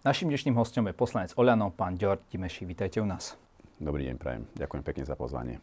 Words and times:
Našim 0.00 0.32
dnešným 0.32 0.56
hostom 0.56 0.88
je 0.88 0.96
poslanec 0.96 1.36
Oľano, 1.36 1.76
pán 1.76 1.92
Ďorď 1.92 2.24
Dimeši. 2.32 2.64
Vítajte 2.64 3.04
u 3.04 3.06
nás. 3.06 3.36
Dobrý 3.76 4.08
deň, 4.08 4.16
prajem. 4.16 4.48
Ďakujem 4.56 4.80
pekne 4.80 5.04
za 5.04 5.12
pozvanie. 5.12 5.60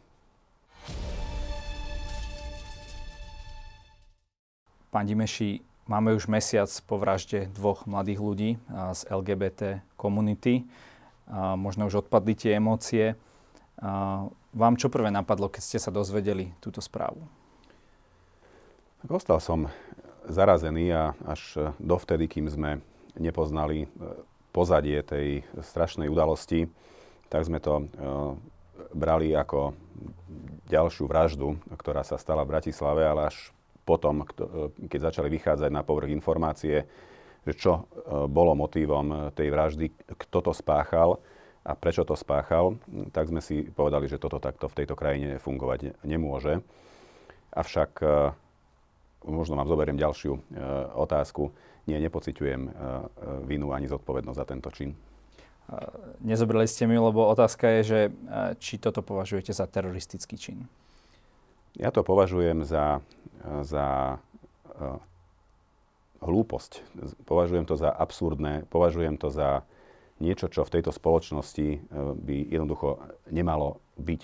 Pán 4.94 5.10
Dimeši, 5.10 5.66
máme 5.90 6.14
už 6.14 6.30
mesiac 6.30 6.70
po 6.86 7.02
vražde 7.02 7.50
dvoch 7.50 7.90
mladých 7.90 8.22
ľudí 8.22 8.50
z 8.70 9.02
LGBT 9.10 9.82
komunity. 9.98 10.70
Možno 11.58 11.90
už 11.90 12.06
odpadli 12.06 12.38
tie 12.38 12.62
emócie. 12.62 13.18
Vám 14.54 14.78
čo 14.78 14.94
prvé 14.94 15.10
napadlo, 15.10 15.50
keď 15.50 15.62
ste 15.66 15.82
sa 15.82 15.90
dozvedeli 15.90 16.54
túto 16.62 16.78
správu? 16.78 17.26
Ostal 19.10 19.42
som 19.42 19.66
zarazený 20.30 20.94
a 20.94 21.18
až 21.26 21.74
dovtedy, 21.82 22.30
kým 22.30 22.46
sme 22.54 22.86
nepoznali 23.20 23.86
e, 23.86 23.88
pozadie 24.54 25.02
tej 25.06 25.46
strašnej 25.62 26.10
udalosti, 26.10 26.70
tak 27.28 27.46
sme 27.46 27.60
to 27.62 27.82
e, 27.82 27.86
brali 28.96 29.36
ako 29.36 29.76
ďalšiu 30.70 31.06
vraždu, 31.10 31.58
ktorá 31.76 32.02
sa 32.02 32.16
stala 32.16 32.46
v 32.46 32.58
Bratislave, 32.58 33.04
ale 33.04 33.30
až 33.30 33.52
potom, 33.84 34.24
e, 34.24 34.26
keď 34.88 35.12
začali 35.12 35.30
vychádzať 35.30 35.70
na 35.74 35.84
povrch 35.84 36.10
informácie, 36.14 36.88
že 37.48 37.54
čo 37.56 37.88
bolo 38.28 38.60
motívom 38.60 39.32
tej 39.32 39.56
vraždy, 39.56 39.88
kto 40.20 40.52
to 40.52 40.52
spáchal, 40.52 41.24
a 41.64 41.76
prečo 41.80 42.04
to 42.04 42.12
spáchal, 42.12 42.76
tak 43.16 43.32
sme 43.32 43.40
si 43.40 43.64
povedali, 43.72 44.12
že 44.12 44.20
toto 44.20 44.40
takto 44.40 44.68
v 44.68 44.84
tejto 44.84 45.00
krajine 45.00 45.40
fungovať 45.40 45.96
nemôže. 46.04 46.60
Avšak 47.56 48.04
možno 49.28 49.60
vám 49.60 49.68
zoberiem 49.68 50.00
ďalšiu 50.00 50.40
otázku. 50.96 51.52
Nie, 51.88 52.04
nepociťujem 52.04 52.62
e, 52.68 52.72
vinu 53.48 53.72
ani 53.72 53.88
zodpovednosť 53.88 54.38
za 54.38 54.46
tento 54.46 54.70
čin. 54.76 54.92
Nezobrali 56.24 56.64
ste 56.64 56.88
mi, 56.88 56.96
lebo 56.96 57.28
otázka 57.28 57.68
je, 57.68 57.82
že 57.84 58.00
či 58.64 58.80
toto 58.80 59.04
považujete 59.04 59.52
za 59.52 59.68
teroristický 59.68 60.40
čin. 60.40 60.64
Ja 61.76 61.92
to 61.92 62.08
považujem 62.08 62.64
za, 62.64 63.04
za 63.68 64.16
hlúposť. 66.24 66.72
Považujem 67.28 67.68
to 67.68 67.76
za 67.76 67.92
absurdné, 67.92 68.64
považujem 68.72 69.20
to 69.20 69.28
za 69.28 69.68
niečo, 70.24 70.50
čo 70.50 70.66
v 70.66 70.80
tejto 70.80 70.96
spoločnosti 70.96 71.84
by 72.16 72.38
jednoducho 72.48 73.04
nemalo 73.30 73.84
byť. 74.00 74.22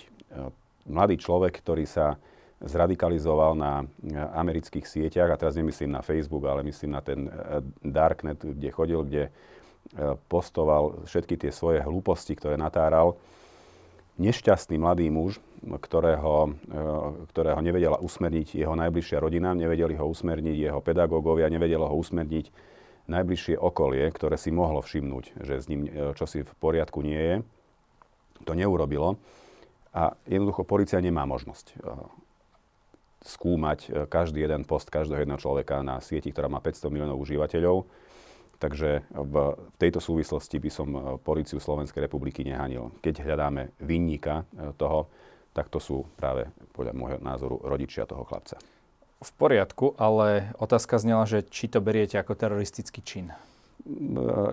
Mladý 0.90 1.20
človek, 1.20 1.60
ktorý 1.60 1.86
sa 1.86 2.18
zradikalizoval 2.64 3.52
na 3.54 3.84
e, 3.84 4.16
amerických 4.16 4.84
sieťach, 4.88 5.30
a 5.30 5.40
teraz 5.40 5.54
nemyslím 5.56 5.94
na 5.94 6.02
Facebook, 6.02 6.44
ale 6.44 6.66
myslím 6.66 6.96
na 6.96 7.02
ten 7.04 7.28
Darknet, 7.84 8.40
kde 8.40 8.70
chodil, 8.72 9.00
kde 9.04 9.24
postoval 10.32 11.04
všetky 11.04 11.36
tie 11.36 11.52
svoje 11.52 11.84
hlúposti, 11.84 12.32
ktoré 12.32 12.56
natáral. 12.56 13.20
Nešťastný 14.16 14.80
mladý 14.80 15.12
muž, 15.12 15.44
ktorého, 15.60 16.56
ktorého 17.28 17.60
nevedela 17.60 18.00
usmerniť 18.00 18.56
jeho 18.56 18.72
najbližšia 18.80 19.20
rodina, 19.20 19.52
nevedeli 19.52 19.92
ho 20.00 20.08
usmerniť 20.08 20.56
jeho 20.56 20.80
pedagógovia, 20.80 21.52
nevedelo 21.52 21.84
ho 21.84 22.00
usmerniť 22.00 22.48
najbližšie 23.08 23.60
okolie, 23.60 24.08
ktoré 24.08 24.40
si 24.40 24.48
mohlo 24.48 24.80
všimnúť, 24.80 25.24
že 25.44 25.54
s 25.60 25.68
ním 25.68 25.84
e, 25.84 26.16
čosi 26.16 26.40
v 26.40 26.52
poriadku 26.56 27.04
nie 27.04 27.20
je, 27.20 27.34
to 28.48 28.52
neurobilo. 28.56 29.20
A 29.94 30.16
jednoducho 30.26 30.66
policia 30.66 30.98
nemá 31.04 31.28
možnosť 31.28 31.66
e, 31.70 31.74
skúmať 33.24 33.78
e, 33.88 33.88
každý 34.06 34.44
jeden 34.44 34.68
post 34.68 34.92
každého 34.92 35.24
jedného 35.24 35.40
človeka 35.40 35.80
na 35.80 35.98
sieti, 35.98 36.30
ktorá 36.30 36.46
má 36.46 36.60
500 36.60 36.92
miliónov 36.92 37.20
užívateľov. 37.24 37.88
Takže 38.54 39.10
v 39.12 39.34
tejto 39.76 39.98
súvislosti 39.98 40.56
by 40.62 40.70
som 40.72 40.88
policiu 41.20 41.58
Slovenskej 41.58 42.06
republiky 42.06 42.46
nehanil. 42.46 42.96
Keď 43.02 43.26
hľadáme 43.26 43.76
vinníka 43.82 44.46
toho, 44.78 45.10
tak 45.52 45.68
to 45.68 45.82
sú 45.82 46.06
práve 46.16 46.48
podľa 46.72 46.94
môjho 46.96 47.18
názoru 47.20 47.60
rodičia 47.60 48.08
toho 48.08 48.24
chlapca 48.24 48.56
v 49.24 49.32
poriadku, 49.40 49.96
ale 49.96 50.52
otázka 50.60 51.00
znela, 51.00 51.24
že 51.24 51.42
či 51.48 51.72
to 51.72 51.80
beriete 51.80 52.20
ako 52.20 52.36
teroristický 52.36 53.00
čin. 53.00 53.32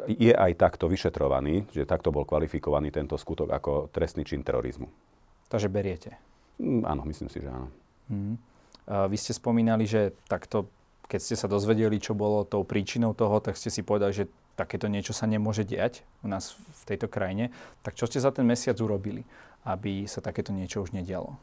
Je 0.08 0.32
aj 0.32 0.60
takto 0.60 0.88
vyšetrovaný, 0.88 1.68
že 1.72 1.88
takto 1.88 2.12
bol 2.12 2.28
kvalifikovaný 2.28 2.92
tento 2.92 3.16
skutok 3.16 3.52
ako 3.52 3.92
trestný 3.92 4.28
čin 4.28 4.44
terorizmu. 4.44 4.88
Takže 5.52 5.68
beriete? 5.72 6.16
Mm, 6.60 6.84
áno, 6.88 7.04
myslím 7.08 7.28
si, 7.32 7.40
že 7.44 7.52
áno. 7.52 7.68
Mm. 8.12 8.36
Vy 8.92 9.16
ste 9.16 9.32
spomínali, 9.32 9.88
že 9.88 10.12
takto, 10.28 10.68
keď 11.08 11.20
ste 11.24 11.36
sa 11.40 11.48
dozvedeli, 11.48 11.96
čo 11.96 12.12
bolo 12.12 12.44
tou 12.44 12.68
príčinou 12.68 13.16
toho, 13.16 13.40
tak 13.40 13.56
ste 13.56 13.72
si 13.72 13.88
povedali, 13.88 14.12
že 14.12 14.28
takéto 14.60 14.92
niečo 14.92 15.16
sa 15.16 15.32
nemôže 15.32 15.64
diať 15.64 16.04
u 16.22 16.28
nás 16.28 16.60
v 16.60 16.84
tejto 16.84 17.08
krajine. 17.08 17.56
Tak 17.88 17.96
čo 17.96 18.04
ste 18.04 18.20
za 18.20 18.36
ten 18.36 18.44
mesiac 18.44 18.76
urobili, 18.84 19.24
aby 19.64 20.04
sa 20.12 20.20
takéto 20.20 20.52
niečo 20.52 20.84
už 20.84 20.92
nedialo? 20.92 21.40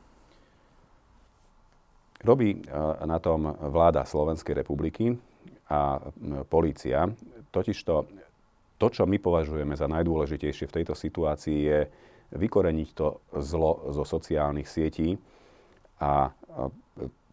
Robí 2.21 2.69
na 3.07 3.17
tom 3.23 3.49
vláda 3.49 4.05
Slovenskej 4.05 4.61
republiky 4.61 5.17
a 5.73 6.03
polícia. 6.53 7.09
Totižto 7.49 7.95
to, 8.77 8.87
čo 8.93 9.09
my 9.09 9.17
považujeme 9.17 9.73
za 9.73 9.89
najdôležitejšie 9.89 10.69
v 10.69 10.77
tejto 10.83 10.95
situácii, 10.99 11.59
je 11.65 11.81
vykoreniť 12.37 12.89
to 12.93 13.25
zlo 13.41 13.89
zo 13.95 14.05
sociálnych 14.05 14.69
sietí 14.69 15.17
a 16.03 16.29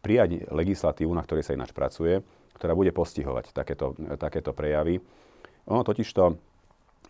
prijať 0.05 0.45
legislatívu, 0.53 1.09
na 1.09 1.25
ktorej 1.25 1.49
sa 1.49 1.57
ináč 1.57 1.73
pracuje, 1.73 2.21
ktorá 2.61 2.77
bude 2.77 2.93
postihovať 2.93 3.49
takéto, 3.57 3.97
takéto 4.21 4.53
prejavy. 4.53 5.01
Ono 5.65 5.81
totižto 5.81 6.37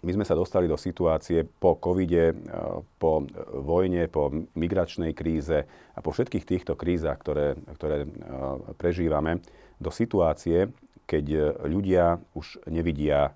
my 0.06 0.11
sme 0.13 0.25
sa 0.28 0.38
dostali 0.38 0.69
do 0.69 0.78
situácie 0.78 1.41
po 1.41 1.81
covide, 1.81 2.29
e, 2.29 2.35
po 3.01 3.25
vojne, 3.57 4.05
po 4.05 4.29
migračnej 4.53 5.17
kríze 5.17 5.66
a 5.66 6.00
po 6.03 6.13
všetkých 6.13 6.45
týchto 6.45 6.73
krízach, 6.78 7.17
ktoré, 7.17 7.57
ktoré 7.73 8.05
e, 8.05 8.07
prežívame, 8.78 9.41
do 9.81 9.89
situácie, 9.89 10.69
keď 11.09 11.57
ľudia 11.66 12.22
už 12.38 12.69
nevidia 12.69 13.29
e, 13.29 13.31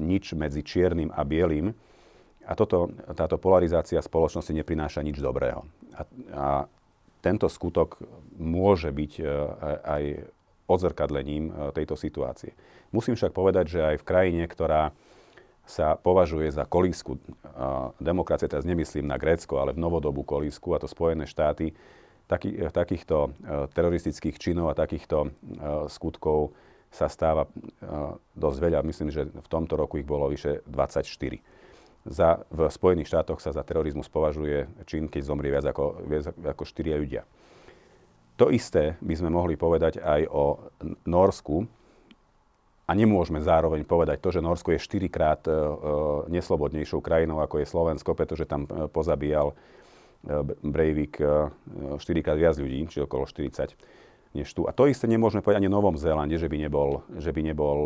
nič 0.00 0.32
medzi 0.32 0.64
čiernym 0.64 1.12
a 1.12 1.22
bielým. 1.28 1.76
A 2.48 2.56
toto, 2.56 2.88
táto 3.12 3.36
polarizácia 3.36 4.00
spoločnosti 4.00 4.56
neprináša 4.56 5.04
nič 5.04 5.20
dobrého. 5.20 5.68
A, 5.92 6.00
a 6.32 6.46
tento 7.20 7.50
skutok 7.50 7.98
môže 8.38 8.94
byť 8.94 9.12
aj 9.82 10.02
odzrkadlením 10.68 11.72
tejto 11.74 11.96
situácie. 11.96 12.54
Musím 12.94 13.16
však 13.16 13.32
povedať, 13.32 13.64
že 13.68 13.80
aj 13.82 13.96
v 14.00 14.06
krajine, 14.06 14.44
ktorá 14.44 14.92
sa 15.68 16.00
považuje 16.00 16.48
za 16.48 16.64
kolísku 16.64 17.20
demokracie, 18.00 18.48
teraz 18.48 18.64
nemyslím 18.64 19.04
na 19.04 19.20
Grécko, 19.20 19.60
ale 19.60 19.76
v 19.76 19.82
novodobú 19.82 20.24
kolísku, 20.24 20.72
a 20.72 20.80
to 20.80 20.88
Spojené 20.88 21.28
štáty, 21.28 21.76
taký, 22.28 22.68
takýchto 22.68 23.16
e, 23.16 23.30
teroristických 23.72 24.36
činov 24.36 24.70
a 24.70 24.78
takýchto 24.78 25.18
e, 25.24 25.28
skutkov 25.88 26.52
sa 26.92 27.08
stáva 27.08 27.48
e, 27.48 27.50
dosť 28.36 28.58
veľa. 28.60 28.84
Myslím, 28.84 29.08
že 29.08 29.26
v 29.26 29.48
tomto 29.48 29.74
roku 29.74 29.96
ich 29.98 30.06
bolo 30.06 30.28
vyše 30.28 30.60
24. 30.68 31.08
Za, 32.08 32.40
v 32.48 32.72
Spojených 32.72 33.12
štátoch 33.12 33.38
sa 33.38 33.52
za 33.52 33.60
terorizmus 33.60 34.08
považuje 34.08 34.64
čin, 34.88 35.12
keď 35.12 35.22
zomrie 35.28 35.52
viac 35.52 35.68
ako, 35.68 36.08
viac 36.08 36.32
ako 36.32 36.64
4 36.64 36.96
ľudia. 37.04 37.22
To 38.40 38.48
isté 38.48 38.96
by 39.04 39.14
sme 39.18 39.28
mohli 39.28 39.60
povedať 39.60 40.00
aj 40.00 40.24
o 40.30 40.72
Norsku, 41.04 41.68
a 42.88 42.96
nemôžeme 42.96 43.36
zároveň 43.44 43.84
povedať 43.84 44.16
to, 44.24 44.32
že 44.32 44.40
Norsko 44.40 44.72
je 44.72 44.80
štyrikrát 44.80 45.44
uh, 45.44 46.24
neslobodnejšou 46.32 47.04
krajinou, 47.04 47.44
ako 47.44 47.60
je 47.60 47.68
Slovensko, 47.68 48.16
pretože 48.16 48.48
tam 48.48 48.64
uh, 48.64 48.88
pozabíjal 48.88 49.52
Breivik 50.64 51.20
uh, 51.20 51.52
štyrikrát 52.00 52.40
viac 52.40 52.56
ľudí, 52.56 52.88
či 52.88 53.04
okolo 53.04 53.28
40 53.28 53.76
než 54.32 54.48
tu. 54.56 54.64
A 54.64 54.72
to 54.72 54.88
isté 54.88 55.04
nemôžeme 55.04 55.44
povedať 55.44 55.60
ani 55.60 55.72
Novom 55.72 56.00
Zélande, 56.00 56.40
že 56.40 56.48
by 56.48 56.56
nebol, 56.64 57.04
že 57.20 57.32
by 57.32 57.40
nebol 57.44 57.80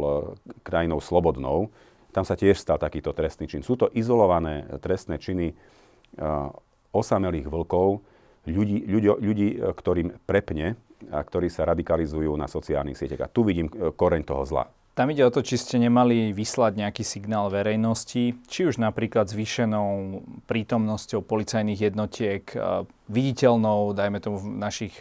krajinou 0.62 1.03
slobodnou. 1.03 1.75
Tam 2.12 2.28
sa 2.28 2.36
tiež 2.36 2.60
stal 2.60 2.76
takýto 2.76 3.16
trestný 3.16 3.48
čin. 3.48 3.64
Sú 3.64 3.80
to 3.80 3.88
izolované 3.97 4.68
trestné 4.84 5.16
činy 5.16 5.53
uh, 5.53 6.53
osamelých 6.92 7.48
vlkov, 7.48 8.04
ľudí, 8.44 8.84
ľudí, 8.84 9.09
ľudí, 9.16 9.48
ktorým 9.59 10.20
prepne 10.28 10.76
a 11.10 11.18
ktorí 11.24 11.48
sa 11.48 11.66
radikalizujú 11.66 12.30
na 12.36 12.47
sociálnych 12.47 12.94
sieťach. 12.94 13.26
A 13.26 13.32
tu 13.32 13.42
vidím 13.42 13.72
koreň 13.72 14.22
toho 14.22 14.44
zla. 14.44 14.68
Tam 14.92 15.09
ide 15.09 15.24
o 15.24 15.32
to, 15.32 15.41
či 15.41 15.56
ste 15.56 15.80
nemali 15.80 16.36
vyslať 16.36 16.76
nejaký 16.76 17.00
signál 17.00 17.48
verejnosti, 17.48 18.36
či 18.44 18.60
už 18.68 18.76
napríklad 18.76 19.24
zvýšenou 19.24 20.20
prítomnosťou 20.44 21.24
policajných 21.24 21.80
jednotiek, 21.80 22.44
e, 22.53 22.84
viditeľnou, 23.08 23.97
dajme 23.97 24.20
tomu 24.20 24.36
v 24.36 24.53
našich 24.53 24.92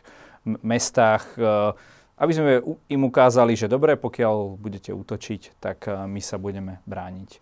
mestách, 0.64 1.28
e, 1.36 1.76
aby 2.22 2.32
sme 2.38 2.62
im 2.86 3.02
ukázali, 3.02 3.58
že 3.58 3.66
dobre, 3.66 3.98
pokiaľ 3.98 4.62
budete 4.62 4.94
útočiť, 4.94 5.58
tak 5.58 5.90
e, 5.90 6.06
my 6.06 6.22
sa 6.22 6.38
budeme 6.38 6.78
brániť. 6.86 7.42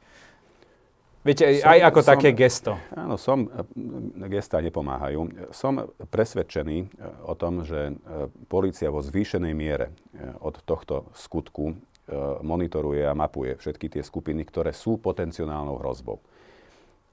Viete, 1.20 1.60
som, 1.60 1.68
aj 1.68 1.80
ako 1.92 2.00
som, 2.00 2.10
také 2.16 2.30
gesto. 2.31 2.72
Áno, 2.96 3.20
som, 3.20 3.52
gesta 4.31 4.64
nepomáhajú. 4.64 5.52
Som 5.52 5.92
presvedčený 6.08 6.96
o 7.28 7.36
tom, 7.36 7.68
že 7.68 7.92
policia 8.48 8.88
vo 8.88 9.04
zvýšenej 9.04 9.52
miere 9.52 9.92
od 10.40 10.64
tohto 10.64 11.12
skutku 11.12 11.75
monitoruje 12.40 13.04
a 13.04 13.12
mapuje 13.12 13.60
všetky 13.60 13.92
tie 13.92 14.04
skupiny, 14.04 14.48
ktoré 14.48 14.72
sú 14.72 14.96
potenciálnou 14.96 15.84
hrozbou. 15.84 16.24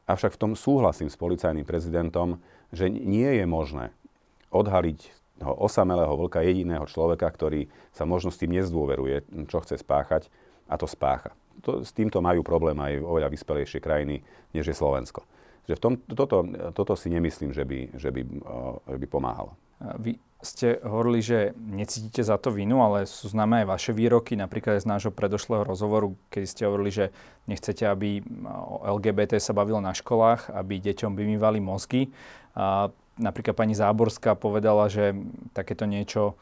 Avšak 0.07 0.39
v 0.39 0.41
tom 0.41 0.53
súhlasím 0.55 1.11
s 1.11 1.19
policajným 1.19 1.67
prezidentom, 1.67 2.39
že 2.71 2.87
nie 2.87 3.27
je 3.27 3.45
možné 3.45 3.91
odhaliť 4.55 5.11
osamelého 5.43 6.17
vlka 6.17 6.41
jediného 6.41 6.89
človeka, 6.89 7.29
ktorý 7.29 7.69
sa 7.93 8.09
možno 8.09 8.33
s 8.33 8.41
tým 8.41 8.57
nezdôveruje, 8.57 9.27
čo 9.51 9.61
chce 9.61 9.81
spáchať 9.81 10.33
a 10.67 10.75
to 10.81 10.89
spácha. 10.89 11.37
To, 11.65 11.85
s 11.85 11.93
týmto 11.93 12.21
majú 12.21 12.45
problém 12.45 12.77
aj 12.77 13.01
oveľa 13.01 13.29
vyspelejšie 13.33 13.81
krajiny, 13.81 14.25
než 14.53 14.73
je 14.73 14.77
Slovensko. 14.77 15.25
Že 15.67 15.75
v 15.77 15.81
tom, 15.83 15.93
toto, 16.05 16.37
toto 16.73 16.95
si 16.95 17.11
nemyslím, 17.11 17.51
že 17.51 17.65
by, 17.67 17.79
že 17.99 18.09
by, 18.15 18.23
že 18.87 18.97
by 19.03 19.07
pomáhalo. 19.09 19.57
Vy 20.01 20.17
ste 20.41 20.81
hovorili, 20.85 21.21
že 21.21 21.53
necítite 21.57 22.23
za 22.25 22.37
to 22.41 22.53
vinu, 22.53 22.81
ale 22.81 23.05
sú 23.09 23.29
známe 23.29 23.65
aj 23.65 23.67
vaše 23.67 23.93
výroky, 23.93 24.37
napríklad 24.37 24.81
z 24.81 24.89
nášho 24.89 25.13
predošlého 25.13 25.65
rozhovoru, 25.65 26.17
keď 26.33 26.43
ste 26.45 26.63
hovorili, 26.69 26.93
že 26.93 27.05
nechcete, 27.49 27.85
aby 27.89 28.25
LGBT 28.85 29.37
sa 29.41 29.57
bavilo 29.57 29.81
na 29.81 29.93
školách, 29.93 30.53
aby 30.53 30.81
deťom 30.81 31.13
vymývali 31.17 31.59
mozgy. 31.61 32.13
A 32.57 32.89
napríklad 33.17 33.57
pani 33.57 33.75
Záborská 33.77 34.37
povedala, 34.37 34.89
že 34.89 35.17
takéto 35.57 35.89
niečo 35.89 36.37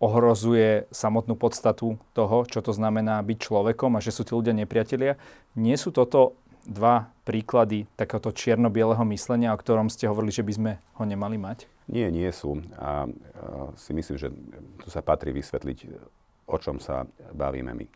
ohrozuje 0.00 0.88
samotnú 0.88 1.36
podstatu 1.36 2.00
toho, 2.16 2.48
čo 2.48 2.64
to 2.64 2.72
znamená 2.72 3.20
byť 3.20 3.38
človekom 3.38 3.96
a 3.96 4.02
že 4.02 4.16
sú 4.16 4.24
tí 4.24 4.32
ľudia 4.32 4.56
nepriatelia. 4.56 5.20
Nie 5.52 5.76
sú 5.76 5.92
toto 5.92 6.40
dva 6.64 7.12
príklady 7.24 7.88
takéhoto 7.96 8.32
čierno-bieleho 8.32 9.04
myslenia, 9.12 9.52
o 9.52 9.60
ktorom 9.60 9.92
ste 9.92 10.08
hovorili, 10.08 10.32
že 10.32 10.44
by 10.44 10.52
sme 10.56 10.72
ho 10.96 11.04
nemali 11.04 11.36
mať? 11.36 11.68
Nie, 11.88 12.08
nie 12.08 12.28
sú. 12.32 12.60
A, 12.80 13.04
a 13.04 13.72
si 13.76 13.92
myslím, 13.92 14.16
že 14.16 14.28
tu 14.80 14.88
sa 14.88 15.04
patrí 15.04 15.36
vysvetliť, 15.36 15.78
o 16.48 16.56
čom 16.56 16.80
sa 16.80 17.04
bavíme 17.36 17.72
my. 17.76 17.86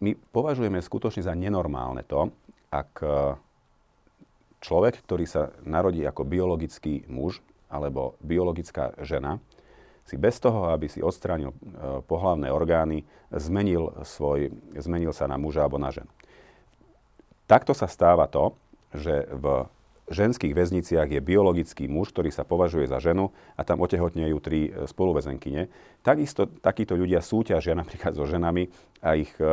My 0.00 0.10
považujeme 0.16 0.80
skutočne 0.80 1.26
za 1.26 1.34
nenormálne 1.36 2.06
to, 2.08 2.32
ak 2.72 2.90
e, 3.04 3.08
človek, 4.60 5.00
ktorý 5.04 5.24
sa 5.26 5.52
narodí 5.64 6.04
ako 6.04 6.24
biologický 6.24 7.08
muž 7.08 7.40
alebo 7.72 8.16
biologická 8.20 8.94
žena, 9.00 9.40
si 10.04 10.18
bez 10.18 10.42
toho, 10.42 10.74
aby 10.74 10.90
si 10.90 10.98
odstránil 10.98 11.54
e, 11.54 11.56
pohlavné 12.02 12.50
orgány, 12.50 13.06
zmenil, 13.30 13.94
svoj, 14.02 14.50
zmenil 14.74 15.14
sa 15.14 15.30
na 15.30 15.38
muža 15.38 15.62
alebo 15.62 15.78
na 15.78 15.94
ženu. 15.94 16.10
Takto 17.46 17.74
sa 17.78 17.86
stáva 17.86 18.26
to, 18.26 18.58
že 18.90 19.30
v 19.30 19.70
ženských 20.10 20.50
väzniciach 20.50 21.06
je 21.06 21.22
biologický 21.22 21.86
muž, 21.86 22.10
ktorý 22.10 22.34
sa 22.34 22.42
považuje 22.42 22.90
za 22.90 22.98
ženu 22.98 23.30
a 23.54 23.62
tam 23.62 23.78
otehotnejú 23.78 24.36
tri 24.42 24.66
e, 24.66 24.90
spoluväzenkyne. 24.90 25.70
Takisto 26.02 26.50
takíto 26.50 26.98
ľudia 26.98 27.22
súťažia 27.22 27.78
napríklad 27.78 28.18
so 28.18 28.26
ženami 28.26 28.66
a 28.98 29.14
ich 29.14 29.30
e, 29.38 29.46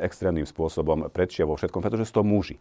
extrémnym 0.00 0.48
spôsobom 0.48 1.12
predčia 1.12 1.44
vo 1.44 1.60
všetkom, 1.60 1.84
pretože 1.84 2.08
sú 2.08 2.24
to 2.24 2.24
muži. 2.24 2.56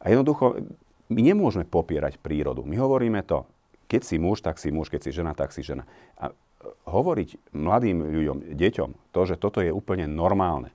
A 0.00 0.08
jednoducho, 0.12 0.64
my 1.08 1.20
nemôžeme 1.22 1.66
popierať 1.66 2.18
prírodu. 2.18 2.66
My 2.66 2.76
hovoríme 2.80 3.22
to, 3.22 3.46
keď 3.86 4.02
si 4.02 4.16
muž, 4.18 4.42
tak 4.42 4.58
si 4.58 4.74
muž, 4.74 4.90
keď 4.90 5.00
si 5.06 5.10
žena, 5.14 5.32
tak 5.32 5.54
si 5.54 5.62
žena. 5.62 5.86
A 6.18 6.30
e, 6.30 6.34
hovoriť 6.90 7.54
mladým 7.54 8.02
ľuďom, 8.02 8.38
deťom, 8.58 8.90
to, 9.14 9.20
že 9.22 9.38
toto 9.38 9.62
je 9.62 9.70
úplne 9.70 10.10
normálne, 10.10 10.74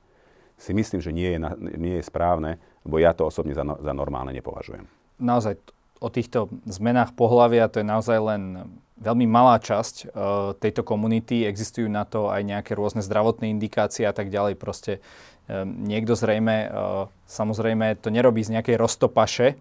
si 0.62 0.72
myslím, 0.78 1.01
že 1.01 1.12
nie 1.12 1.30
je, 1.36 1.38
nie 1.75 1.95
je 2.00 2.06
správne, 2.06 2.62
lebo 2.86 3.01
ja 3.01 3.18
to 3.18 3.25
osobne 3.25 3.57
za, 3.57 3.66
no, 3.66 3.81
za 3.81 3.92
normálne 3.92 4.31
nepovažujem. 4.31 4.86
Naozaj 5.18 5.57
o 6.01 6.10
týchto 6.10 6.50
zmenách 6.66 7.13
pohľavia, 7.13 7.69
to 7.69 7.81
je 7.81 7.88
naozaj 7.89 8.18
len 8.18 8.42
veľmi 9.01 9.25
malá 9.25 9.57
časť 9.57 9.95
uh, 10.06 10.54
tejto 10.57 10.86
komunity. 10.86 11.45
Existujú 11.45 11.89
na 11.89 12.06
to 12.06 12.30
aj 12.30 12.45
nejaké 12.45 12.77
rôzne 12.77 13.01
zdravotné 13.01 13.50
indikácie 13.50 14.06
a 14.06 14.13
tak 14.13 14.30
ďalej. 14.30 14.57
Proste 14.57 15.01
um, 15.50 15.66
niekto 15.86 16.13
zrejme, 16.13 16.69
uh, 16.69 17.10
samozrejme 17.25 17.98
to 18.01 18.13
nerobí 18.13 18.45
z 18.45 18.57
nejakej 18.57 18.77
roztopaše, 18.77 19.57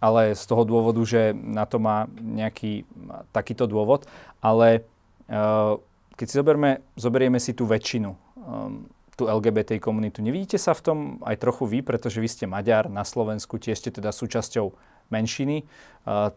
ale 0.00 0.32
z 0.32 0.44
toho 0.48 0.64
dôvodu, 0.64 1.00
že 1.04 1.36
na 1.36 1.68
to 1.68 1.76
má 1.76 2.08
nejaký 2.16 2.88
takýto 3.36 3.68
dôvod. 3.68 4.08
Ale 4.40 4.88
uh, 5.28 5.76
keď 6.16 6.26
si 6.26 6.34
zoberme, 6.40 6.70
zoberieme 6.96 7.36
si 7.36 7.52
tú 7.52 7.68
väčšinu, 7.68 8.10
um, 8.16 8.88
tú 9.20 9.28
LGBT 9.28 9.76
komunitu, 9.76 10.24
nevidíte 10.24 10.56
sa 10.56 10.72
v 10.72 10.80
tom 10.80 10.98
aj 11.20 11.36
trochu 11.36 11.68
vy, 11.68 11.78
pretože 11.84 12.24
vy 12.24 12.28
ste 12.32 12.48
Maďar 12.48 12.88
na 12.88 13.04
Slovensku, 13.04 13.60
tiež 13.60 13.76
ste 13.76 13.92
teda 13.92 14.16
súčasťou 14.16 14.72
menšiny, 15.12 15.68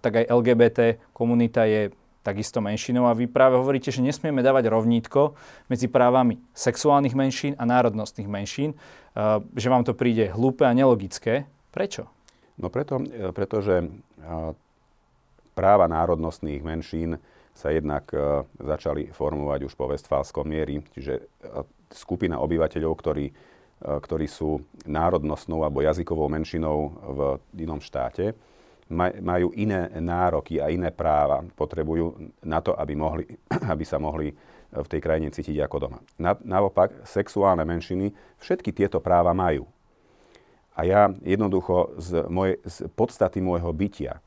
tak 0.03 0.19
aj 0.19 0.25
LGBT 0.27 0.79
komunita 1.15 1.63
je 1.63 1.95
takisto 2.23 2.59
menšinou 2.59 3.07
a 3.07 3.15
vy 3.15 3.27
práve 3.31 3.55
hovoríte, 3.55 3.87
že 3.87 4.03
nesmieme 4.03 4.43
dávať 4.43 4.67
rovnítko 4.71 5.35
medzi 5.67 5.87
právami 5.91 6.39
sexuálnych 6.55 7.15
menšín 7.15 7.53
a 7.55 7.63
národnostných 7.63 8.27
menšín, 8.27 8.75
že 9.55 9.67
vám 9.67 9.87
to 9.87 9.95
príde 9.95 10.31
hlúpe 10.31 10.67
a 10.67 10.75
nelogické. 10.75 11.47
Prečo? 11.71 12.07
No 12.57 12.69
preto, 12.69 13.01
e, 13.01 13.33
pretože 13.33 13.89
práva 15.53 15.85
národnostných 15.89 16.61
menšín 16.61 17.17
sa 17.53 17.73
jednak 17.73 18.09
e, 18.13 18.45
začali 18.61 19.09
formovať 19.09 19.59
už 19.65 19.73
po 19.73 19.89
Westfálskom 19.89 20.45
miery, 20.45 20.81
čiže 20.93 21.13
e, 21.17 21.23
skupina 21.93 22.41
obyvateľov, 22.41 22.93
ktorí, 22.97 23.25
ktorí 23.83 24.25
sú 24.25 24.57
národnostnou 24.89 25.61
alebo 25.61 25.85
jazykovou 25.85 26.25
menšinou 26.25 26.89
v 26.89 27.19
inom 27.61 27.77
štáte, 27.77 28.33
majú 29.21 29.53
iné 29.53 29.93
nároky 30.01 30.57
a 30.57 30.73
iné 30.73 30.89
práva, 30.89 31.45
potrebujú 31.53 32.33
na 32.41 32.65
to, 32.65 32.73
aby, 32.73 32.93
mohli, 32.97 33.29
aby 33.73 33.85
sa 33.85 34.01
mohli 34.01 34.33
v 34.73 34.87
tej 34.89 35.01
krajine 35.05 35.29
cítiť 35.29 35.61
ako 35.61 35.77
doma. 35.85 35.99
naopak, 36.41 37.05
sexuálne 37.05 37.61
menšiny 37.61 38.09
všetky 38.41 38.73
tieto 38.73 38.97
práva 38.97 39.29
majú. 39.37 39.69
A 40.73 40.81
ja 40.85 41.13
jednoducho 41.21 41.93
z, 42.01 42.25
moje, 42.27 42.57
z 42.65 42.89
podstaty 42.97 43.39
môjho 43.45 43.69
bytia 43.73 44.23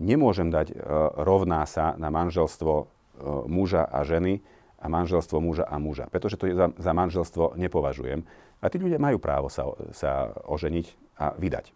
nemôžem 0.00 0.48
dať 0.48 0.72
e, 0.72 0.74
rovná 1.20 1.66
sa 1.68 1.92
na 1.98 2.08
manželstvo 2.08 2.72
e, 2.80 2.84
muža 3.50 3.84
a 3.84 4.06
ženy 4.06 4.40
a 4.78 4.86
manželstvo 4.86 5.42
muža 5.42 5.66
a 5.66 5.76
muža, 5.76 6.06
pretože 6.08 6.38
to 6.38 6.46
za, 6.54 6.70
za 6.78 6.92
manželstvo 6.94 7.58
nepovažujem. 7.58 8.22
A 8.58 8.64
tí 8.70 8.78
ľudia 8.78 8.98
majú 8.98 9.18
právo 9.18 9.50
sa, 9.50 9.66
sa 9.94 10.34
oženiť 10.46 11.18
a 11.18 11.34
vydať. 11.34 11.74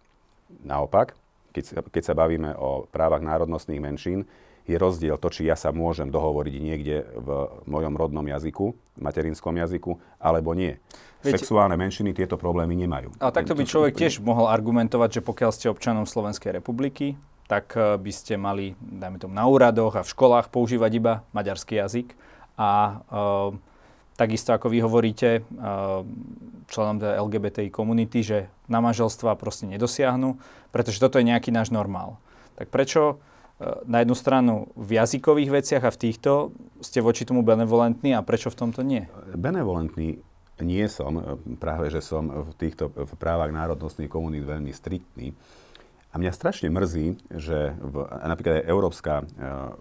Naopak, 0.63 1.15
keď, 1.53 1.91
keď 1.91 2.03
sa 2.03 2.15
bavíme 2.15 2.55
o 2.57 2.87
právach 2.91 3.23
národnostných 3.23 3.83
menšín, 3.83 4.25
je 4.67 4.77
rozdiel 4.79 5.19
to, 5.19 5.29
či 5.29 5.49
ja 5.49 5.59
sa 5.59 5.75
môžem 5.75 6.09
dohovoriť 6.09 6.55
niekde 6.59 6.97
v 7.19 7.29
mojom 7.67 7.95
rodnom 7.99 8.23
jazyku, 8.23 8.75
materinskom 8.99 9.59
jazyku, 9.59 9.99
alebo 10.23 10.55
nie. 10.55 10.79
Veď, 11.23 11.39
Sexuálne 11.39 11.79
menšiny 11.79 12.15
tieto 12.15 12.35
problémy 12.35 12.75
nemajú. 12.75 13.15
A 13.23 13.31
takto 13.31 13.55
by 13.55 13.63
človek 13.63 13.95
tiež 13.95 14.23
mohol 14.23 14.51
argumentovať, 14.51 15.19
že 15.19 15.23
pokiaľ 15.23 15.51
ste 15.55 15.71
občanom 15.71 16.07
Slovenskej 16.07 16.59
republiky, 16.59 17.15
tak 17.47 17.75
eh, 17.79 17.99
by 17.99 18.13
ste 18.15 18.39
mali, 18.39 18.75
dajme 18.79 19.19
tomu, 19.23 19.35
na 19.35 19.47
úradoch 19.47 19.99
a 19.99 20.07
v 20.07 20.13
školách 20.13 20.51
používať 20.51 20.91
iba 20.99 21.13
maďarský 21.31 21.79
jazyk. 21.79 22.15
A 22.53 23.01
uh, 23.09 23.57
takisto 24.17 24.53
ako 24.53 24.69
vy 24.69 24.79
hovoríte 24.85 25.43
členom 26.69 26.97
LGBTI 27.01 27.69
komunity, 27.69 28.25
že 28.25 28.39
na 28.71 28.81
manželstva 28.81 29.37
proste 29.37 29.69
nedosiahnu, 29.69 30.41
pretože 30.73 31.01
toto 31.03 31.21
je 31.21 31.29
nejaký 31.29 31.53
náš 31.53 31.69
normál. 31.69 32.17
Tak 32.57 32.73
prečo 32.73 33.03
e, 33.03 33.15
na 33.87 34.03
jednu 34.03 34.15
stranu 34.15 34.55
v 34.75 34.99
jazykových 34.99 35.51
veciach 35.63 35.83
a 35.87 35.95
v 35.95 36.01
týchto 36.09 36.51
ste 36.83 36.99
voči 36.99 37.23
tomu 37.23 37.47
benevolentní 37.47 38.15
a 38.15 38.25
prečo 38.25 38.51
v 38.51 38.59
tomto 38.59 38.83
nie? 38.83 39.07
Benevolentný 39.35 40.19
nie 40.63 40.87
som, 40.87 41.41
práve 41.59 41.91
že 41.91 42.05
som 42.05 42.29
v 42.29 42.53
týchto 42.55 42.93
v 42.93 43.13
právach 43.19 43.51
národnostných 43.51 44.13
komunít 44.13 44.47
veľmi 44.47 44.71
striktný. 44.71 45.35
A 46.13 46.21
mňa 46.21 46.33
strašne 46.37 46.69
mrzí, 46.69 47.17
že 47.41 47.73
v, 47.81 48.05
napríklad 48.05 48.61
aj 48.61 48.69
Európska 48.69 49.15
e, 49.21 49.25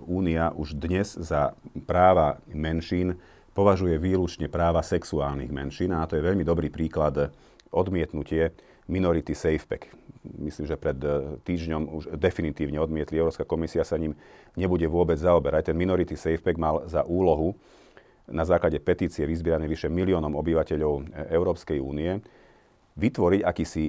únia 0.08 0.56
už 0.56 0.80
dnes 0.80 1.12
za 1.20 1.52
práva 1.84 2.40
menšín 2.48 3.20
považuje 3.52 4.00
výlučne 4.00 4.48
práva 4.48 4.80
sexuálnych 4.80 5.52
menšín 5.52 5.92
a 5.92 6.08
to 6.08 6.16
je 6.16 6.24
veľmi 6.24 6.48
dobrý 6.48 6.72
príklad 6.72 7.36
odmietnutie 7.68 8.56
Minority 8.88 9.36
Safe 9.36 9.68
Pack. 9.68 9.92
Myslím, 10.22 10.70
že 10.70 10.78
pred 10.78 10.98
e, 11.02 11.42
týždňom 11.42 11.82
už 11.98 12.04
definitívne 12.14 12.78
odmietli. 12.78 13.18
Európska 13.18 13.42
komisia 13.42 13.82
sa 13.82 13.98
ním 13.98 14.14
nebude 14.54 14.86
vôbec 14.86 15.18
zaoberať. 15.18 15.74
Ten 15.74 15.78
Minority 15.78 16.14
Safe 16.14 16.42
Pack 16.42 16.62
mal 16.62 16.86
za 16.86 17.02
úlohu 17.02 17.58
na 18.30 18.46
základe 18.46 18.78
petície 18.78 19.26
vyzbieranej 19.26 19.66
vyše 19.66 19.90
miliónom 19.90 20.38
obyvateľov 20.38 20.94
e, 20.94 21.04
Európskej 21.34 21.82
únie 21.82 22.22
vytvoriť 22.92 23.42
akýsi 23.48 23.84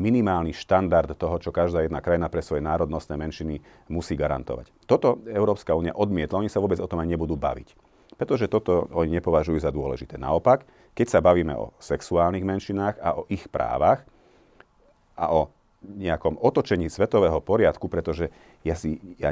minimálny 0.00 0.56
štandard 0.56 1.12
toho, 1.20 1.36
čo 1.36 1.52
každá 1.52 1.84
jedna 1.84 2.00
krajina 2.00 2.32
pre 2.32 2.40
svoje 2.40 2.64
národnostné 2.64 3.12
menšiny 3.20 3.60
musí 3.92 4.16
garantovať. 4.16 4.72
Toto 4.88 5.20
Európska 5.28 5.76
únia 5.76 5.92
odmietla, 5.92 6.40
oni 6.40 6.48
sa 6.48 6.64
vôbec 6.64 6.80
o 6.80 6.88
tom 6.88 7.04
aj 7.04 7.08
nebudú 7.08 7.36
baviť 7.36 7.76
pretože 8.16 8.48
toto 8.48 8.88
oni 8.96 9.20
nepovažujú 9.20 9.60
za 9.60 9.68
dôležité. 9.68 10.16
Naopak, 10.16 10.64
keď 10.96 11.06
sa 11.06 11.20
bavíme 11.20 11.52
o 11.52 11.76
sexuálnych 11.76 12.42
menšinách 12.42 12.96
a 12.96 13.20
o 13.20 13.28
ich 13.28 13.44
právach 13.52 14.08
a 15.12 15.36
o 15.36 15.52
nejakom 15.86 16.36
otočení 16.42 16.90
svetového 16.90 17.38
poriadku, 17.38 17.86
pretože 17.86 18.34
ja 18.66 18.74
si 18.74 18.98
ja 19.22 19.30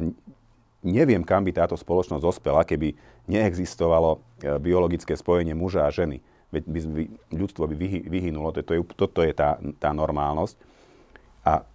neviem, 0.84 1.25
kam 1.25 1.42
by 1.49 1.52
táto 1.56 1.75
spoločnosť 1.75 2.23
dospela, 2.23 2.62
keby 2.62 2.92
neexistovalo 3.26 4.20
e, 4.44 4.58
biologické 4.61 5.16
spojenie 5.16 5.56
muža 5.56 5.88
a 5.88 5.90
ženy. 5.90 6.20
veď 6.52 6.64
by, 6.70 6.80
by, 6.87 7.04
ľudstvo 7.34 7.64
by 7.66 7.75
vyhy, 7.75 8.00
vyhynulo, 8.06 8.52
to, 8.54 8.62
to 8.62 8.73
je, 8.78 8.80
toto 8.94 9.20
je 9.25 9.32
tá, 9.32 9.58
tá 9.80 9.90
normálnosť. 9.90 10.54
A 11.42 11.66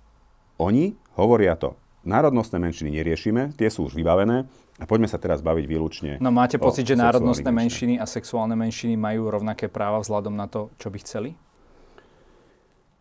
oni 0.61 0.95
hovoria 1.19 1.57
to, 1.57 1.75
národnostné 2.05 2.61
menšiny 2.61 2.95
neriešime, 2.95 3.51
tie 3.59 3.67
sú 3.67 3.89
už 3.89 3.97
vybavené, 3.97 4.47
a 4.79 4.87
poďme 4.87 5.11
sa 5.11 5.19
teraz 5.19 5.43
baviť 5.43 5.65
výlučne. 5.67 6.11
No 6.23 6.31
máte 6.31 6.55
pocit, 6.55 6.87
že 6.87 6.95
národnostné 6.95 7.51
menšiny 7.51 7.99
a 7.99 8.07
sexuálne 8.07 8.55
menšiny 8.55 8.95
majú 8.95 9.27
rovnaké 9.27 9.67
práva 9.67 9.99
vzhľadom 9.99 10.31
na 10.31 10.47
to, 10.47 10.71
čo 10.79 10.87
by 10.87 10.97
chceli? 11.03 11.29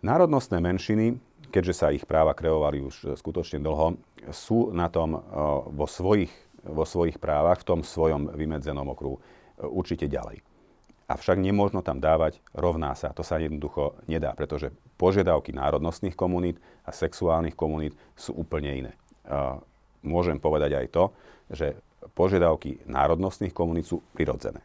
Národnostné 0.03 0.59
menšiny, 0.59 1.23
keďže 1.49 1.75
sa 1.75 1.93
ich 1.93 2.05
práva 2.05 2.37
kreovali 2.37 2.81
už 2.85 3.19
skutočne 3.19 3.61
dlho, 3.65 3.99
sú 4.31 4.71
na 4.73 4.93
tom 4.93 5.19
vo 5.73 5.87
svojich, 5.89 6.31
vo 6.63 6.85
svojich 6.85 7.17
právach, 7.17 7.65
v 7.65 7.69
tom 7.69 7.81
svojom 7.81 8.33
vymedzenom 8.37 8.87
okruhu 8.93 9.19
určite 9.59 10.07
ďalej. 10.07 10.45
Avšak 11.09 11.41
nemôžno 11.41 11.81
tam 11.81 12.05
dávať 12.05 12.45
rovná 12.53 12.93
sa. 12.93 13.17
To 13.17 13.25
sa 13.25 13.41
jednoducho 13.41 13.97
nedá, 14.05 14.37
pretože 14.37 14.69
požiadavky 15.01 15.57
národnostných 15.57 16.13
komunít 16.13 16.61
a 16.85 16.93
sexuálnych 16.93 17.57
komunít 17.57 17.97
sú 18.13 18.37
úplne 18.37 18.71
iné. 18.77 18.93
Môžem 20.05 20.37
povedať 20.37 20.77
aj 20.77 20.87
to, 20.93 21.05
že 21.49 21.81
požiadavky 22.13 22.85
národnostných 22.85 23.57
komunít 23.57 23.89
sú 23.89 24.05
prirodzené. 24.13 24.61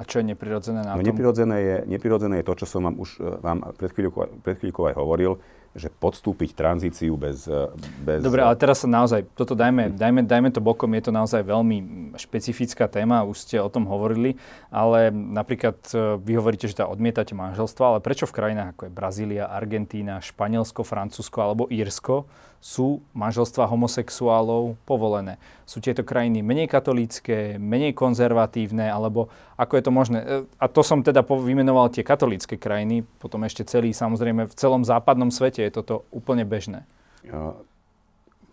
A 0.00 0.02
čo 0.08 0.24
je 0.24 0.32
neprirodzené 0.32 0.80
na 0.80 0.96
no, 0.96 1.04
tom? 1.04 1.12
Neprirodzené 1.12 1.56
je, 1.60 1.76
neprirodzené 1.84 2.40
je 2.40 2.44
to, 2.48 2.54
čo 2.64 2.66
som 2.66 2.88
vám 2.88 2.96
už 2.96 3.20
e, 3.20 3.36
vám 3.44 3.76
pred 3.76 3.92
chvíľkou, 3.92 4.40
pred 4.40 4.56
chvíľkou 4.56 4.88
aj 4.88 4.96
hovoril, 4.96 5.36
že 5.76 5.92
podstúpiť 5.92 6.56
tranzíciu 6.56 7.20
bez... 7.20 7.44
E, 7.44 7.68
bez... 8.00 8.24
Dobre, 8.24 8.40
ale 8.40 8.56
teraz 8.56 8.80
sa 8.80 8.88
naozaj, 8.88 9.28
toto 9.36 9.52
dajme, 9.52 9.92
dajme, 9.92 10.24
dajme 10.24 10.48
to 10.56 10.64
bokom, 10.64 10.88
je 10.96 11.04
to 11.04 11.12
naozaj 11.12 11.44
veľmi 11.44 11.76
špecifická 12.16 12.88
téma, 12.88 13.28
už 13.28 13.44
ste 13.44 13.60
o 13.60 13.68
tom 13.68 13.84
hovorili, 13.84 14.40
ale 14.72 15.12
napríklad 15.12 15.76
e, 15.92 16.16
vy 16.16 16.32
hovoríte, 16.40 16.64
že 16.64 16.80
tá 16.80 16.88
odmietate 16.88 17.36
manželstvo, 17.36 17.82
ale 17.84 17.98
prečo 18.00 18.24
v 18.24 18.40
krajinách 18.40 18.72
ako 18.72 18.82
je 18.88 18.92
Brazília, 18.96 19.52
Argentína, 19.52 20.24
Španielsko, 20.24 20.80
Francúzsko 20.80 21.44
alebo 21.44 21.68
Írsko 21.68 22.24
sú 22.60 23.00
manželstva 23.16 23.64
homosexuálov 23.64 24.76
povolené? 24.84 25.40
Sú 25.64 25.80
tieto 25.80 26.04
krajiny 26.04 26.44
menej 26.44 26.68
katolícke, 26.68 27.56
menej 27.56 27.96
konzervatívne, 27.96 28.84
alebo 28.84 29.32
ako 29.56 29.72
je 29.80 29.82
to 29.82 29.92
možné? 29.92 30.18
E, 30.20 30.26
a 30.60 30.68
to 30.68 30.84
som 30.84 31.00
teda 31.00 31.24
vymenoval 31.24 31.88
tie 31.88 32.04
katolícke 32.04 32.60
krajiny, 32.60 33.00
potom 33.18 33.42
ešte 33.48 33.64
celý, 33.64 33.96
samozrejme, 33.96 34.44
v 34.44 34.54
celom 34.54 34.84
západnom 34.84 35.32
svete 35.32 35.64
je 35.64 35.72
toto 35.72 36.04
úplne 36.12 36.44
bežné. 36.44 36.84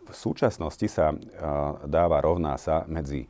V 0.08 0.16
súčasnosti 0.16 0.88
sa 0.88 1.12
dáva 1.84 2.24
rovná 2.24 2.56
sa 2.56 2.88
medzi 2.88 3.28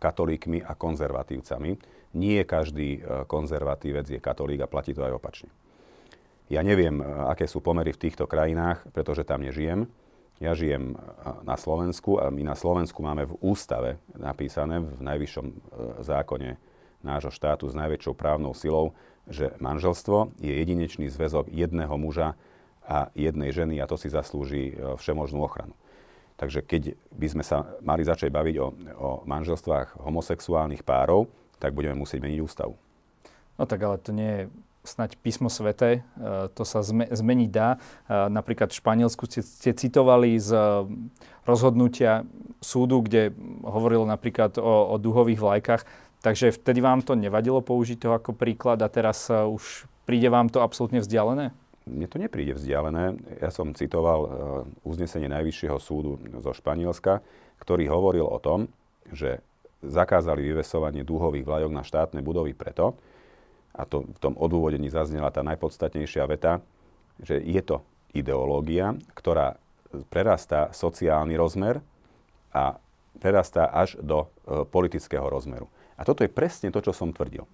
katolíkmi 0.00 0.64
a 0.64 0.72
konzervatívcami. 0.72 1.76
Nie 2.16 2.48
každý 2.48 3.04
konzervatívec 3.28 4.08
je 4.08 4.20
katolík 4.20 4.64
a 4.64 4.70
platí 4.70 4.96
to 4.96 5.04
aj 5.04 5.12
opačne. 5.12 5.52
Ja 6.48 6.62
neviem, 6.62 7.02
aké 7.02 7.44
sú 7.50 7.60
pomery 7.60 7.90
v 7.92 8.00
týchto 8.08 8.24
krajinách, 8.24 8.86
pretože 8.94 9.26
tam 9.26 9.42
nežijem. 9.42 9.90
Ja 10.36 10.52
žijem 10.52 11.00
na 11.48 11.56
Slovensku 11.56 12.20
a 12.20 12.28
my 12.28 12.44
na 12.44 12.52
Slovensku 12.52 13.00
máme 13.00 13.24
v 13.24 13.38
ústave 13.40 13.96
napísané 14.12 14.84
v 14.84 15.00
najvyššom 15.00 15.46
e, 15.48 15.54
zákone 16.04 16.60
nášho 17.00 17.32
štátu 17.32 17.72
s 17.72 17.74
najväčšou 17.78 18.12
právnou 18.12 18.52
silou, 18.52 18.92
že 19.24 19.56
manželstvo 19.56 20.36
je 20.36 20.52
jedinečný 20.52 21.08
zväzok 21.08 21.48
jedného 21.48 21.96
muža 21.96 22.36
a 22.84 23.08
jednej 23.16 23.48
ženy 23.48 23.80
a 23.80 23.88
to 23.88 23.96
si 23.96 24.12
zaslúži 24.12 24.76
e, 24.76 24.94
všemožnú 25.00 25.40
ochranu. 25.40 25.72
Takže 26.36 26.60
keď 26.60 27.00
by 27.16 27.26
sme 27.32 27.44
sa 27.44 27.64
mali 27.80 28.04
začať 28.04 28.28
baviť 28.28 28.56
o, 28.60 28.68
o 29.00 29.10
manželstvách 29.24 30.04
homosexuálnych 30.04 30.84
párov, 30.84 31.32
tak 31.56 31.72
budeme 31.72 31.96
musieť 31.96 32.20
meniť 32.20 32.40
ústavu. 32.44 32.76
No 33.56 33.64
tak 33.64 33.80
ale 33.80 33.96
to 33.96 34.12
nie 34.12 34.30
je 34.30 34.42
snať 34.86 35.18
písmo 35.20 35.50
svete, 35.50 36.00
e, 36.00 36.50
to 36.54 36.62
sa 36.62 36.80
zmeniť 36.86 37.50
dá. 37.50 37.76
E, 37.76 37.78
napríklad 38.30 38.70
v 38.70 38.78
Španielsku 38.78 39.26
ste, 39.26 39.42
ste 39.42 39.74
citovali 39.74 40.38
z 40.38 40.54
e, 40.54 40.62
rozhodnutia 41.44 42.24
súdu, 42.62 43.02
kde 43.02 43.34
hovorilo 43.66 44.06
napríklad 44.06 44.56
o, 44.56 44.94
o 44.94 44.96
duhových 44.96 45.42
vlajkách, 45.42 45.82
takže 46.22 46.54
vtedy 46.54 46.80
vám 46.80 47.02
to 47.04 47.18
nevadilo 47.18 47.60
použiť 47.60 47.98
to 48.00 48.14
ako 48.14 48.32
príklad 48.32 48.80
a 48.80 48.88
teraz 48.88 49.28
už 49.28 49.84
príde 50.08 50.30
vám 50.32 50.48
to 50.48 50.64
absolútne 50.64 51.02
vzdialené? 51.02 51.52
Mne 51.86 52.06
to 52.10 52.18
nepríde 52.18 52.58
vzdialené. 52.58 53.14
Ja 53.38 53.54
som 53.54 53.70
citoval 53.70 54.26
uznesenie 54.82 55.30
Najvyššieho 55.30 55.78
súdu 55.78 56.18
zo 56.42 56.50
Španielska, 56.50 57.22
ktorý 57.62 57.86
hovoril 57.86 58.26
o 58.26 58.42
tom, 58.42 58.66
že 59.14 59.38
zakázali 59.86 60.42
vyvesovanie 60.42 61.06
dúhových 61.06 61.46
vlajok 61.46 61.70
na 61.72 61.86
štátne 61.86 62.20
budovy 62.24 62.56
preto, 62.56 62.98
a 63.76 63.84
to 63.84 64.08
v 64.08 64.18
tom 64.18 64.34
odôvodení 64.40 64.88
zaznela 64.88 65.28
tá 65.28 65.44
najpodstatnejšia 65.44 66.24
veta, 66.24 66.64
že 67.20 67.36
je 67.44 67.60
to 67.60 67.84
ideológia, 68.16 68.96
ktorá 69.12 69.60
prerastá 70.08 70.72
sociálny 70.72 71.36
rozmer 71.36 71.84
a 72.56 72.80
prerastá 73.20 73.68
až 73.68 74.00
do 74.00 74.24
e, 74.24 74.64
politického 74.68 75.24
rozmeru. 75.28 75.68
A 75.96 76.04
toto 76.04 76.24
je 76.24 76.32
presne 76.32 76.72
to, 76.72 76.80
čo 76.84 76.92
som 76.92 77.12
tvrdil. 77.12 77.44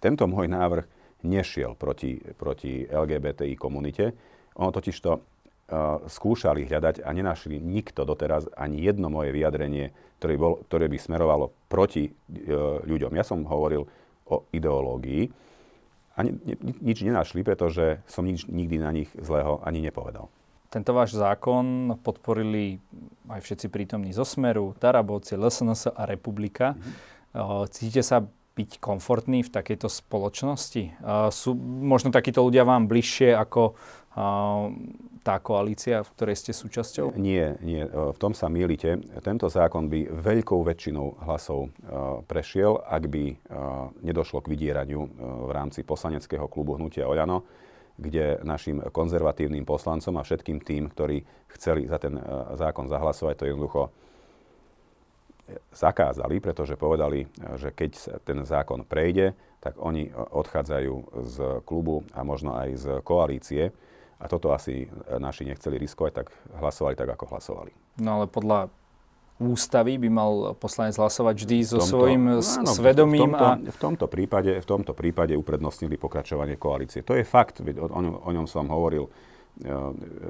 Tento 0.00 0.24
môj 0.24 0.48
návrh 0.48 0.84
nešiel 1.24 1.76
proti, 1.76 2.20
proti 2.36 2.84
LGBTI 2.84 3.56
komunite. 3.56 4.12
Ono 4.60 4.68
totiž 4.68 4.96
to 5.00 5.12
uh, 5.16 6.00
skúšali 6.04 6.68
hľadať 6.68 7.00
a 7.00 7.08
nenašli 7.12 7.56
nikto 7.56 8.04
doteraz 8.04 8.44
ani 8.56 8.84
jedno 8.84 9.08
moje 9.08 9.32
vyjadrenie, 9.32 9.92
ktoré, 10.20 10.36
bol, 10.36 10.60
ktoré 10.68 10.86
by 10.92 10.98
smerovalo 11.00 11.52
proti 11.72 12.08
uh, 12.08 12.84
ľuďom. 12.84 13.16
Ja 13.16 13.24
som 13.24 13.44
hovoril 13.48 13.88
o 14.28 14.36
ideológii 14.52 15.32
ani 16.14 16.38
nič 16.82 17.02
nenašli, 17.02 17.42
pretože 17.42 18.02
som 18.06 18.22
nič 18.22 18.46
nikdy 18.46 18.76
na 18.78 18.90
nich 18.94 19.10
zlého 19.18 19.58
ani 19.66 19.82
nepovedal. 19.82 20.30
Tento 20.70 20.90
váš 20.90 21.14
zákon 21.14 21.94
podporili 22.02 22.82
aj 23.30 23.40
všetci 23.42 23.66
prítomní 23.70 24.10
zo 24.10 24.26
Smeru, 24.26 24.74
Tarabovci, 24.74 25.38
LSNS 25.38 25.94
a 25.94 26.02
Republika. 26.02 26.74
Mm-hmm. 26.74 27.66
Cítite 27.70 28.02
sa 28.02 28.26
byť 28.54 28.78
komfortní 28.82 29.46
v 29.46 29.50
takejto 29.54 29.86
spoločnosti? 29.90 30.94
Sú 31.30 31.54
možno 31.58 32.10
takíto 32.14 32.42
ľudia 32.42 32.66
vám 32.66 32.86
bližšie 32.90 33.34
ako 33.34 33.74
tá 35.24 35.40
koalícia, 35.40 36.04
v 36.04 36.12
ktorej 36.12 36.36
ste 36.36 36.52
súčasťou? 36.52 37.16
Nie, 37.16 37.56
nie. 37.64 37.88
V 37.88 38.18
tom 38.20 38.36
sa 38.36 38.52
mýlite. 38.52 39.00
Tento 39.24 39.48
zákon 39.48 39.88
by 39.88 40.12
veľkou 40.12 40.60
väčšinou 40.60 41.24
hlasov 41.24 41.72
prešiel, 42.28 42.76
ak 42.84 43.08
by 43.08 43.24
nedošlo 44.04 44.44
k 44.44 44.52
vydieraniu 44.52 45.00
v 45.48 45.50
rámci 45.50 45.80
poslaneckého 45.80 46.44
klubu 46.52 46.76
Hnutia 46.76 47.08
Oľano, 47.08 47.40
kde 47.96 48.44
našim 48.44 48.84
konzervatívnym 48.92 49.64
poslancom 49.64 50.20
a 50.20 50.26
všetkým 50.26 50.60
tým, 50.60 50.92
ktorí 50.92 51.24
chceli 51.56 51.88
za 51.88 51.96
ten 51.96 52.20
zákon 52.60 52.92
zahlasovať, 52.92 53.34
to 53.40 53.48
jednoducho 53.48 53.82
zakázali, 55.72 56.40
pretože 56.40 56.76
povedali, 56.76 57.24
že 57.56 57.72
keď 57.72 58.20
ten 58.28 58.44
zákon 58.44 58.84
prejde, 58.84 59.32
tak 59.60 59.80
oni 59.80 60.12
odchádzajú 60.12 60.94
z 61.24 61.36
klubu 61.64 62.04
a 62.12 62.20
možno 62.20 62.52
aj 62.52 62.68
z 62.76 62.86
koalície. 63.00 63.72
A 64.24 64.26
toto 64.26 64.56
asi 64.56 64.88
naši 65.20 65.44
nechceli 65.44 65.76
riskovať, 65.76 66.12
tak 66.24 66.26
hlasovali 66.56 66.96
tak, 66.96 67.12
ako 67.12 67.36
hlasovali. 67.36 67.76
No 68.00 68.20
ale 68.20 68.24
podľa 68.24 68.72
ústavy 69.36 70.00
by 70.00 70.08
mal 70.08 70.32
poslanec 70.56 70.96
hlasovať 70.96 71.34
vždy 71.44 71.58
so 71.60 71.76
tomto, 71.76 71.92
svojím 71.92 72.22
áno, 72.40 72.72
svedomím. 72.72 73.20
V 73.20 73.24
tomto, 73.28 73.44
a... 73.44 73.52
v, 73.60 73.78
tomto 73.78 74.06
prípade, 74.08 74.52
v 74.56 74.66
tomto 74.66 74.92
prípade 74.96 75.36
uprednostnili 75.36 76.00
pokračovanie 76.00 76.56
koalície. 76.56 77.04
To 77.04 77.12
je 77.12 77.26
fakt, 77.26 77.60
o, 77.60 77.66
o, 77.68 78.00
o 78.00 78.30
ňom 78.32 78.48
som 78.48 78.64
hovoril 78.72 79.04
e, 79.04 79.10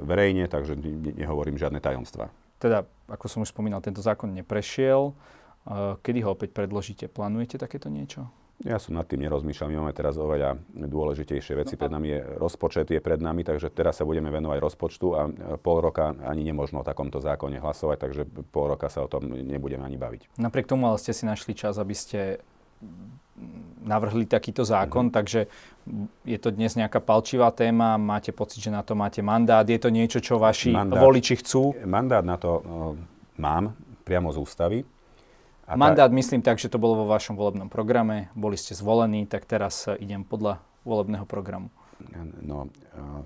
verejne, 0.03 0.51
takže 0.51 0.75
nehovorím 1.15 1.55
žiadne 1.55 1.79
tajomstvá 1.79 2.27
teda, 2.65 2.87
ako 3.05 3.25
som 3.29 3.43
už 3.45 3.53
spomínal, 3.53 3.83
tento 3.83 4.01
zákon 4.01 4.31
neprešiel. 4.31 5.13
Kedy 6.01 6.19
ho 6.25 6.33
opäť 6.33 6.53
predložíte? 6.53 7.05
Plánujete 7.09 7.61
takéto 7.61 7.93
niečo? 7.93 8.29
Ja 8.63 8.79
som 8.79 8.95
nad 8.95 9.03
tým 9.03 9.19
nerozmýšľal. 9.27 9.67
My 9.67 9.77
máme 9.83 9.91
teraz 9.91 10.15
oveľa 10.15 10.55
dôležitejšie 10.71 11.59
veci. 11.59 11.75
No 11.75 11.79
pred 11.83 11.91
nami 11.91 12.07
je 12.15 12.19
rozpočet, 12.39 12.87
je 12.87 13.03
pred 13.03 13.19
nami, 13.19 13.43
takže 13.43 13.67
teraz 13.67 13.99
sa 13.99 14.07
budeme 14.07 14.31
venovať 14.31 14.63
rozpočtu 14.63 15.07
a 15.11 15.21
pol 15.59 15.83
roka 15.83 16.15
ani 16.23 16.47
nemožno 16.47 16.79
o 16.79 16.87
takomto 16.87 17.19
zákone 17.19 17.59
hlasovať, 17.59 17.97
takže 17.99 18.21
pol 18.55 18.71
roka 18.71 18.87
sa 18.87 19.03
o 19.03 19.11
tom 19.11 19.27
nebudeme 19.27 19.83
ani 19.83 19.99
baviť. 19.99 20.39
Napriek 20.39 20.71
tomu 20.71 20.87
ale 20.87 20.95
ste 21.03 21.11
si 21.11 21.27
našli 21.27 21.51
čas, 21.51 21.75
aby 21.75 21.91
ste 21.91 22.39
navrhli 23.83 24.23
takýto 24.23 24.63
zákon, 24.63 25.11
mm-hmm. 25.11 25.17
takže 25.19 25.39
je 26.23 26.37
to 26.39 26.49
dnes 26.49 26.73
nejaká 26.73 27.03
palčivá 27.03 27.51
téma, 27.51 27.99
máte 27.99 28.31
pocit, 28.31 28.63
že 28.63 28.71
na 28.71 28.81
to 28.81 28.95
máte 28.95 29.19
mandát, 29.19 29.67
je 29.67 29.77
to 29.77 29.91
niečo, 29.91 30.23
čo 30.23 30.39
vaši 30.39 30.71
mandát, 30.71 31.03
voliči 31.03 31.37
chcú? 31.43 31.75
Mandát 31.83 32.23
na 32.23 32.39
to 32.39 32.51
uh, 32.63 32.95
mám 33.37 33.75
priamo 34.07 34.31
z 34.31 34.37
ústavy. 34.39 34.77
A 35.65 35.73
mandát 35.73 36.09
tá... 36.09 36.15
myslím 36.15 36.45
tak, 36.45 36.61
že 36.61 36.69
to 36.69 36.77
bolo 36.77 37.03
vo 37.03 37.09
vašom 37.09 37.33
volebnom 37.33 37.69
programe, 37.69 38.29
boli 38.37 38.53
ste 38.57 38.77
zvolení, 38.77 39.25
tak 39.25 39.49
teraz 39.49 39.89
idem 39.97 40.21
podľa 40.21 40.61
volebného 40.85 41.25
programu. 41.25 41.73
No, 42.45 42.69
uh, 42.69 43.25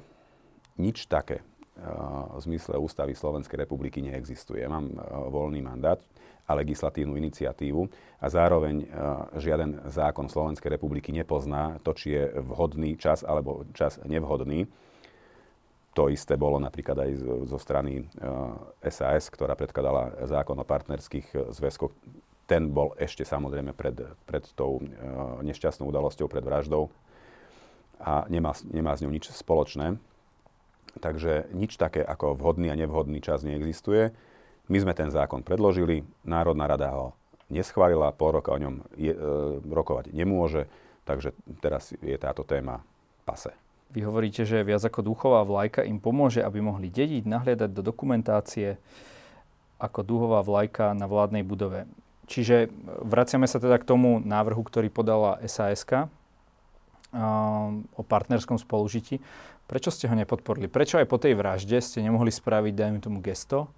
nič 0.80 1.10
také 1.12 1.44
v 2.36 2.40
zmysle 2.44 2.76
ústavy 2.76 3.16
Slovenskej 3.16 3.64
republiky 3.64 4.04
neexistuje. 4.04 4.68
Mám 4.68 5.00
voľný 5.32 5.64
mandát 5.64 6.00
a 6.44 6.52
legislatívnu 6.58 7.16
iniciatívu 7.16 7.82
a 8.20 8.26
zároveň 8.28 8.84
žiaden 9.40 9.88
zákon 9.88 10.28
Slovenskej 10.28 10.76
republiky 10.76 11.16
nepozná 11.16 11.80
to, 11.80 11.96
či 11.96 12.20
je 12.20 12.24
vhodný 12.44 13.00
čas 13.00 13.24
alebo 13.24 13.64
čas 13.72 13.96
nevhodný. 14.04 14.68
To 15.96 16.12
isté 16.12 16.36
bolo 16.36 16.60
napríklad 16.60 17.00
aj 17.00 17.12
zo 17.48 17.58
strany 17.60 18.04
SAS, 18.84 19.32
ktorá 19.32 19.56
predkladala 19.56 20.28
zákon 20.28 20.60
o 20.60 20.68
partnerských 20.68 21.56
zväzkoch. 21.56 21.96
Ten 22.50 22.74
bol 22.74 22.98
ešte 22.98 23.22
samozrejme 23.22 23.78
pred, 23.78 23.94
pred 24.26 24.42
tou 24.58 24.82
nešťastnou 25.46 25.86
udalosťou, 25.94 26.26
pred 26.26 26.42
vraždou 26.42 26.90
a 28.02 28.26
nemá, 28.26 28.58
nemá 28.66 28.98
s 28.98 29.06
ňou 29.06 29.14
nič 29.14 29.30
spoločné. 29.30 30.02
Takže 30.98 31.54
nič 31.54 31.78
také 31.78 32.02
ako 32.02 32.34
vhodný 32.34 32.74
a 32.74 32.80
nevhodný 32.80 33.22
čas 33.22 33.46
neexistuje. 33.46 34.10
My 34.66 34.78
sme 34.82 34.98
ten 34.98 35.14
zákon 35.14 35.46
predložili, 35.46 36.02
Národná 36.26 36.66
rada 36.66 36.90
ho 36.90 37.14
neschválila, 37.54 38.14
pol 38.14 38.42
roka 38.42 38.54
o 38.54 38.62
ňom 38.62 38.86
je, 38.98 39.14
e, 39.14 39.20
rokovať 39.66 40.14
nemôže, 40.14 40.70
takže 41.06 41.34
teraz 41.62 41.94
je 41.98 42.18
táto 42.18 42.46
téma 42.46 42.82
pase. 43.26 43.54
Vy 43.90 44.06
hovoríte, 44.06 44.46
že 44.46 44.62
viac 44.62 44.86
ako 44.86 45.02
duchová 45.02 45.42
vlajka 45.42 45.82
im 45.82 45.98
pomôže, 45.98 46.46
aby 46.46 46.62
mohli 46.62 46.94
dediť, 46.94 47.26
nahliadať 47.26 47.70
do 47.74 47.82
dokumentácie 47.82 48.78
ako 49.82 50.06
duhová 50.06 50.46
vlajka 50.46 50.94
na 50.94 51.10
vládnej 51.10 51.42
budove. 51.42 51.90
Čiže 52.30 52.70
vraciame 53.02 53.50
sa 53.50 53.58
teda 53.58 53.82
k 53.82 53.90
tomu 53.90 54.22
návrhu, 54.22 54.62
ktorý 54.62 54.94
podala 54.94 55.42
SASK, 55.42 56.06
o 57.98 58.02
partnerskom 58.06 58.62
spolužití. 58.62 59.18
Prečo 59.66 59.90
ste 59.90 60.06
ho 60.06 60.14
nepodporili? 60.14 60.70
Prečo 60.70 61.02
aj 61.02 61.10
po 61.10 61.18
tej 61.18 61.34
vražde 61.34 61.82
ste 61.82 62.06
nemohli 62.06 62.30
spraviť, 62.30 62.74
dajme 62.74 63.00
tomu, 63.02 63.18
gesto, 63.22 63.70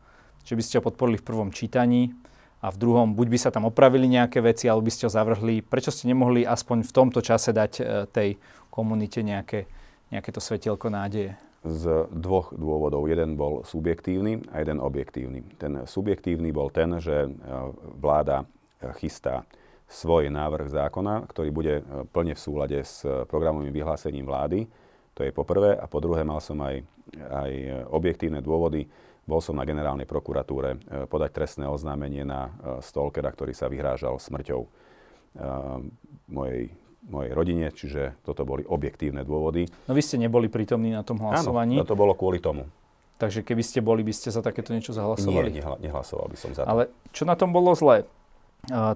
že 0.43 0.55
by 0.55 0.63
ste 0.63 0.75
ho 0.79 0.83
podporili 0.83 1.19
v 1.19 1.27
prvom 1.27 1.49
čítaní 1.51 2.11
a 2.59 2.71
v 2.71 2.79
druhom 2.79 3.15
buď 3.15 3.27
by 3.31 3.37
sa 3.39 3.49
tam 3.51 3.67
opravili 3.67 4.07
nejaké 4.07 4.43
veci, 4.43 4.67
alebo 4.67 4.87
by 4.87 4.91
ste 4.91 5.07
ho 5.07 5.11
zavrhli. 5.11 5.63
Prečo 5.63 5.91
ste 5.91 6.11
nemohli 6.11 6.43
aspoň 6.43 6.87
v 6.87 6.91
tomto 6.91 7.19
čase 7.23 7.55
dať 7.55 7.71
e, 7.79 7.83
tej 8.07 8.29
komunite 8.67 9.23
nejaké, 9.23 9.67
nejaké 10.11 10.29
to 10.31 10.43
svetielko 10.43 10.91
nádeje? 10.91 11.35
Z 11.61 12.09
dvoch 12.09 12.57
dôvodov. 12.57 13.05
Jeden 13.05 13.37
bol 13.37 13.61
subjektívny 13.61 14.49
a 14.49 14.65
jeden 14.65 14.81
objektívny. 14.81 15.45
Ten 15.61 15.85
subjektívny 15.85 16.49
bol 16.49 16.73
ten, 16.73 16.97
že 16.97 17.25
e, 17.25 17.29
vláda 18.01 18.49
chystá 18.97 19.45
svoj 19.91 20.31
návrh 20.31 20.71
zákona, 20.71 21.27
ktorý 21.27 21.49
bude 21.51 21.73
e, 21.79 21.83
plne 22.07 22.31
v 22.33 22.39
súlade 22.41 22.79
s 22.79 23.03
e, 23.03 23.27
programovým 23.27 23.75
vyhlásením 23.75 24.23
vlády. 24.23 24.63
To 25.19 25.27
je 25.27 25.35
po 25.35 25.43
prvé. 25.43 25.75
A 25.75 25.85
po 25.91 25.99
druhé 25.99 26.23
mal 26.23 26.39
som 26.39 26.55
aj, 26.63 26.79
aj 27.19 27.51
objektívne 27.91 28.39
dôvody. 28.39 28.87
Bol 29.27 29.43
som 29.43 29.59
na 29.59 29.67
generálnej 29.67 30.07
prokuratúre 30.07 30.79
e, 30.79 31.05
podať 31.11 31.29
trestné 31.35 31.67
oznámenie 31.67 32.23
na 32.23 32.55
stalkera, 32.79 33.35
ktorý 33.35 33.51
sa 33.51 33.67
vyhrážal 33.67 34.15
smrťou 34.15 34.63
mojej, 36.27 36.75
mojej 37.09 37.31
rodine, 37.33 37.73
čiže 37.73 38.13
toto 38.21 38.45
boli 38.45 38.61
objektívne 38.61 39.25
dôvody. 39.25 39.65
No 39.89 39.97
vy 39.97 40.01
ste 40.05 40.21
neboli 40.21 40.51
prítomní 40.51 40.93
na 40.93 41.01
tom 41.01 41.17
hlasovaní. 41.17 41.81
Áno, 41.81 41.89
to 41.89 41.97
bolo 41.97 42.13
kvôli 42.13 42.37
tomu. 42.37 42.69
Takže 43.17 43.45
keby 43.45 43.61
ste 43.61 43.85
boli, 43.85 44.01
by 44.01 44.13
ste 44.13 44.33
za 44.33 44.41
takéto 44.41 44.73
niečo 44.73 44.97
zahlasovali? 44.97 45.53
Nie, 45.53 45.61
nehlasoval 45.61 46.25
by 46.29 46.37
som 46.37 46.57
za 46.57 46.65
to. 46.65 46.69
Ale 46.69 46.89
čo 47.13 47.25
na 47.29 47.37
tom 47.37 47.53
bolo 47.53 47.73
zlé? 47.77 48.09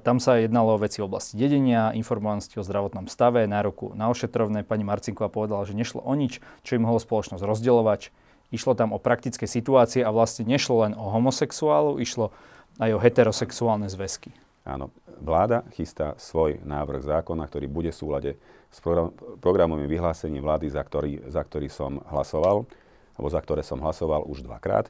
Tam 0.06 0.22
sa 0.22 0.38
jednalo 0.38 0.78
o 0.78 0.82
veci 0.82 1.02
v 1.02 1.10
oblasti 1.10 1.42
dedenia, 1.42 1.90
informovanosti 1.98 2.62
o 2.62 2.66
zdravotnom 2.66 3.10
stave, 3.10 3.50
nároku 3.50 3.98
na 3.98 4.14
ošetrovné. 4.14 4.62
Pani 4.62 4.86
Marcinková 4.86 5.26
povedala, 5.26 5.66
že 5.66 5.74
nešlo 5.74 6.06
o 6.06 6.14
nič, 6.14 6.38
čo 6.62 6.78
im 6.78 6.86
mohlo 6.86 7.02
spoločnosť 7.02 7.42
rozdielovať. 7.42 8.14
Išlo 8.54 8.78
tam 8.78 8.94
o 8.94 9.02
praktické 9.02 9.50
situácie 9.50 10.06
a 10.06 10.14
vlastne 10.14 10.46
nešlo 10.46 10.86
len 10.86 10.94
o 10.94 11.10
homosexuálov, 11.10 11.98
išlo 11.98 12.30
aj 12.78 12.94
o 12.94 13.02
heterosexuálne 13.02 13.90
zväzky. 13.90 14.30
Áno, 14.66 14.90
vláda 15.22 15.62
chystá 15.78 16.18
svoj 16.18 16.58
návrh 16.66 17.06
zákona, 17.06 17.46
ktorý 17.46 17.70
bude 17.70 17.94
v 17.94 18.00
súlade 18.02 18.32
s 18.74 18.82
program, 18.82 19.14
programovým 19.38 19.86
vyhlásením 19.86 20.42
vlády, 20.42 20.74
za 20.74 20.82
ktorý, 20.82 21.22
za 21.30 21.46
ktorý 21.46 21.70
som 21.70 22.02
hlasoval, 22.10 22.66
alebo 23.14 23.30
za 23.30 23.40
ktoré 23.46 23.62
som 23.62 23.78
hlasoval 23.78 24.26
už 24.26 24.42
dvakrát. 24.42 24.90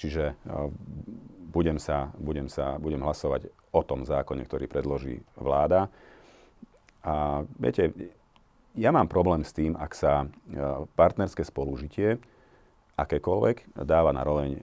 Čiže 0.00 0.32
budem, 1.52 1.76
sa, 1.76 2.08
budem, 2.16 2.48
sa, 2.48 2.80
budem 2.80 3.04
hlasovať 3.04 3.52
o 3.76 3.84
tom 3.84 4.08
zákone, 4.08 4.40
ktorý 4.48 4.64
predloží 4.64 5.20
vláda. 5.36 5.92
A 7.04 7.44
viete, 7.60 7.92
ja 8.72 8.88
mám 8.88 9.10
problém 9.10 9.44
s 9.44 9.52
tým, 9.52 9.76
ak 9.76 9.92
sa 9.92 10.24
e, 10.24 10.26
partnerské 10.94 11.42
spolužitie 11.42 12.22
akékoľvek 12.96 13.76
dáva 13.84 14.12
na 14.14 14.24
roveň 14.24 14.62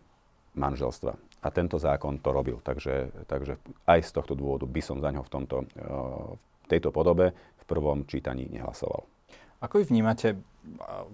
manželstva. 0.53 1.26
A 1.43 1.47
tento 1.53 1.77
zákon 1.77 2.17
to 2.19 2.29
robil. 2.33 2.57
Takže, 2.61 3.25
takže 3.29 3.61
aj 3.85 3.99
z 4.03 4.11
tohto 4.11 4.33
dôvodu 4.33 4.65
by 4.65 4.81
som 4.81 4.97
za 4.97 5.13
ňo 5.13 5.21
v, 5.21 5.29
tomto, 5.29 5.57
e, 5.63 5.85
v 6.63 6.65
tejto 6.67 6.89
podobe 6.89 7.31
v 7.33 7.63
prvom 7.69 8.03
čítaní 8.09 8.49
nehlasoval. 8.49 9.05
Ako 9.61 9.81
vy 9.81 9.89
vnímate 9.89 10.37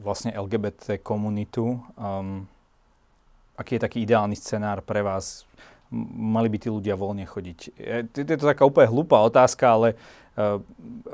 vlastne 0.03 0.36
LGBT 0.36 0.99
komunitu? 0.99 1.79
Um, 1.95 2.47
aký 3.55 3.79
je 3.79 3.86
taký 3.88 3.97
ideálny 4.03 4.36
scenár 4.36 4.83
pre 4.83 4.99
vás? 4.99 5.47
Mali 6.17 6.49
by 6.49 6.57
tí 6.57 6.67
ľudia 6.73 6.97
voľne 6.97 7.23
chodiť? 7.23 7.59
Je 8.12 8.36
to 8.36 8.49
taká 8.49 8.65
úplne 8.65 8.89
hlúpa 8.89 9.21
otázka, 9.21 9.77
ale 9.77 9.88
uh, 9.93 10.22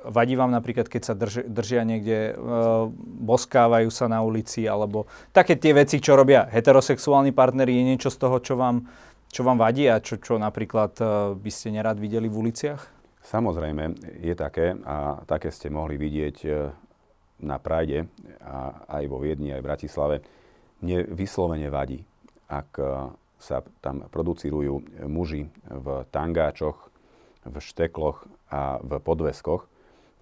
vadí 0.07 0.33
vám 0.39 0.51
napríklad, 0.51 0.87
keď 0.87 1.01
sa 1.03 1.13
drž, 1.15 1.47
držia 1.51 1.83
niekde, 1.83 2.33
uh, 2.33 2.87
boskávajú 3.23 3.91
sa 3.91 4.07
na 4.07 4.23
ulici, 4.23 4.63
alebo 4.63 5.11
také 5.35 5.59
tie 5.59 5.75
veci, 5.75 5.99
čo 5.99 6.15
robia 6.15 6.47
heterosexuálni 6.47 7.35
partneri, 7.35 7.75
je 7.75 7.83
niečo 7.83 8.09
z 8.09 8.17
toho, 8.19 8.39
čo 8.39 8.55
vám, 8.55 8.87
čo 9.27 9.43
vám 9.43 9.59
vadí 9.59 9.91
a 9.91 9.99
čo, 9.99 10.17
čo 10.23 10.39
napríklad 10.39 10.93
uh, 11.03 11.07
by 11.35 11.51
ste 11.51 11.75
nerad 11.75 11.99
videli 11.99 12.31
v 12.31 12.39
uliciach? 12.47 12.81
Samozrejme, 13.19 13.83
je 14.23 14.33
také 14.33 14.73
a 14.87 15.21
také 15.27 15.51
ste 15.51 15.67
mohli 15.69 15.99
vidieť 15.99 16.37
na 17.43 17.59
Prajde 17.59 18.07
a 18.41 18.87
aj 18.99 19.03
vo 19.05 19.21
Viedni, 19.21 19.53
aj 19.53 19.61
v 19.61 19.67
Bratislave. 19.69 20.15
Mne 20.81 21.05
vyslovene 21.13 21.67
vadí, 21.67 22.01
ak 22.47 22.79
sa 23.37 23.63
tam 23.79 24.07
producírujú 24.09 25.05
muži 25.07 25.47
v 25.67 25.87
tangáčoch, 26.09 26.89
v 27.45 27.55
štekloch 27.59 28.27
a 28.49 28.81
v 28.81 28.99
podveskoch, 28.99 29.69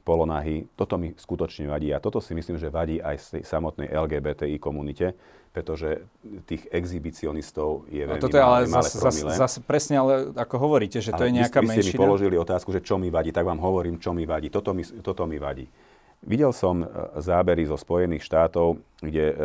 polonahy. 0.08 0.72
Toto 0.80 0.96
mi 0.96 1.12
skutočne 1.12 1.68
vadí 1.68 1.92
a 1.92 2.00
toto 2.00 2.24
si 2.24 2.32
myslím, 2.32 2.56
že 2.56 2.72
vadí 2.72 3.04
aj 3.04 3.44
samotnej 3.44 3.92
LGBTI 3.92 4.56
komunite, 4.56 5.20
pretože 5.52 6.08
tých 6.48 6.64
exhibicionistov 6.72 7.92
je 7.92 8.08
veľmi 8.08 8.24
toto 8.24 8.40
je 8.40 8.44
ale 8.46 8.72
zase 8.72 9.04
zas, 9.04 9.16
zas, 9.36 9.54
presne 9.68 10.00
ale 10.00 10.32
ako 10.32 10.56
hovoríte, 10.64 11.04
že 11.04 11.12
to 11.12 11.28
ale 11.28 11.34
je 11.34 11.44
nejaká 11.44 11.60
vy, 11.60 11.68
vy 11.68 11.84
ste 11.84 11.92
mi 11.92 12.00
položili 12.00 12.40
otázku, 12.40 12.72
že 12.72 12.80
čo 12.80 12.96
mi 12.96 13.12
vadí, 13.12 13.36
tak 13.36 13.44
vám 13.44 13.60
hovorím, 13.60 14.00
čo 14.00 14.16
mi 14.16 14.24
vadí. 14.24 14.48
Toto 14.48 14.72
mi, 14.72 14.88
toto 15.04 15.28
mi 15.28 15.36
vadí. 15.36 15.68
Videl 16.24 16.56
som 16.56 16.82
e, 16.82 16.88
zábery 17.20 17.68
zo 17.68 17.76
Spojených 17.76 18.24
štátov, 18.24 18.80
kde 19.04 19.26
e, 19.28 19.36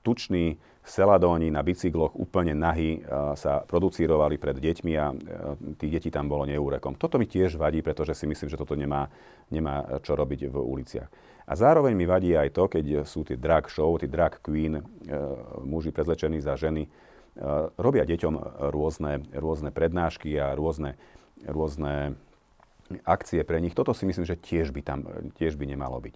tuční 0.00 0.56
seladóni 0.86 1.50
na 1.50 1.66
bicykloch 1.66 2.14
úplne 2.14 2.54
nahy 2.54 3.02
sa 3.34 3.66
producírovali 3.66 4.38
pred 4.38 4.54
deťmi 4.62 4.92
a 4.94 5.10
tých 5.74 5.92
detí 5.98 6.08
tam 6.14 6.30
bolo 6.30 6.46
neúrekom. 6.46 6.94
Toto 6.94 7.18
mi 7.18 7.26
tiež 7.26 7.58
vadí, 7.58 7.82
pretože 7.82 8.14
si 8.14 8.30
myslím, 8.30 8.46
že 8.46 8.56
toto 8.56 8.78
nemá, 8.78 9.10
nemá 9.50 9.98
čo 10.06 10.14
robiť 10.14 10.46
v 10.46 10.56
uliciach. 10.56 11.10
A 11.46 11.52
zároveň 11.54 11.94
mi 11.94 12.06
vadí 12.06 12.34
aj 12.34 12.54
to, 12.54 12.66
keď 12.66 13.06
sú 13.06 13.22
tie 13.22 13.38
drag 13.38 13.70
show, 13.70 13.94
tie 13.98 14.10
drag 14.10 14.42
queen, 14.42 14.78
e, 14.78 14.82
muži 15.62 15.94
prezlečení 15.94 16.42
za 16.42 16.58
ženy, 16.58 16.86
e, 16.86 16.90
robia 17.78 18.02
deťom 18.02 18.66
rôzne, 18.74 19.22
rôzne 19.30 19.70
prednášky 19.70 20.34
a 20.42 20.58
rôzne, 20.58 20.98
rôzne 21.46 22.18
akcie 23.06 23.46
pre 23.46 23.62
nich. 23.62 23.78
Toto 23.78 23.94
si 23.94 24.06
myslím, 24.10 24.26
že 24.26 24.38
tiež 24.38 24.74
by 24.74 24.80
tam 24.82 25.06
tiež 25.38 25.54
by 25.54 25.70
nemalo 25.70 26.02
byť. 26.02 26.14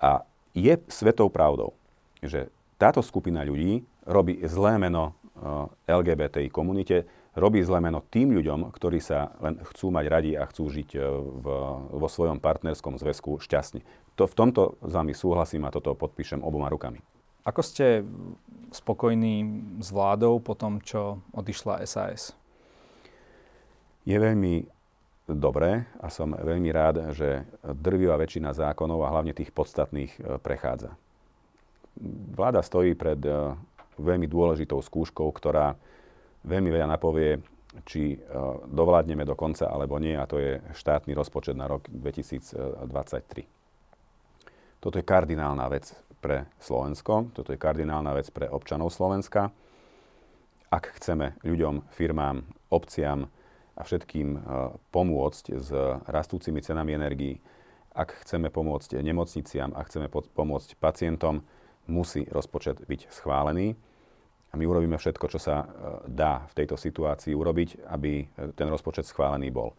A 0.00 0.24
je 0.52 0.76
svetou 0.88 1.28
pravdou, 1.32 1.76
že 2.20 2.52
táto 2.80 3.04
skupina 3.04 3.44
ľudí 3.44 3.84
robí 4.08 4.40
zlé 4.48 4.80
meno 4.80 5.12
eh, 5.36 5.92
LGBTI 5.92 6.48
komunite, 6.48 7.04
robí 7.36 7.60
zlé 7.60 7.84
meno 7.84 8.00
tým 8.00 8.32
ľuďom, 8.32 8.72
ktorí 8.72 8.98
sa 8.98 9.36
len 9.44 9.60
chcú 9.68 9.92
mať 9.92 10.04
radi 10.08 10.32
a 10.32 10.48
chcú 10.48 10.72
žiť 10.72 10.90
eh, 10.96 11.04
v, 11.12 11.46
vo 11.92 12.08
svojom 12.08 12.40
partnerskom 12.40 12.96
zväzku 12.96 13.36
šťastne. 13.36 13.84
To, 14.16 14.24
v 14.24 14.34
tomto 14.34 14.80
s 14.80 14.92
vami 14.96 15.12
súhlasím 15.12 15.68
a 15.68 15.74
toto 15.74 15.92
podpíšem 15.92 16.40
oboma 16.40 16.72
rukami. 16.72 17.04
Ako 17.44 17.60
ste 17.60 18.04
spokojní 18.72 19.48
s 19.80 19.88
vládou 19.92 20.40
po 20.44 20.52
tom, 20.52 20.80
čo 20.80 21.24
odišla 21.32 21.84
SAS? 21.88 22.36
Je 24.04 24.16
veľmi 24.16 24.68
dobré 25.24 25.88
a 26.00 26.12
som 26.12 26.36
veľmi 26.36 26.68
rád, 26.72 27.16
že 27.16 27.44
drvivá 27.64 28.20
väčšina 28.20 28.52
zákonov 28.52 29.04
a 29.04 29.12
hlavne 29.12 29.36
tých 29.36 29.52
podstatných 29.52 30.12
eh, 30.16 30.40
prechádza 30.40 30.96
vláda 32.36 32.62
stojí 32.62 32.94
pred 32.94 33.18
eh, 33.24 33.54
veľmi 33.98 34.26
dôležitou 34.28 34.80
skúškou, 34.80 35.28
ktorá 35.32 35.74
veľmi 36.46 36.70
veľa 36.72 36.88
napovie, 36.88 37.40
či 37.86 38.14
eh, 38.14 38.20
dovládneme 38.68 39.24
do 39.26 39.34
konca 39.34 39.66
alebo 39.70 39.98
nie, 39.98 40.14
a 40.14 40.28
to 40.28 40.38
je 40.38 40.60
štátny 40.74 41.14
rozpočet 41.16 41.56
na 41.56 41.66
rok 41.66 41.88
2023. 41.90 43.60
Toto 44.80 44.96
je 44.96 45.04
kardinálna 45.04 45.68
vec 45.68 45.92
pre 46.20 46.48
Slovensko, 46.56 47.32
toto 47.36 47.52
je 47.52 47.60
kardinálna 47.60 48.16
vec 48.16 48.28
pre 48.32 48.48
občanov 48.48 48.92
Slovenska. 48.92 49.52
Ak 50.70 50.96
chceme 50.96 51.36
ľuďom, 51.42 51.90
firmám, 51.92 52.46
obciam 52.70 53.26
a 53.74 53.82
všetkým 53.82 54.28
e, 54.36 54.40
pomôcť 54.94 55.44
s 55.58 55.68
rastúcimi 56.06 56.62
cenami 56.62 56.94
energií, 56.94 57.42
ak 57.90 58.22
chceme 58.22 58.48
pomôcť 58.48 59.02
nemocniciam, 59.02 59.74
ak 59.74 59.90
chceme 59.90 60.06
pomôcť 60.08 60.78
pacientom, 60.78 61.42
musí 61.90 62.24
rozpočet 62.30 62.80
byť 62.86 63.10
schválený. 63.10 63.74
A 64.50 64.58
my 64.58 64.64
urobíme 64.66 64.98
všetko, 64.98 65.26
čo 65.30 65.38
sa 65.38 65.62
e, 65.62 65.66
dá 66.10 66.46
v 66.50 66.56
tejto 66.62 66.74
situácii 66.74 67.34
urobiť, 67.34 67.86
aby 67.90 68.26
ten 68.54 68.66
rozpočet 68.66 69.06
schválený 69.06 69.50
bol. 69.50 69.74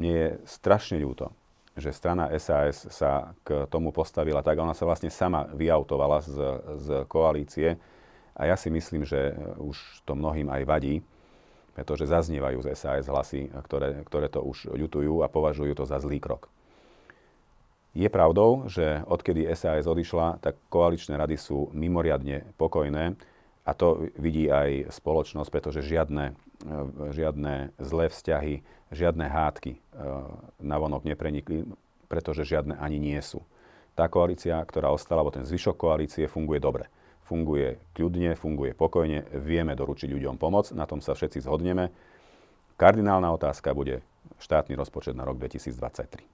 Mne 0.00 0.12
je 0.12 0.28
strašne 0.48 0.96
ľúto, 0.96 1.32
že 1.76 1.90
strana 1.90 2.30
SAS 2.38 2.88
sa 2.88 3.34
k 3.42 3.66
tomu 3.66 3.90
postavila 3.90 4.40
tak, 4.40 4.62
ona 4.62 4.72
sa 4.72 4.86
vlastne 4.86 5.10
sama 5.10 5.44
vyautovala 5.52 6.22
z, 6.22 6.36
z 6.80 6.88
koalície 7.10 7.76
a 8.34 8.42
ja 8.46 8.56
si 8.58 8.70
myslím, 8.70 9.06
že 9.06 9.34
už 9.58 10.02
to 10.02 10.18
mnohým 10.18 10.50
aj 10.50 10.62
vadí, 10.66 10.94
pretože 11.74 12.10
zaznievajú 12.10 12.62
z 12.62 12.78
SAS 12.78 13.10
hlasy, 13.10 13.50
ktoré, 13.66 14.06
ktoré 14.06 14.26
to 14.30 14.42
už 14.42 14.70
ľutujú 14.74 15.26
a 15.26 15.30
považujú 15.30 15.74
to 15.74 15.84
za 15.86 15.98
zlý 15.98 16.22
krok. 16.22 16.50
Je 17.94 18.10
pravdou, 18.10 18.66
že 18.66 19.06
odkedy 19.06 19.46
SAS 19.54 19.86
odišla, 19.86 20.42
tak 20.42 20.58
koaličné 20.66 21.14
rady 21.14 21.38
sú 21.38 21.70
mimoriadne 21.70 22.42
pokojné 22.58 23.14
a 23.62 23.70
to 23.70 24.10
vidí 24.18 24.50
aj 24.50 24.90
spoločnosť, 24.90 25.48
pretože 25.48 25.86
žiadne, 25.86 26.34
žiadne 27.14 27.70
zlé 27.78 28.10
vzťahy, 28.10 28.66
žiadne 28.90 29.30
hádky 29.30 29.72
e, 29.72 29.80
na 30.58 30.76
vonok 30.76 31.06
neprenikli, 31.06 31.70
pretože 32.10 32.42
žiadne 32.42 32.74
ani 32.82 32.98
nie 32.98 33.16
sú. 33.22 33.46
Tá 33.94 34.10
koalícia, 34.10 34.58
ktorá 34.58 34.90
ostala, 34.90 35.22
alebo 35.22 35.30
ten 35.30 35.46
zvyšok 35.46 35.78
koalície 35.78 36.26
funguje 36.26 36.58
dobre. 36.58 36.90
Funguje 37.24 37.78
kľudne, 37.94 38.34
funguje 38.34 38.74
pokojne, 38.74 39.22
vieme 39.38 39.72
doručiť 39.78 40.10
ľuďom 40.10 40.36
pomoc, 40.36 40.74
na 40.74 40.84
tom 40.84 40.98
sa 40.98 41.14
všetci 41.14 41.46
zhodneme. 41.46 41.94
Kardinálna 42.74 43.30
otázka 43.30 43.70
bude 43.70 44.02
štátny 44.42 44.74
rozpočet 44.74 45.14
na 45.14 45.22
rok 45.22 45.38
2023. 45.38 46.26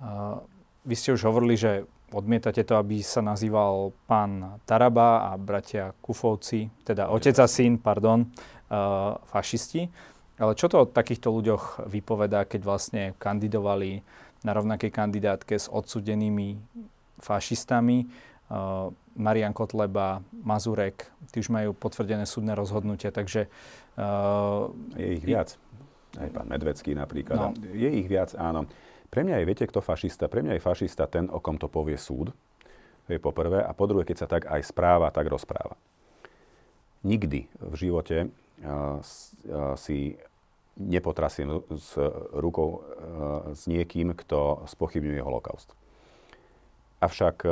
Uh, 0.00 0.38
vy 0.84 0.94
ste 0.96 1.12
už 1.12 1.28
hovorili, 1.28 1.56
že 1.56 1.84
odmietate 2.10 2.66
to, 2.66 2.74
aby 2.74 3.00
sa 3.04 3.22
nazýval 3.22 3.94
pán 4.10 4.58
Taraba 4.66 5.30
a 5.30 5.38
bratia 5.38 5.94
Kufovci, 6.02 6.66
teda 6.82 7.06
otec 7.12 7.38
a 7.38 7.46
syn, 7.46 7.78
pardon, 7.78 8.26
uh, 8.26 9.14
fašisti. 9.30 9.86
Ale 10.40 10.56
čo 10.56 10.72
to 10.72 10.82
o 10.82 10.90
takýchto 10.90 11.28
ľuďoch 11.30 11.86
vypovedá, 11.86 12.48
keď 12.48 12.60
vlastne 12.64 13.02
kandidovali 13.20 14.00
na 14.42 14.56
rovnakej 14.56 14.88
kandidátke 14.88 15.54
s 15.54 15.68
odsudenými 15.68 16.56
fašistami? 17.20 18.08
Uh, 18.50 18.90
Marian 19.14 19.54
Kotleba, 19.54 20.24
Mazurek, 20.32 21.06
tí 21.30 21.44
už 21.44 21.52
majú 21.52 21.70
potvrdené 21.76 22.26
súdne 22.26 22.56
rozhodnutia, 22.56 23.14
takže... 23.14 23.46
Uh, 23.94 24.72
je 24.96 25.20
ich 25.20 25.24
viac. 25.28 25.54
Aj 26.18 26.26
pán 26.32 26.50
Medvecký 26.50 26.96
napríklad. 26.96 27.38
No. 27.38 27.48
Je 27.70 27.86
ich 27.86 28.10
viac, 28.10 28.34
áno. 28.34 28.66
Pre 29.10 29.26
mňa 29.26 29.42
je, 29.42 29.48
viete, 29.50 29.66
kto 29.66 29.82
fašista? 29.82 30.30
Pre 30.30 30.38
mňa 30.38 30.56
je 30.56 30.62
fašista 30.62 31.10
ten, 31.10 31.26
o 31.26 31.42
kom 31.42 31.58
to 31.58 31.66
povie 31.66 31.98
súd. 31.98 32.30
To 33.06 33.10
je 33.10 33.18
po 33.18 33.34
prvé. 33.34 33.58
A 33.58 33.74
po 33.74 33.90
druhé, 33.90 34.06
keď 34.06 34.16
sa 34.22 34.30
tak 34.30 34.46
aj 34.46 34.62
správa, 34.62 35.10
tak 35.10 35.26
rozpráva. 35.26 35.74
Nikdy 37.02 37.50
v 37.58 37.74
živote 37.74 38.30
uh, 38.30 39.02
uh, 39.02 39.74
si 39.74 40.14
nepotrasiem 40.78 41.60
s 41.74 41.98
rukou 42.38 42.68
uh, 42.70 42.80
s 43.50 43.66
niekým, 43.66 44.14
kto 44.14 44.62
spochybňuje 44.70 45.20
holokaust. 45.20 45.74
Avšak 47.00 47.48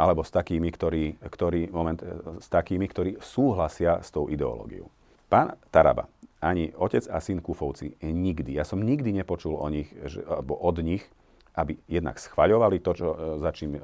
alebo 0.00 0.24
s 0.24 0.32
takými, 0.32 0.72
ktorí, 0.72 1.20
ktorí, 1.20 1.68
moment, 1.68 2.00
s 2.40 2.48
takými, 2.48 2.88
ktorí 2.88 3.20
súhlasia 3.20 4.00
s 4.00 4.08
tou 4.08 4.32
ideológiou. 4.32 4.88
Pán 5.28 5.60
Taraba, 5.68 6.08
ani 6.40 6.72
otec 6.72 7.04
a 7.12 7.20
syn 7.20 7.44
Kufovci 7.44 8.00
nikdy, 8.00 8.56
ja 8.56 8.64
som 8.64 8.80
nikdy 8.80 9.12
nepočul 9.12 9.60
o 9.60 9.68
nich, 9.68 9.92
že, 10.08 10.24
alebo 10.24 10.56
od 10.56 10.80
nich, 10.80 11.04
aby 11.52 11.76
jednak 11.84 12.16
schvaľovali 12.16 12.80
to, 12.80 12.92
čo, 12.96 13.08
e, 13.12 13.16
za 13.42 13.50
čím 13.52 13.76
uh, 13.76 13.82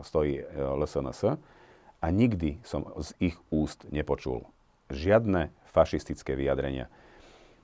stojí 0.00 0.40
e, 0.40 0.44
LSNS 0.54 1.36
a 1.98 2.06
nikdy 2.08 2.62
som 2.64 2.86
z 2.96 3.12
ich 3.20 3.36
úst 3.52 3.84
nepočul 3.90 4.46
žiadne 4.88 5.52
fašistické 5.68 6.32
vyjadrenia. 6.32 6.88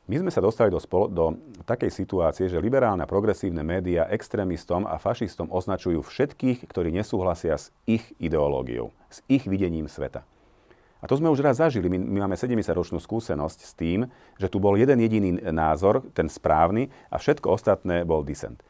My 0.04 0.20
sme 0.20 0.28
sa 0.28 0.44
dostali 0.44 0.68
do, 0.68 0.76
spolo- 0.76 1.08
do 1.08 1.40
takej 1.64 1.88
situácie, 1.88 2.44
že 2.52 2.60
liberálne 2.60 3.08
progresívne 3.08 3.64
médiá 3.64 4.04
extrémistom 4.12 4.84
a 4.84 5.00
fašistom 5.00 5.48
označujú 5.48 6.04
všetkých, 6.04 6.68
ktorí 6.68 6.92
nesúhlasia 6.92 7.56
s 7.56 7.72
ich 7.88 8.04
ideológiou, 8.20 8.92
s 9.08 9.24
ich 9.32 9.48
videním 9.48 9.88
sveta. 9.88 10.28
A 11.04 11.08
to 11.08 11.20
sme 11.20 11.28
už 11.28 11.44
raz 11.44 11.60
zažili. 11.60 11.92
My, 11.92 12.00
my 12.00 12.18
máme 12.24 12.32
70-ročnú 12.32 12.96
skúsenosť 12.96 13.60
s 13.60 13.76
tým, 13.76 14.08
že 14.40 14.48
tu 14.48 14.56
bol 14.56 14.72
jeden 14.80 14.96
jediný 15.04 15.36
názor, 15.52 16.00
ten 16.16 16.32
správny, 16.32 16.88
a 17.12 17.20
všetko 17.20 17.44
ostatné 17.52 18.08
bol 18.08 18.24
disent. 18.24 18.64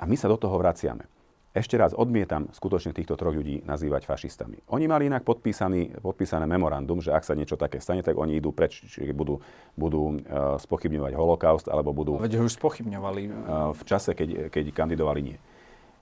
A 0.00 0.08
my 0.08 0.16
sa 0.16 0.32
do 0.32 0.40
toho 0.40 0.56
vraciame. 0.56 1.04
Ešte 1.52 1.76
raz 1.76 1.92
odmietam 1.92 2.48
skutočne 2.56 2.96
týchto 2.96 3.20
troch 3.20 3.36
ľudí 3.36 3.62
nazývať 3.68 4.08
fašistami. 4.08 4.64
Oni 4.72 4.88
mali 4.88 5.06
inak 5.12 5.22
podpísaný, 5.28 6.00
podpísané 6.02 6.48
memorandum, 6.48 7.04
že 7.04 7.14
ak 7.14 7.22
sa 7.22 7.36
niečo 7.36 7.54
také 7.54 7.78
stane, 7.78 8.00
tak 8.00 8.16
oni 8.16 8.40
idú 8.40 8.50
preč, 8.50 8.80
čiže 8.82 9.14
budú, 9.14 9.38
budú 9.76 10.18
uh, 10.18 10.58
spochybňovať 10.58 11.12
holokaust, 11.14 11.68
alebo 11.68 11.94
budú... 11.94 12.18
Veď 12.18 12.42
ho 12.42 12.48
už 12.48 12.58
spochybňovali. 12.58 13.22
Uh, 13.28 13.70
v 13.76 13.82
čase, 13.86 14.16
keď, 14.16 14.50
keď 14.50 14.72
kandidovali 14.72 15.20
nie. 15.20 15.38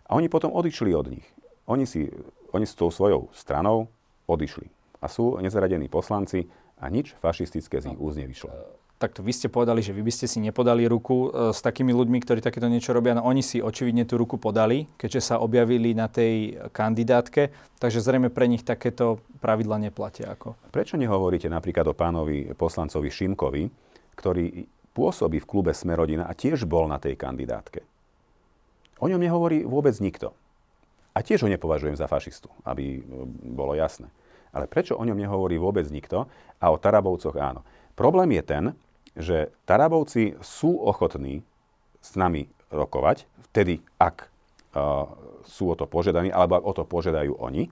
A 0.08 0.14
oni 0.16 0.32
potom 0.32 0.54
odišli 0.54 0.94
od 0.94 1.10
nich. 1.10 1.26
Oni, 1.68 1.84
si, 1.84 2.08
oni 2.54 2.64
s 2.64 2.72
tou 2.72 2.88
svojou 2.88 3.28
stranou 3.36 3.92
odišli 4.30 4.72
a 5.02 5.06
sú 5.10 5.36
nezaradení 5.42 5.90
poslanci 5.90 6.46
a 6.78 6.86
nič 6.86 7.18
fašistické 7.18 7.82
z 7.82 7.92
ich 7.92 8.00
úz 8.00 8.14
nevyšlo. 8.14 8.82
Takto 9.02 9.26
vy 9.26 9.34
ste 9.34 9.50
povedali, 9.50 9.82
že 9.82 9.90
vy 9.90 10.06
by 10.06 10.12
ste 10.14 10.30
si 10.30 10.38
nepodali 10.38 10.86
ruku 10.86 11.26
e, 11.26 11.50
s 11.50 11.58
takými 11.58 11.90
ľuďmi, 11.90 12.22
ktorí 12.22 12.38
takéto 12.38 12.70
niečo 12.70 12.94
robia. 12.94 13.18
No 13.18 13.26
oni 13.26 13.42
si 13.42 13.58
očividne 13.58 14.06
tú 14.06 14.14
ruku 14.14 14.38
podali, 14.38 14.86
keďže 14.94 15.34
sa 15.34 15.42
objavili 15.42 15.90
na 15.90 16.06
tej 16.06 16.54
kandidátke, 16.70 17.50
takže 17.82 17.98
zrejme 17.98 18.30
pre 18.30 18.46
nich 18.46 18.62
takéto 18.62 19.18
pravidla 19.42 19.82
neplatia. 19.82 20.30
Ako. 20.30 20.54
Prečo 20.70 20.94
nehovoríte 20.94 21.50
napríklad 21.50 21.90
o 21.90 21.98
pánovi 21.98 22.54
poslancovi 22.54 23.10
Šimkovi, 23.10 23.62
ktorý 24.14 24.70
pôsobí 24.94 25.42
v 25.42 25.48
klube 25.50 25.74
Smerodina 25.74 26.30
a 26.30 26.38
tiež 26.38 26.70
bol 26.70 26.86
na 26.86 27.02
tej 27.02 27.18
kandidátke? 27.18 27.82
O 29.02 29.10
ňom 29.10 29.18
nehovorí 29.18 29.66
vôbec 29.66 29.98
nikto. 29.98 30.30
A 31.10 31.26
tiež 31.26 31.42
ho 31.42 31.50
nepovažujem 31.50 31.98
za 31.98 32.06
fašistu, 32.06 32.54
aby 32.62 33.02
e, 33.02 33.18
bolo 33.50 33.74
jasné. 33.74 34.06
Ale 34.52 34.68
prečo 34.68 35.00
o 35.00 35.04
ňom 35.04 35.16
nehovorí 35.16 35.56
vôbec 35.56 35.88
nikto 35.88 36.28
a 36.60 36.66
o 36.68 36.76
Tarabovcoch 36.76 37.36
áno? 37.40 37.64
Problém 37.96 38.36
je 38.36 38.42
ten, 38.44 38.64
že 39.16 39.52
Tarabovci 39.68 40.36
sú 40.40 40.80
ochotní 40.80 41.44
s 42.00 42.16
nami 42.16 42.48
rokovať, 42.72 43.28
vtedy 43.52 43.84
ak 44.00 44.28
uh, 44.72 45.08
sú 45.44 45.72
o 45.72 45.76
to 45.76 45.84
požiadaní, 45.84 46.32
alebo 46.32 46.56
ak 46.56 46.64
o 46.64 46.72
to 46.72 46.84
požiadajú 46.88 47.36
oni. 47.36 47.68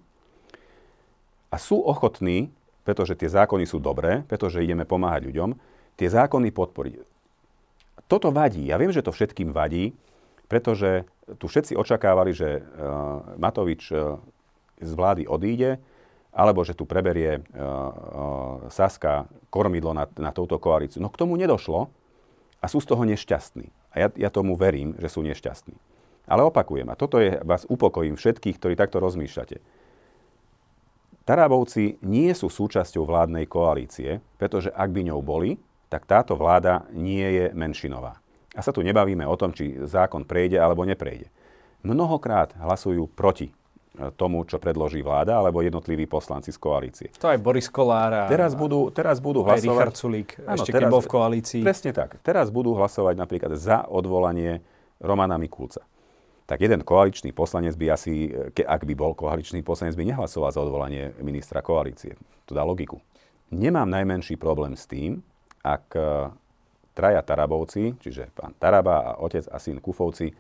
A 1.51 1.57
sú 1.57 1.81
ochotní, 1.81 2.53
pretože 2.85 3.16
tie 3.16 3.29
zákony 3.29 3.64
sú 3.64 3.81
dobré, 3.81 4.23
pretože 4.29 4.62
ideme 4.62 4.85
pomáhať 4.85 5.29
ľuďom, 5.33 5.51
tie 5.97 6.09
zákony 6.09 6.49
podporiť. 6.53 6.95
Toto 8.09 8.29
vadí. 8.33 8.69
Ja 8.69 8.77
viem, 8.81 8.93
že 8.93 9.05
to 9.05 9.12
všetkým 9.14 9.53
vadí, 9.53 9.97
pretože 10.51 11.07
tu 11.38 11.47
všetci 11.47 11.79
očakávali, 11.79 12.33
že 12.37 12.61
uh, 12.61 13.38
Matovič 13.40 13.88
uh, 13.93 14.21
z 14.81 14.93
vlády 14.93 15.25
odíde, 15.29 15.79
alebo 16.31 16.62
že 16.62 16.79
tu 16.79 16.87
preberie 16.87 17.38
uh, 17.38 17.43
uh, 17.43 17.93
Saska 18.71 19.27
kormidlo 19.51 19.90
na, 19.90 20.07
na 20.19 20.31
touto 20.31 20.62
koalíciu. 20.62 21.03
No 21.03 21.11
k 21.11 21.19
tomu 21.19 21.35
nedošlo 21.35 21.90
a 22.62 22.66
sú 22.71 22.79
z 22.79 22.87
toho 22.87 23.03
nešťastní. 23.03 23.66
A 23.90 24.07
ja, 24.07 24.09
ja 24.14 24.31
tomu 24.31 24.55
verím, 24.55 24.95
že 25.03 25.11
sú 25.11 25.27
nešťastní. 25.27 25.75
Ale 26.31 26.47
opakujem, 26.47 26.87
a 26.87 26.95
toto 26.95 27.19
je, 27.19 27.43
vás 27.43 27.66
upokojím 27.66 28.14
všetkých, 28.14 28.62
ktorí 28.62 28.75
takto 28.79 29.03
rozmýšľate. 29.03 29.59
Tarabovci 31.27 31.99
nie 32.07 32.31
sú 32.38 32.47
súčasťou 32.47 33.03
vládnej 33.03 33.51
koalície, 33.51 34.23
pretože 34.38 34.71
ak 34.71 34.90
by 34.95 35.11
ňou 35.11 35.21
boli, 35.27 35.59
tak 35.90 36.07
táto 36.07 36.38
vláda 36.38 36.87
nie 36.95 37.23
je 37.23 37.47
menšinová. 37.51 38.23
A 38.55 38.62
sa 38.62 38.71
tu 38.71 38.87
nebavíme 38.87 39.27
o 39.27 39.35
tom, 39.35 39.51
či 39.51 39.75
zákon 39.83 40.23
prejde 40.23 40.59
alebo 40.59 40.87
neprejde. 40.87 41.31
Mnohokrát 41.83 42.55
hlasujú 42.59 43.11
proti 43.11 43.51
tomu, 44.17 44.49
čo 44.49 44.57
predloží 44.57 45.05
vláda, 45.05 45.37
alebo 45.37 45.61
jednotliví 45.61 46.09
poslanci 46.09 46.51
z 46.51 46.59
koalície. 46.59 47.09
To 47.21 47.29
aj 47.29 47.39
Boris 47.39 47.69
Kolár 47.69 48.13
a 48.13 48.23
teraz 48.31 48.57
budú, 48.57 48.89
teraz 48.89 49.21
budú 49.21 49.45
hlasovať... 49.45 49.67
Aj 49.67 49.77
Richard 49.77 49.97
Sulík, 49.97 50.29
áno, 50.41 50.57
ešte 50.57 50.73
teraz, 50.73 50.89
keď 50.89 50.93
bol 50.93 51.03
v 51.05 51.11
koalícii. 51.11 51.63
Presne 51.63 51.91
tak. 51.93 52.17
Teraz 52.25 52.49
budú 52.49 52.73
hlasovať 52.79 53.15
napríklad 53.21 53.53
za 53.61 53.85
odvolanie 53.85 54.65
Romana 55.01 55.37
Mikulca. 55.37 55.85
Tak 56.51 56.59
jeden 56.59 56.83
koaličný 56.83 57.31
poslanec 57.31 57.79
by 57.79 57.87
asi, 57.95 58.27
ak 58.59 58.83
by 58.83 58.95
bol 58.99 59.15
koaličný 59.15 59.63
poslanec, 59.63 59.95
by 59.95 60.03
nehlasoval 60.03 60.51
za 60.51 60.59
odvolanie 60.59 61.15
ministra 61.23 61.63
koalície. 61.63 62.19
To 62.51 62.59
dá 62.59 62.67
logiku. 62.67 62.99
Nemám 63.55 63.87
najmenší 63.87 64.35
problém 64.35 64.75
s 64.75 64.87
tým, 64.91 65.23
ak 65.63 65.95
e, 65.95 66.31
traja 66.95 67.23
Tarabovci, 67.23 67.99
čiže 68.03 68.35
pán 68.35 68.55
Taraba 68.59 69.15
a 69.15 69.19
otec 69.23 69.47
a 69.47 69.63
syn 69.63 69.79
Kufovci, 69.79 70.35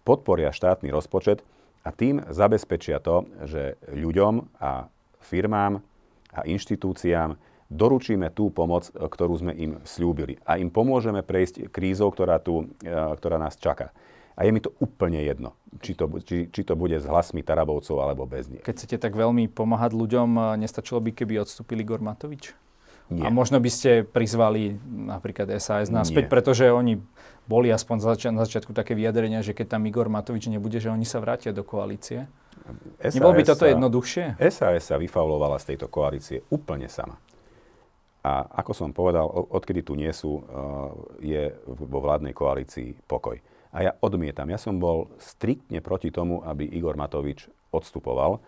podporia 0.00 0.48
štátny 0.48 0.88
rozpočet, 0.88 1.44
A 1.80 1.88
tým 1.92 2.20
zabezpečia 2.28 3.00
to, 3.00 3.24
že 3.48 3.80
ľuďom 3.88 4.60
a 4.60 4.92
firmám 5.24 5.80
a 6.30 6.40
inštitúciám 6.44 7.40
doručíme 7.70 8.28
tú 8.34 8.50
pomoc, 8.50 8.90
ktorú 8.90 9.34
sme 9.38 9.52
im 9.54 9.72
slúbili. 9.86 10.36
A 10.42 10.58
im 10.58 10.68
pomôžeme 10.68 11.22
prejsť 11.22 11.70
krízou, 11.70 12.10
ktorá, 12.10 12.42
tu, 12.42 12.66
e, 12.82 12.92
ktorá 12.92 13.38
nás 13.38 13.54
čaká. 13.56 13.94
A 14.34 14.44
je 14.44 14.50
mi 14.50 14.60
to 14.60 14.74
úplne 14.82 15.22
jedno, 15.22 15.54
či 15.84 15.94
to, 15.94 16.10
či, 16.24 16.50
či 16.50 16.60
to 16.66 16.74
bude 16.74 16.96
s 16.96 17.06
hlasmi 17.06 17.44
Tarabovcov 17.44 17.96
alebo 18.00 18.26
bez 18.26 18.50
nich. 18.50 18.64
Keď 18.64 18.74
chcete 18.74 18.96
tak 18.98 19.14
veľmi 19.14 19.46
pomáhať 19.52 19.94
ľuďom, 19.94 20.28
e, 20.36 20.40
nestačilo 20.66 20.98
by, 20.98 21.14
keby 21.14 21.40
odstúpili 21.40 21.86
Gormatovič? 21.86 22.52
Nie. 23.10 23.26
A 23.26 23.28
možno 23.28 23.58
by 23.58 23.66
ste 23.66 23.90
prizvali 24.06 24.78
napríklad 24.86 25.50
SAS 25.58 25.90
naspäť, 25.90 26.30
Nie. 26.30 26.32
pretože 26.32 26.64
oni 26.70 27.02
boli 27.44 27.66
aspoň 27.68 27.96
zač- 27.98 28.30
na 28.30 28.46
začiatku 28.46 28.70
také 28.70 28.94
vyjadrenia, 28.94 29.42
že 29.42 29.50
keď 29.50 29.74
tam 29.74 29.82
Igor 29.82 30.06
Matovič 30.06 30.46
nebude, 30.46 30.78
že 30.78 30.94
oni 30.94 31.02
sa 31.02 31.18
vrátia 31.18 31.50
do 31.50 31.66
koalície. 31.66 32.30
SAS 33.02 33.18
Nebolo 33.18 33.34
by 33.34 33.42
toto 33.42 33.66
sa- 33.66 33.72
jednoduchšie? 33.74 34.24
SAS 34.38 34.86
sa 34.86 34.96
vyfaulovala 34.96 35.58
z 35.58 35.74
tejto 35.74 35.90
koalície 35.90 36.46
úplne 36.54 36.86
sama. 36.86 37.18
A 38.20 38.44
ako 38.62 38.72
som 38.76 38.88
povedal, 38.92 39.24
odkedy 39.26 39.80
tu 39.80 39.96
nie 39.96 40.12
sú, 40.12 40.38
uh, 40.38 40.92
je 41.18 41.50
vo 41.66 41.98
vládnej 42.04 42.36
koalícii 42.36 42.94
pokoj. 43.08 43.40
A 43.72 43.76
ja 43.80 43.92
odmietam. 43.98 44.44
Ja 44.46 44.60
som 44.60 44.76
bol 44.76 45.08
striktne 45.16 45.80
proti 45.80 46.12
tomu, 46.12 46.44
aby 46.44 46.68
Igor 46.68 47.00
Matovič 47.00 47.48
odstupoval, 47.72 48.38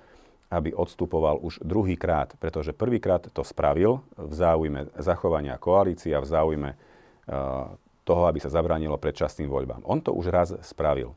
aby 0.52 0.76
odstupoval 0.76 1.40
už 1.40 1.64
druhýkrát, 1.64 2.36
pretože 2.36 2.76
prvýkrát 2.76 3.24
to 3.32 3.40
spravil 3.40 4.04
v 4.20 4.32
záujme 4.36 4.92
zachovania 5.00 5.56
koalície 5.56 6.12
a 6.12 6.20
v 6.20 6.28
záujme 6.28 6.70
uh, 6.76 7.72
toho, 8.04 8.22
aby 8.28 8.36
sa 8.36 8.52
zabránilo 8.52 9.00
predčasným 9.00 9.48
voľbám. 9.48 9.80
On 9.88 10.04
to 10.04 10.12
už 10.12 10.28
raz 10.28 10.52
spravil. 10.60 11.16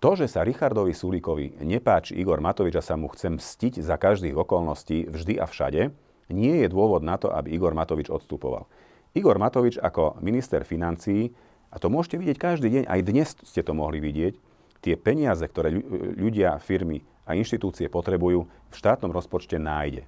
To, 0.00 0.16
že 0.16 0.32
sa 0.32 0.46
Richardovi 0.46 0.96
Sulíkovi 0.96 1.60
nepáči 1.60 2.16
Igor 2.16 2.40
Matovič 2.40 2.72
a 2.78 2.86
sa 2.86 2.96
mu 2.96 3.12
chce 3.12 3.36
mstiť 3.36 3.84
za 3.84 4.00
každých 4.00 4.32
okolností 4.32 5.10
vždy 5.12 5.36
a 5.36 5.44
všade, 5.44 5.92
nie 6.32 6.54
je 6.64 6.68
dôvod 6.72 7.04
na 7.04 7.20
to, 7.20 7.28
aby 7.28 7.52
Igor 7.52 7.76
Matovič 7.76 8.08
odstupoval. 8.08 8.64
Igor 9.12 9.36
Matovič 9.36 9.76
ako 9.76 10.16
minister 10.22 10.62
financií, 10.64 11.34
a 11.68 11.76
to 11.76 11.92
môžete 11.92 12.16
vidieť 12.16 12.38
každý 12.38 12.68
deň, 12.70 12.82
aj 12.86 13.00
dnes 13.02 13.28
ste 13.44 13.60
to 13.60 13.76
mohli 13.76 14.00
vidieť, 14.00 14.38
tie 14.80 14.96
peniaze, 14.96 15.44
ktoré 15.44 15.76
ľu- 15.76 16.16
ľudia, 16.16 16.56
firmy 16.64 17.04
a 17.30 17.38
inštitúcie 17.38 17.86
potrebujú, 17.86 18.50
v 18.50 18.74
štátnom 18.74 19.14
rozpočte 19.14 19.54
nájde. 19.62 20.02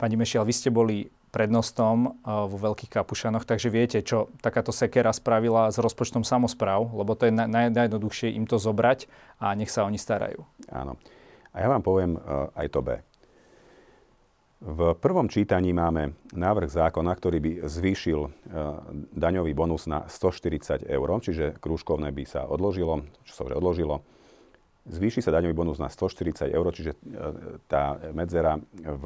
Pani 0.00 0.16
Mešiel, 0.16 0.48
vy 0.48 0.54
ste 0.56 0.72
boli 0.72 1.12
prednostom 1.30 2.10
uh, 2.10 2.50
vo 2.50 2.56
Veľkých 2.58 2.90
Kapušanoch, 2.90 3.46
takže 3.46 3.70
viete, 3.70 4.02
čo 4.02 4.32
takáto 4.42 4.74
sekera 4.74 5.14
spravila 5.14 5.70
s 5.70 5.78
rozpočtom 5.78 6.26
samozpráv, 6.26 6.90
lebo 6.90 7.14
to 7.14 7.30
je 7.30 7.32
na, 7.32 7.46
naj, 7.46 7.70
najjednoduchšie 7.70 8.34
im 8.34 8.50
to 8.50 8.58
zobrať 8.58 9.06
a 9.38 9.54
nech 9.54 9.70
sa 9.70 9.86
oni 9.86 9.96
starajú. 9.96 10.42
Áno. 10.74 10.98
A 11.54 11.56
ja 11.62 11.68
vám 11.70 11.82
poviem 11.82 12.18
uh, 12.18 12.50
aj 12.58 12.68
to 12.74 12.82
B. 12.82 12.98
V 14.60 14.92
prvom 15.00 15.24
čítaní 15.24 15.72
máme 15.72 16.20
návrh 16.36 16.68
zákona, 16.68 17.16
ktorý 17.16 17.38
by 17.40 17.52
zvýšil 17.64 18.20
uh, 18.20 18.30
daňový 19.14 19.56
bonus 19.56 19.88
na 19.88 20.04
140 20.10 20.84
eur, 20.84 21.08
čiže 21.22 21.56
krúžkovné 21.62 22.12
by 22.12 22.24
sa 22.26 22.44
odložilo, 22.44 23.06
čo 23.24 23.32
sa 23.32 23.42
už 23.46 23.56
odložilo. 23.56 24.02
Zvýši 24.88 25.20
sa 25.20 25.34
daňový 25.34 25.52
bonus 25.52 25.76
na 25.76 25.92
140 25.92 26.48
eur, 26.48 26.66
čiže 26.72 26.96
uh, 26.96 27.60
tá 27.68 28.00
medzera 28.16 28.56
v, 28.80 29.04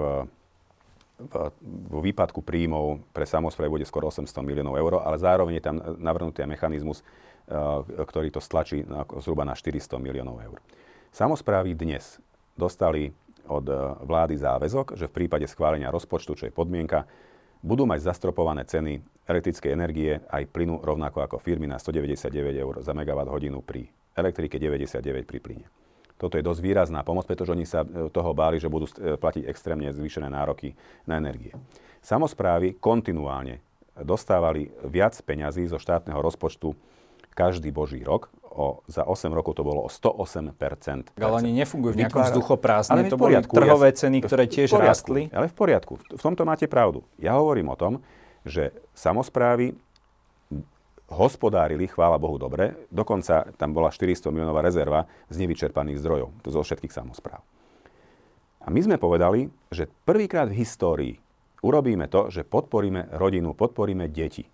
vo 1.91 2.01
výpadku 2.03 2.43
príjmov 2.47 3.03
pre 3.11 3.27
samozprávy 3.27 3.83
bude 3.83 3.87
skoro 3.89 4.11
800 4.11 4.31
miliónov 4.47 4.79
eur, 4.79 5.03
ale 5.03 5.19
zároveň 5.19 5.59
je 5.59 5.65
tam 5.67 5.77
navrhnutý 5.99 6.47
mechanizmus, 6.47 7.03
uh, 7.03 7.83
ktorý 7.83 8.31
to 8.31 8.39
stlačí 8.39 8.87
na, 8.87 9.03
zhruba 9.19 9.43
na 9.43 9.59
400 9.59 9.99
miliónov 9.99 10.39
eur. 10.43 10.59
Samozprávy 11.15 11.79
dnes 11.79 12.19
dostali 12.59 13.15
od 13.49 13.67
eh, 13.69 13.77
vlády 14.05 14.35
záväzok, 14.41 14.97
že 14.97 15.09
v 15.09 15.17
prípade 15.23 15.47
schválenia 15.47 15.93
rozpočtu, 15.93 16.33
čo 16.35 16.45
je 16.49 16.55
podmienka, 16.55 17.05
budú 17.65 17.89
mať 17.89 18.05
zastropované 18.13 18.67
ceny 18.69 19.01
elektrickej 19.25 19.71
energie 19.73 20.21
aj 20.29 20.45
plynu 20.53 20.85
rovnako 20.85 21.25
ako 21.25 21.37
firmy 21.41 21.65
na 21.65 21.81
199 21.81 22.29
eur 22.61 22.75
za 22.85 22.93
megawatt 22.93 23.33
hodinu 23.33 23.65
pri 23.65 23.89
elektrike, 24.15 24.57
99 24.59 25.27
pri 25.27 25.39
plyne. 25.43 25.67
Toto 26.15 26.39
je 26.39 26.47
dosť 26.47 26.61
výrazná 26.63 27.03
pomoc, 27.03 27.27
pretože 27.27 27.51
oni 27.53 27.67
sa 27.67 27.83
eh, 27.83 28.09
toho 28.09 28.31
báli, 28.33 28.63
že 28.63 28.71
budú 28.71 28.87
eh, 28.87 29.19
platiť 29.19 29.45
extrémne 29.51 29.91
zvýšené 29.91 30.31
nároky 30.31 30.79
na 31.05 31.19
energie. 31.19 31.53
Samozprávy 32.01 32.79
kontinuálne 32.79 33.65
dostávali 33.95 34.75
viac 34.83 35.15
peňazí 35.23 35.71
zo 35.71 35.79
štátneho 35.79 36.19
rozpočtu 36.19 36.75
každý 37.35 37.75
boží 37.75 38.03
rok. 38.03 38.31
O, 38.55 38.87
za 38.87 39.03
8 39.03 39.35
rokov 39.35 39.59
to 39.59 39.67
bolo 39.67 39.83
o 39.83 39.91
108 39.91 40.55
Ale 41.19 41.35
oni 41.43 41.51
nefungujú 41.59 41.99
v 41.99 42.07
nejakom 42.07 42.23
vzduchoprázdne, 42.23 43.03
Ale 43.03 43.11
to 43.11 43.19
boli 43.19 43.35
trhové 43.43 43.91
ja- 43.91 43.99
ceny, 44.07 44.23
ktoré 44.23 44.47
tiež 44.47 44.71
poriadku, 44.71 44.87
rástli. 44.87 45.23
Ale 45.35 45.51
v 45.51 45.55
poriadku, 45.59 45.99
v 45.99 46.23
tomto 46.23 46.47
máte 46.47 46.71
pravdu. 46.71 47.03
Ja 47.19 47.35
hovorím 47.35 47.75
o 47.75 47.77
tom, 47.79 47.99
že 48.47 48.71
samozprávy 48.95 49.75
hospodárili, 51.09 51.85
chvála 51.91 52.17
Bohu, 52.17 52.41
dobre. 52.41 52.89
Dokonca 52.89 53.51
tam 53.61 53.77
bola 53.77 53.93
400 53.93 54.33
miliónová 54.33 54.65
rezerva 54.65 55.05
z 55.29 55.37
nevyčerpaných 55.45 56.01
zdrojov, 56.01 56.33
to 56.41 56.49
zo 56.49 56.65
všetkých 56.65 56.93
samozpráv. 56.93 57.45
A 58.65 58.73
my 58.73 58.81
sme 58.81 58.97
povedali, 58.97 59.53
že 59.69 59.93
prvýkrát 60.09 60.49
v 60.49 60.65
histórii 60.65 61.15
urobíme 61.61 62.09
to, 62.09 62.33
že 62.33 62.49
podporíme 62.49 63.13
rodinu, 63.17 63.53
podporíme 63.53 64.09
deti. 64.09 64.49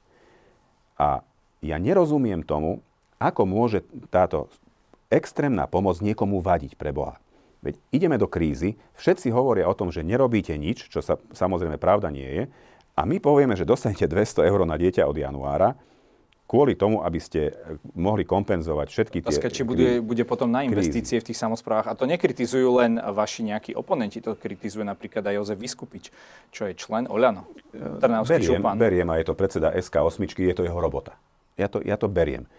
A 0.99 1.23
ja 1.63 1.77
nerozumiem 1.79 2.43
tomu, 2.43 2.83
ako 3.23 3.47
môže 3.47 3.87
táto 4.11 4.51
extrémna 5.13 5.71
pomoc 5.71 5.99
niekomu 6.03 6.43
vadiť 6.43 6.75
pre 6.75 6.91
Boha. 6.91 7.19
Veď 7.61 7.77
ideme 7.93 8.17
do 8.17 8.25
krízy, 8.25 8.81
všetci 8.97 9.29
hovoria 9.31 9.69
o 9.69 9.77
tom, 9.77 9.93
že 9.93 10.01
nerobíte 10.01 10.57
nič, 10.57 10.89
čo 10.89 11.05
sa 11.05 11.21
samozrejme 11.37 11.77
pravda 11.77 12.09
nie 12.09 12.25
je, 12.25 12.43
a 12.97 13.05
my 13.05 13.21
povieme, 13.21 13.53
že 13.55 13.69
dostanete 13.69 14.09
200 14.09 14.49
eur 14.49 14.65
na 14.65 14.81
dieťa 14.81 15.05
od 15.05 15.17
januára, 15.17 15.77
kvôli 16.51 16.75
tomu, 16.75 17.07
aby 17.07 17.23
ste 17.23 17.55
mohli 17.95 18.27
kompenzovať 18.27 18.91
všetky 18.91 19.23
tie... 19.23 19.31
Otázka, 19.31 19.55
či 19.55 19.63
bude, 19.63 20.03
bude 20.03 20.27
potom 20.27 20.51
na 20.51 20.67
investície 20.67 21.23
v 21.23 21.31
tých 21.31 21.39
samozprávach. 21.39 21.95
A 21.95 21.95
to 21.95 22.11
nekritizujú 22.11 22.83
len 22.83 22.99
vaši 22.99 23.47
nejakí 23.47 23.79
oponenti, 23.79 24.19
to 24.19 24.35
kritizuje 24.35 24.83
napríklad 24.83 25.23
aj 25.31 25.35
Jozef 25.39 25.63
Vyskupič, 25.63 26.11
čo 26.51 26.67
je 26.67 26.75
člen 26.75 27.07
Oľano, 27.07 27.47
Trnavský 27.71 28.43
beriem, 28.43 28.59
župan. 28.59 28.75
beriem 28.75 29.09
a 29.15 29.23
je 29.23 29.31
to 29.31 29.39
predseda 29.39 29.71
SK8, 29.79 30.19
je 30.27 30.55
to 30.59 30.67
jeho 30.67 30.81
robota. 30.83 31.15
Ja 31.55 31.71
to, 31.71 31.79
ja 31.87 31.95
to 31.95 32.11
beriem. 32.11 32.51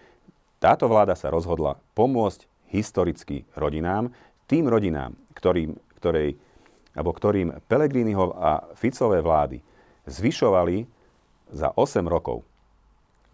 Táto 0.64 0.88
vláda 0.88 1.20
sa 1.20 1.28
rozhodla 1.28 1.76
pomôcť 1.92 2.48
historicky 2.72 3.44
rodinám, 3.60 4.16
tým 4.48 4.72
rodinám, 4.72 5.20
ktorým, 5.36 5.76
ktorej, 6.00 6.40
alebo 6.96 7.12
ktorým 7.12 7.60
Pelegriniho 7.68 8.40
a 8.40 8.72
Ficové 8.72 9.20
vlády 9.20 9.60
zvyšovali 10.08 10.88
za 11.52 11.76
8 11.76 12.08
rokov 12.08 12.48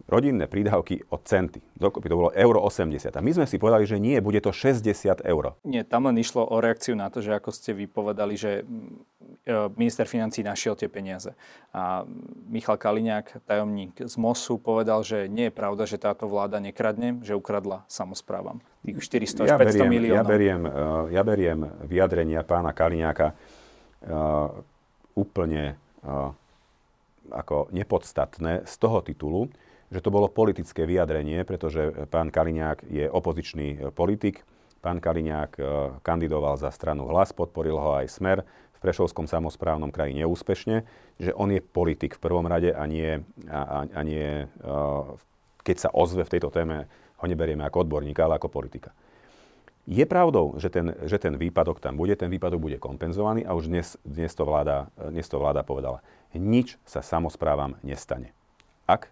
rodinné 0.08 0.48
prídavky 0.48 1.04
o 1.12 1.20
centy. 1.20 1.60
Dokopy 1.76 2.08
to 2.08 2.16
bolo 2.16 2.30
euro 2.32 2.64
80. 2.64 3.12
A 3.12 3.20
my 3.20 3.30
sme 3.36 3.44
si 3.44 3.60
povedali, 3.60 3.84
že 3.84 4.00
nie, 4.00 4.16
bude 4.24 4.40
to 4.40 4.50
60 4.56 5.20
eur. 5.20 5.44
Nie, 5.68 5.84
tam 5.84 6.08
len 6.08 6.16
išlo 6.16 6.48
o 6.48 6.56
reakciu 6.64 6.96
na 6.96 7.12
to, 7.12 7.20
že 7.20 7.36
ako 7.36 7.52
ste 7.52 7.76
vy 7.76 7.84
povedali, 7.84 8.32
že 8.40 8.64
mm, 8.64 9.44
e, 9.44 9.54
minister 9.76 10.08
financí 10.08 10.40
našiel 10.40 10.80
tie 10.80 10.88
peniaze. 10.88 11.36
A 11.76 12.08
Michal 12.48 12.80
Kaliňák, 12.80 13.44
tajomník 13.44 14.00
z 14.00 14.14
MOSu, 14.16 14.56
povedal, 14.56 15.04
že 15.04 15.28
nie 15.28 15.52
je 15.52 15.54
pravda, 15.54 15.84
že 15.84 16.00
táto 16.00 16.24
vláda 16.24 16.56
nekradne, 16.56 17.20
že 17.20 17.36
ukradla 17.36 17.84
samozprávam. 17.84 18.64
Tých 18.88 19.04
400 19.04 19.44
až 19.44 19.48
500 19.60 19.60
beriem, 19.60 19.90
miliónov. 19.92 20.16
Ja 20.16 20.24
beriem, 20.24 20.62
uh, 20.64 20.72
ja 21.12 21.22
beriem 21.22 21.60
vyjadrenia 21.84 22.40
pána 22.48 22.72
Kaliňáka 22.72 23.36
uh, 23.36 24.56
úplne 25.12 25.76
uh, 26.00 26.32
ako 27.28 27.68
nepodstatné 27.76 28.64
z 28.64 28.74
toho 28.80 29.04
titulu, 29.04 29.52
že 29.88 30.04
to 30.04 30.12
bolo 30.12 30.28
politické 30.28 30.84
vyjadrenie, 30.84 31.44
pretože 31.48 32.08
pán 32.12 32.28
Kaliňák 32.28 32.84
je 32.88 33.08
opozičný 33.08 33.68
e, 33.72 33.78
politik. 33.88 34.44
Pán 34.84 35.00
Kaliňák 35.00 35.52
e, 35.56 35.62
kandidoval 36.04 36.60
za 36.60 36.68
stranu 36.68 37.08
Hlas, 37.08 37.32
podporil 37.32 37.80
ho 37.80 37.96
aj 37.96 38.12
Smer 38.12 38.44
v 38.78 38.78
Prešovskom 38.78 39.26
samozprávnom 39.26 39.90
kraji 39.90 40.22
neúspešne, 40.22 40.86
že 41.18 41.34
on 41.34 41.50
je 41.50 41.58
politik 41.58 42.14
v 42.14 42.22
prvom 42.22 42.46
rade 42.46 42.70
a 42.70 42.84
nie, 42.86 43.18
a, 43.50 43.88
a, 43.90 44.00
nie 44.06 44.44
e, 44.44 44.46
keď 45.66 45.76
sa 45.76 45.90
ozve 45.90 46.22
v 46.22 46.32
tejto 46.36 46.52
téme, 46.52 46.86
ho 47.18 47.26
neberieme 47.26 47.66
ako 47.66 47.82
odborníka, 47.88 48.28
ale 48.28 48.38
ako 48.38 48.52
politika. 48.52 48.94
Je 49.88 50.04
pravdou, 50.04 50.60
že 50.60 50.68
ten, 50.68 50.92
že 51.08 51.16
ten 51.16 51.34
výpadok 51.40 51.80
tam 51.80 51.96
bude, 51.96 52.12
ten 52.12 52.28
výpadok 52.28 52.60
bude 52.60 52.76
kompenzovaný 52.76 53.48
a 53.48 53.56
už 53.56 53.72
dnes, 53.72 53.96
dnes, 54.04 54.30
to, 54.36 54.44
vláda, 54.44 54.92
dnes 55.00 55.24
to 55.24 55.40
vláda 55.40 55.64
povedala. 55.64 56.04
Nič 56.36 56.76
sa 56.84 57.00
samozprávam 57.00 57.80
nestane. 57.80 58.36
Ak 58.84 59.08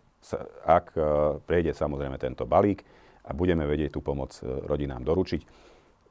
ak 0.66 0.86
e, 0.96 1.00
prejde 1.44 1.76
samozrejme 1.76 2.18
tento 2.18 2.48
balík 2.48 2.82
a 3.26 3.30
budeme 3.36 3.62
vedieť 3.68 3.94
tú 3.94 4.00
pomoc 4.02 4.34
e, 4.40 4.46
rodinám 4.66 5.06
doručiť. 5.06 5.42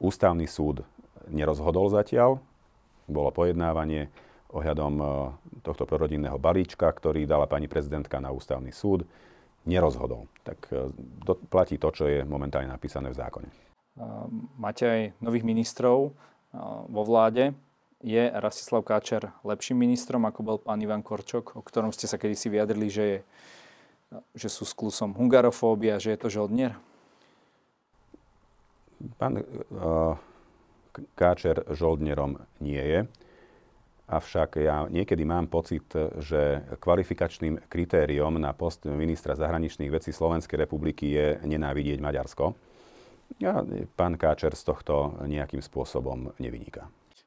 Ústavný 0.00 0.48
súd 0.48 0.84
nerozhodol 1.28 1.92
zatiaľ, 1.92 2.40
bolo 3.10 3.28
pojednávanie 3.34 4.08
ohľadom 4.54 4.94
e, 4.96 5.04
tohto 5.60 5.84
prorodinného 5.84 6.40
balíčka, 6.40 6.88
ktorý 6.88 7.28
dala 7.28 7.44
pani 7.50 7.68
prezidentka 7.68 8.22
na 8.22 8.32
ústavný 8.32 8.72
súd, 8.72 9.04
nerozhodol. 9.66 10.30
Tak 10.46 10.70
do, 11.26 11.34
platí 11.50 11.74
to, 11.74 11.90
čo 11.90 12.06
je 12.06 12.22
momentálne 12.22 12.70
napísané 12.70 13.10
v 13.10 13.18
zákone. 13.18 13.50
Máte 14.54 14.84
aj 14.86 15.00
nových 15.18 15.42
ministrov 15.42 16.14
vo 16.86 17.02
vláde. 17.02 17.56
Je 18.04 18.28
Rastislav 18.28 18.84
Káčer 18.84 19.32
lepším 19.40 19.82
ministrom, 19.82 20.22
ako 20.28 20.40
bol 20.44 20.58
pán 20.60 20.78
Ivan 20.84 21.00
Korčok, 21.00 21.56
o 21.56 21.64
ktorom 21.64 21.90
ste 21.90 22.04
sa 22.04 22.20
kedysi 22.20 22.52
vyjadrili, 22.52 22.86
že, 22.92 23.04
je, 23.08 23.18
že 24.34 24.48
sú 24.48 24.62
s 24.62 24.72
klusom 24.72 25.14
hungarofóbia, 25.14 25.98
že 25.98 26.14
je 26.14 26.18
to 26.20 26.28
žoldnier? 26.30 26.78
Pán 29.20 29.38
uh, 29.38 30.16
Káčer 31.12 31.60
žoldnierom 31.76 32.40
nie 32.64 32.80
je. 32.80 33.00
Avšak 34.06 34.62
ja 34.62 34.86
niekedy 34.86 35.26
mám 35.26 35.50
pocit, 35.50 35.90
že 36.22 36.62
kvalifikačným 36.78 37.66
kritériom 37.66 38.38
na 38.38 38.54
post 38.54 38.86
ministra 38.86 39.34
zahraničných 39.34 39.90
vecí 39.90 40.14
Slovenskej 40.14 40.62
republiky 40.62 41.10
je 41.10 41.26
nenávidieť 41.42 41.98
Maďarsko. 41.98 42.54
A 43.42 43.66
pán 43.98 44.14
Káčer 44.14 44.54
z 44.54 44.62
tohto 44.62 45.18
nejakým 45.26 45.58
spôsobom 45.58 46.30
nevyniká. 46.38 46.86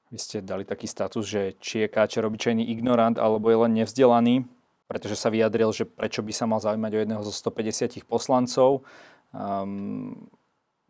Vy 0.09 0.17
ste 0.17 0.37
dali 0.39 0.63
taký 0.63 0.87
status, 0.87 1.27
že 1.27 1.41
či 1.59 1.85
je 1.85 1.91
Káčer 1.91 2.23
obyčajný 2.23 2.71
ignorant 2.71 3.19
alebo 3.19 3.51
je 3.51 3.57
len 3.59 3.75
nevzdelaný, 3.83 4.47
pretože 4.89 5.13
sa 5.13 5.29
vyjadril, 5.29 5.69
že 5.69 5.85
prečo 5.85 6.25
by 6.25 6.33
sa 6.33 6.49
mal 6.49 6.57
zaujímať 6.57 6.91
o 6.97 7.01
jedného 7.05 7.21
zo 7.21 7.29
150 7.29 8.09
poslancov. 8.09 8.81
Um, 9.29 10.25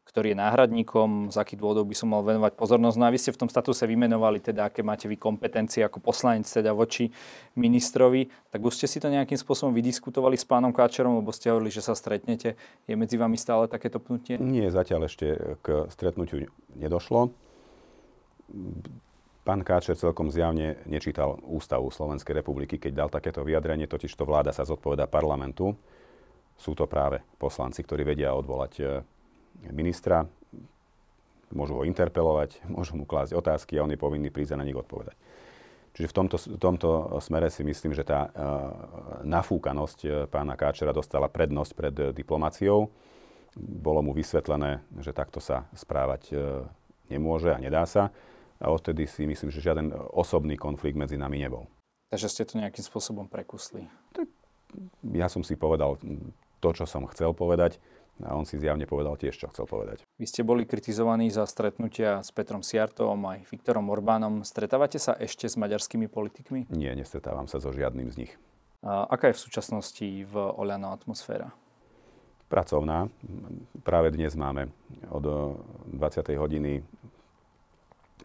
ktorý 0.10 0.34
je 0.34 0.42
náhradníkom, 0.42 1.30
z 1.30 1.38
akých 1.38 1.62
dôvodov 1.62 1.86
by 1.86 1.94
som 1.94 2.10
mal 2.10 2.26
venovať 2.26 2.58
pozornosť. 2.58 2.98
No 2.98 3.06
a 3.06 3.14
vy 3.14 3.22
ste 3.22 3.30
v 3.30 3.46
tom 3.46 3.50
statuse 3.50 3.86
vymenovali 3.86 4.42
teda, 4.42 4.74
aké 4.74 4.82
máte 4.82 5.06
vy 5.06 5.22
kompetencie 5.22 5.86
ako 5.86 6.02
poslanec 6.02 6.50
teda 6.50 6.74
voči 6.74 7.14
ministrovi. 7.54 8.26
Tak 8.50 8.58
už 8.58 8.74
ste 8.74 8.90
si 8.90 8.98
to 8.98 9.14
nejakým 9.14 9.38
spôsobom 9.38 9.70
vydiskutovali 9.70 10.34
s 10.34 10.50
pánom 10.50 10.74
Káčerom, 10.74 11.22
lebo 11.22 11.30
ste 11.30 11.54
hovorili, 11.54 11.70
že 11.70 11.86
sa 11.86 11.94
stretnete. 11.94 12.58
Je 12.90 12.98
medzi 12.98 13.22
vami 13.22 13.38
stále 13.38 13.70
takéto 13.70 14.02
pnutie? 14.02 14.42
Nie, 14.42 14.74
zatiaľ 14.74 15.06
ešte 15.06 15.56
k 15.62 15.86
stretnutiu 15.94 16.50
nedošlo. 16.74 17.30
Pán 19.50 19.66
Káčer 19.66 19.98
celkom 19.98 20.30
zjavne 20.30 20.78
nečítal 20.86 21.42
ústavu 21.42 21.90
Slovenskej 21.90 22.38
republiky, 22.38 22.78
keď 22.78 22.94
dal 22.94 23.10
takéto 23.10 23.42
vyjadrenie, 23.42 23.90
totiž 23.90 24.14
to 24.14 24.22
vláda 24.22 24.54
sa 24.54 24.62
zodpoveda 24.62 25.10
parlamentu. 25.10 25.74
Sú 26.54 26.78
to 26.78 26.86
práve 26.86 27.26
poslanci, 27.42 27.82
ktorí 27.82 28.06
vedia 28.06 28.30
odvolať 28.38 29.02
ministra, 29.74 30.30
môžu 31.50 31.82
ho 31.82 31.84
interpelovať, 31.90 32.62
môžu 32.78 32.94
mu 32.94 33.10
klásť 33.10 33.34
otázky 33.34 33.82
a 33.82 33.90
on 33.90 33.90
je 33.90 33.98
povinný 33.98 34.30
prísť 34.30 34.54
a 34.54 34.62
na 34.62 34.68
nich 34.70 34.78
odpovedať. 34.78 35.18
Čiže 35.98 36.06
v 36.06 36.14
tomto, 36.14 36.38
v 36.38 36.60
tomto 36.62 36.90
smere 37.18 37.50
si 37.50 37.66
myslím, 37.66 37.98
že 37.98 38.06
tá 38.06 38.30
uh, 38.30 38.32
nafúkanosť 39.26 40.00
uh, 40.06 40.12
pána 40.30 40.54
Káčera 40.54 40.94
dostala 40.94 41.26
prednosť 41.26 41.72
pred 41.74 41.96
uh, 41.98 42.14
diplomáciou. 42.14 42.94
Bolo 43.58 44.06
mu 44.06 44.14
vysvetlené, 44.14 44.86
že 45.02 45.10
takto 45.10 45.42
sa 45.42 45.66
správať 45.74 46.22
uh, 46.30 46.70
nemôže 47.10 47.50
a 47.50 47.58
nedá 47.58 47.90
sa. 47.90 48.14
A 48.60 48.68
odtedy 48.68 49.08
si 49.08 49.24
myslím, 49.24 49.50
že 49.50 49.64
žiaden 49.64 49.96
osobný 50.12 50.60
konflikt 50.60 51.00
medzi 51.00 51.16
nami 51.16 51.40
nebol. 51.40 51.72
Takže 52.12 52.28
ste 52.28 52.44
to 52.44 52.60
nejakým 52.60 52.84
spôsobom 52.84 53.32
prekusli? 53.32 53.88
Tak 54.12 54.28
ja 55.16 55.32
som 55.32 55.46
si 55.48 55.56
povedal 55.56 55.96
to, 56.60 56.70
čo 56.76 56.84
som 56.84 57.08
chcel 57.08 57.32
povedať 57.32 57.80
a 58.20 58.36
on 58.36 58.44
si 58.44 58.60
zjavne 58.60 58.84
povedal 58.84 59.16
tiež, 59.16 59.40
čo 59.40 59.48
chcel 59.48 59.64
povedať. 59.64 60.04
Vy 60.20 60.26
ste 60.28 60.44
boli 60.44 60.68
kritizovaní 60.68 61.32
za 61.32 61.48
stretnutia 61.48 62.20
s 62.20 62.36
Petrom 62.36 62.60
Siartovom 62.60 63.24
aj 63.32 63.48
Viktorom 63.48 63.88
Orbánom. 63.88 64.44
Stretávate 64.44 65.00
sa 65.00 65.16
ešte 65.16 65.48
s 65.48 65.56
maďarskými 65.56 66.12
politikmi? 66.12 66.68
Nie, 66.76 66.92
nestretávam 67.00 67.48
sa 67.48 67.64
so 67.64 67.72
žiadnym 67.72 68.12
z 68.12 68.28
nich. 68.28 68.34
A 68.84 69.08
aká 69.08 69.32
je 69.32 69.40
v 69.40 69.44
súčasnosti 69.48 70.08
v 70.28 70.36
Oľano 70.36 70.92
atmosféra? 70.92 71.56
Pracovná. 72.52 73.08
Práve 73.88 74.12
dnes 74.12 74.36
máme 74.36 74.68
od 75.14 75.56
20. 75.96 76.36
hodiny 76.36 76.84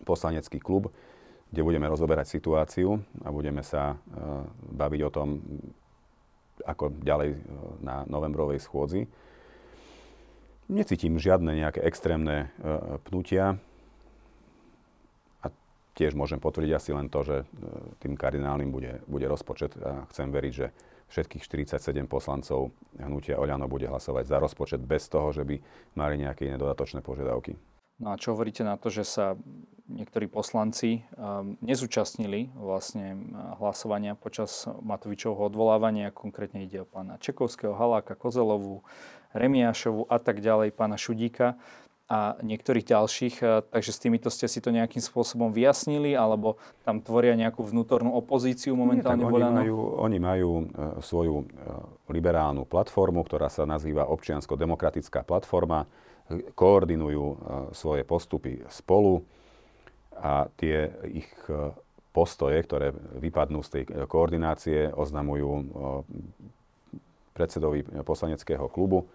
poslanecký 0.05 0.61
klub, 0.61 0.93
kde 1.51 1.63
budeme 1.65 1.89
rozoberať 1.89 2.29
situáciu 2.29 3.01
a 3.25 3.29
budeme 3.33 3.65
sa 3.65 3.95
e, 3.95 3.97
baviť 4.75 5.01
o 5.07 5.11
tom, 5.11 5.29
ako 6.63 6.93
ďalej 7.03 7.31
e, 7.35 7.39
na 7.83 8.05
novembrovej 8.07 8.63
schôdzi 8.63 9.09
Necítim 10.65 11.21
žiadne 11.21 11.53
nejaké 11.61 11.85
extrémne 11.85 12.49
e, 12.57 12.97
pnutia. 13.05 13.61
A 15.45 15.53
tiež 15.93 16.17
môžem 16.17 16.41
potvrdiť 16.41 16.73
asi 16.73 16.91
len 16.97 17.13
to, 17.13 17.21
že 17.21 17.37
tým 18.01 18.17
kardinálnym 18.17 18.73
bude, 18.73 19.05
bude 19.05 19.29
rozpočet. 19.29 19.77
A 19.85 20.09
chcem 20.09 20.33
veriť, 20.33 20.53
že 20.57 20.73
všetkých 21.13 21.45
47 21.45 22.09
poslancov 22.09 22.73
hnutia 22.97 23.37
Oľano 23.37 23.69
bude 23.69 23.85
hlasovať 23.85 24.25
za 24.25 24.41
rozpočet 24.41 24.81
bez 24.81 25.05
toho, 25.13 25.37
že 25.37 25.45
by 25.45 25.61
mali 26.01 26.25
nejaké 26.25 26.49
iné 26.49 26.57
dodatočné 26.57 27.05
požiadavky. 27.05 27.61
No 28.01 28.17
a 28.17 28.19
čo 28.19 28.33
hovoríte 28.33 28.65
na 28.65 28.81
to, 28.81 28.89
že 28.89 29.05
sa 29.05 29.37
niektorí 29.89 30.27
poslanci 30.27 31.05
um, 31.15 31.61
nezúčastnili 31.61 32.49
vlastne 32.57 33.21
hlasovania 33.61 34.17
počas 34.17 34.65
Matovičovho 34.65 35.53
odvolávania, 35.53 36.15
konkrétne 36.15 36.65
ide 36.65 36.83
o 36.83 36.89
pána 36.89 37.21
Čekovského, 37.21 37.77
Haláka, 37.77 38.17
Kozelovu, 38.17 38.81
Remiášovu 39.37 40.09
a 40.09 40.17
tak 40.23 40.41
ďalej, 40.41 40.73
pána 40.73 40.97
Šudíka 40.97 41.59
a 42.05 42.37
niektorých 42.45 42.85
ďalších. 42.85 43.35
E, 43.41 43.65
takže 43.65 43.91
s 43.93 43.99
týmito 44.01 44.29
ste 44.29 44.45
si 44.45 44.61
to 44.61 44.69
nejakým 44.69 45.01
spôsobom 45.01 45.53
vyjasnili, 45.53 46.13
alebo 46.13 46.61
tam 46.85 47.01
tvoria 47.01 47.33
nejakú 47.33 47.65
vnútornú 47.65 48.13
opozíciu 48.13 48.77
momentálne 48.77 49.25
Nie, 49.25 49.33
oni 49.33 49.49
majú, 49.53 49.77
oni 50.01 50.19
majú 50.21 50.51
e, 50.61 50.65
svoju 51.01 51.35
e, 51.41 51.45
liberálnu 52.13 52.69
platformu, 52.69 53.25
ktorá 53.25 53.49
sa 53.49 53.65
nazýva 53.65 54.09
Občiansko-demokratická 54.09 55.25
platforma, 55.25 55.89
koordinujú 56.57 57.37
svoje 57.77 58.01
postupy 58.01 58.65
spolu 58.73 59.29
a 60.19 60.49
tie 60.61 60.91
ich 61.11 61.29
postoje, 62.15 62.63
ktoré 62.63 62.95
vypadnú 63.19 63.61
z 63.67 63.69
tej 63.71 63.83
koordinácie, 64.07 64.91
oznamujú 64.95 65.67
predsedovi 67.35 67.83
poslaneckého 68.07 68.71
klubu 68.71 69.07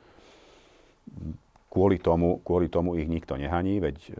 kvôli 1.69 2.01
tomu, 2.01 2.41
kvôli 2.41 2.67
tomu 2.67 2.97
ich 2.97 3.05
nikto 3.05 3.37
nehaní, 3.37 3.77
veď 3.77 3.97
e, 4.09 4.11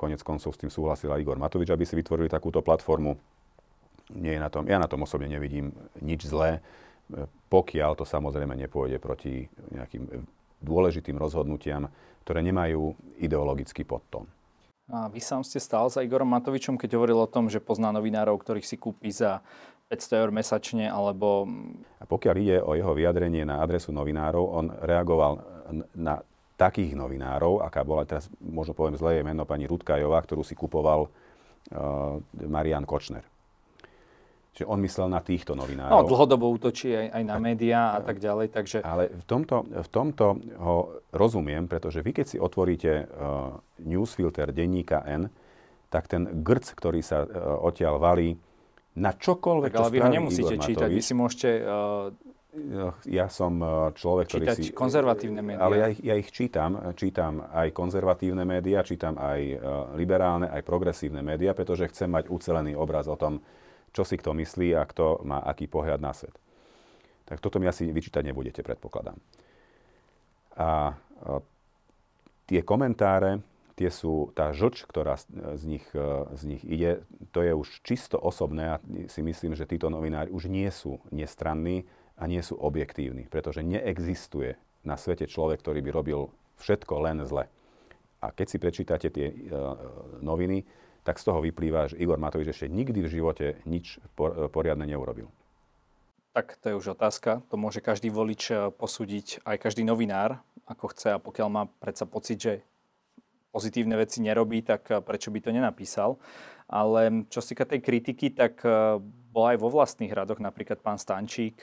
konec 0.00 0.24
koncov 0.24 0.56
s 0.56 0.60
tým 0.60 0.72
súhlasil 0.72 1.12
aj 1.12 1.20
Igor 1.20 1.36
Matovič, 1.36 1.68
aby 1.68 1.84
si 1.84 1.94
vytvorili 1.94 2.32
takúto 2.32 2.64
platformu. 2.64 3.20
Nie 4.16 4.36
je 4.36 4.40
na 4.40 4.48
tom, 4.48 4.64
ja 4.64 4.80
na 4.80 4.88
tom 4.88 5.04
osobne 5.04 5.28
nevidím 5.28 5.76
nič 6.00 6.24
zlé, 6.24 6.58
e, 7.12 7.28
pokiaľ 7.52 8.00
to 8.00 8.08
samozrejme 8.08 8.56
nepôjde 8.56 8.96
proti 8.96 9.44
nejakým 9.76 10.24
dôležitým 10.64 11.20
rozhodnutiam, 11.20 11.92
ktoré 12.24 12.40
nemajú 12.40 12.96
ideologický 13.20 13.84
podtón. 13.84 14.24
A 14.92 15.08
vy 15.08 15.16
sám 15.16 15.40
ste 15.40 15.56
stál 15.56 15.88
za 15.88 16.04
Igorom 16.04 16.28
Matovičom, 16.28 16.76
keď 16.76 17.00
hovoril 17.00 17.16
o 17.16 17.30
tom, 17.30 17.48
že 17.48 17.64
pozná 17.64 17.88
novinárov, 17.88 18.36
ktorých 18.36 18.68
si 18.68 18.76
kúpi 18.76 19.08
za 19.08 19.40
500 19.88 20.20
eur 20.20 20.30
mesačne, 20.32 20.84
alebo... 20.92 21.48
A 22.00 22.04
pokiaľ 22.04 22.34
ide 22.36 22.56
o 22.60 22.76
jeho 22.76 22.92
vyjadrenie 22.92 23.48
na 23.48 23.64
adresu 23.64 23.96
novinárov, 23.96 24.44
on 24.44 24.66
reagoval 24.84 25.40
na 25.96 26.20
takých 26.60 26.94
novinárov, 26.94 27.64
aká 27.64 27.80
bola, 27.80 28.04
teraz 28.04 28.28
možno 28.38 28.76
poviem 28.76 29.00
zlé 29.00 29.24
meno 29.24 29.48
pani 29.48 29.64
Rudkajová, 29.64 30.20
ktorú 30.22 30.44
si 30.46 30.54
kupoval 30.54 31.08
uh, 31.08 32.20
Marian 32.46 32.86
Kočner. 32.86 33.26
Čiže 34.54 34.70
on 34.70 34.78
myslel 34.86 35.10
na 35.10 35.18
týchto 35.18 35.58
novinárov. 35.58 35.90
No, 35.90 36.06
dlhodobo 36.06 36.46
útočí 36.46 36.94
aj, 36.94 37.10
aj 37.10 37.22
na 37.26 37.42
médiá 37.42 37.98
a 37.98 38.00
tak 38.06 38.22
ďalej, 38.22 38.54
takže... 38.54 38.86
Ale 38.86 39.10
v 39.10 39.24
tomto, 39.26 39.66
v 39.66 39.88
tomto 39.90 40.38
ho 40.62 41.02
rozumiem, 41.10 41.66
pretože 41.66 42.06
vy 42.06 42.14
keď 42.14 42.26
si 42.30 42.38
otvoríte 42.38 43.02
uh, 43.02 43.58
newsfilter 43.82 44.54
denníka 44.54 45.02
N, 45.10 45.26
tak 45.90 46.06
ten 46.06 46.46
grc, 46.46 46.70
ktorý 46.70 47.02
sa 47.02 47.26
uh, 47.26 47.66
odtiaľ 47.66 47.98
valí, 47.98 48.38
na 48.94 49.10
čokoľvek, 49.10 49.74
tak, 49.74 49.78
ale 49.82 49.90
vy 49.90 49.98
ho 49.98 50.10
nemusíte 50.22 50.54
Igor 50.54 50.66
čítať, 50.70 50.88
vy 50.94 51.02
si 51.02 51.14
môžete 51.18 51.48
uh, 51.66 52.14
ja 53.10 53.26
som 53.26 53.58
človek, 53.98 54.30
ktorý 54.30 54.46
si... 54.54 54.70
konzervatívne 54.70 55.42
médiá. 55.42 55.66
Ale 55.66 55.74
ja 55.74 55.86
ich, 55.90 56.00
ja 56.06 56.14
ich 56.14 56.30
čítam. 56.30 56.78
Čítam 56.94 57.42
aj 57.50 57.74
konzervatívne 57.74 58.46
médiá, 58.46 58.86
čítam 58.86 59.18
aj 59.18 59.58
liberálne, 59.98 60.46
aj 60.46 60.62
progresívne 60.62 61.18
médiá, 61.18 61.50
pretože 61.50 61.90
chcem 61.90 62.06
mať 62.06 62.30
ucelený 62.30 62.78
obraz 62.78 63.10
o 63.10 63.18
tom, 63.18 63.42
čo 63.94 64.02
si 64.02 64.18
kto 64.18 64.34
myslí 64.34 64.74
a 64.74 64.82
kto 64.84 65.22
má 65.22 65.38
aký 65.40 65.70
pohľad 65.70 66.02
na 66.02 66.10
svet. 66.10 66.34
Tak 67.24 67.40
toto 67.40 67.62
mi 67.62 67.70
asi 67.70 67.88
vyčítať 67.88 68.20
nebudete, 68.20 68.60
predpokladám. 68.60 69.16
A, 70.58 70.92
a 70.92 71.40
tie 72.44 72.60
komentáre, 72.60 73.40
tie 73.78 73.88
sú, 73.88 74.34
tá 74.36 74.52
žlč, 74.52 74.84
ktorá 74.84 75.16
z 75.56 75.64
nich, 75.64 75.86
e, 75.96 76.28
z 76.36 76.42
nich 76.44 76.62
ide, 76.66 77.06
to 77.32 77.40
je 77.40 77.54
už 77.56 77.80
čisto 77.80 78.20
osobné 78.20 78.76
a 78.76 78.82
si 79.08 79.24
myslím, 79.24 79.56
že 79.56 79.64
títo 79.64 79.88
novinári 79.88 80.28
už 80.28 80.52
nie 80.52 80.68
sú 80.68 81.00
nestranní, 81.08 81.88
a 82.14 82.30
nie 82.30 82.42
sú 82.42 82.54
objektívni, 82.54 83.26
pretože 83.26 83.66
neexistuje 83.66 84.54
na 84.86 84.94
svete 84.94 85.26
človek, 85.26 85.58
ktorý 85.62 85.82
by 85.82 85.90
robil 85.90 86.20
všetko 86.62 86.94
len 87.02 87.18
zle. 87.26 87.50
A 88.22 88.30
keď 88.30 88.46
si 88.46 88.58
prečítate 88.62 89.08
tie 89.10 89.26
uh, 89.34 89.76
noviny, 90.22 90.62
tak 91.04 91.20
z 91.20 91.24
toho 91.28 91.44
vyplýva, 91.44 91.92
že 91.92 92.00
Igor 92.00 92.16
Matovič 92.16 92.50
ešte 92.50 92.72
nikdy 92.72 93.04
v 93.04 93.12
živote 93.12 93.46
nič 93.68 94.00
por- 94.16 94.48
poriadne 94.48 94.88
neurobil. 94.88 95.28
Tak 96.34 96.58
to 96.58 96.72
je 96.72 96.78
už 96.80 96.98
otázka. 96.98 97.46
To 97.52 97.60
môže 97.60 97.78
každý 97.78 98.10
volič 98.10 98.50
e, 98.50 98.72
posúdiť, 98.74 99.46
aj 99.46 99.56
každý 99.60 99.86
novinár, 99.86 100.42
ako 100.66 100.90
chce. 100.90 101.14
A 101.14 101.22
pokiaľ 101.22 101.48
má 101.52 101.62
predsa 101.78 102.08
pocit, 102.08 102.40
že 102.40 102.52
pozitívne 103.54 103.94
veci 103.94 104.18
nerobí, 104.18 104.66
tak 104.66 104.90
prečo 105.06 105.30
by 105.30 105.38
to 105.38 105.54
nenapísal. 105.54 106.18
Ale 106.66 107.28
čo 107.30 107.38
sa 107.38 107.54
týka 107.54 107.68
tej 107.68 107.86
kritiky, 107.86 108.34
tak 108.34 108.66
bol 109.30 109.44
aj 109.46 109.62
vo 109.62 109.70
vlastných 109.70 110.10
radoch, 110.10 110.42
napríklad 110.42 110.82
pán 110.82 110.98
Stančík 110.98 111.62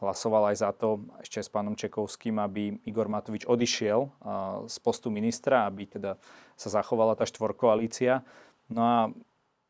hlasoval 0.00 0.52
aj 0.52 0.56
za 0.60 0.70
to, 0.76 1.00
ešte 1.24 1.40
s 1.40 1.48
pánom 1.48 1.72
Čekovským, 1.72 2.36
aby 2.36 2.76
Igor 2.84 3.08
Matovič 3.08 3.48
odišiel 3.48 4.12
z 4.68 4.76
postu 4.84 5.08
ministra, 5.08 5.64
aby 5.64 5.88
teda 5.88 6.20
sa 6.56 6.68
zachovala 6.68 7.16
tá 7.16 7.24
štvorkoalícia. 7.24 8.20
No 8.68 8.82
a 8.84 8.98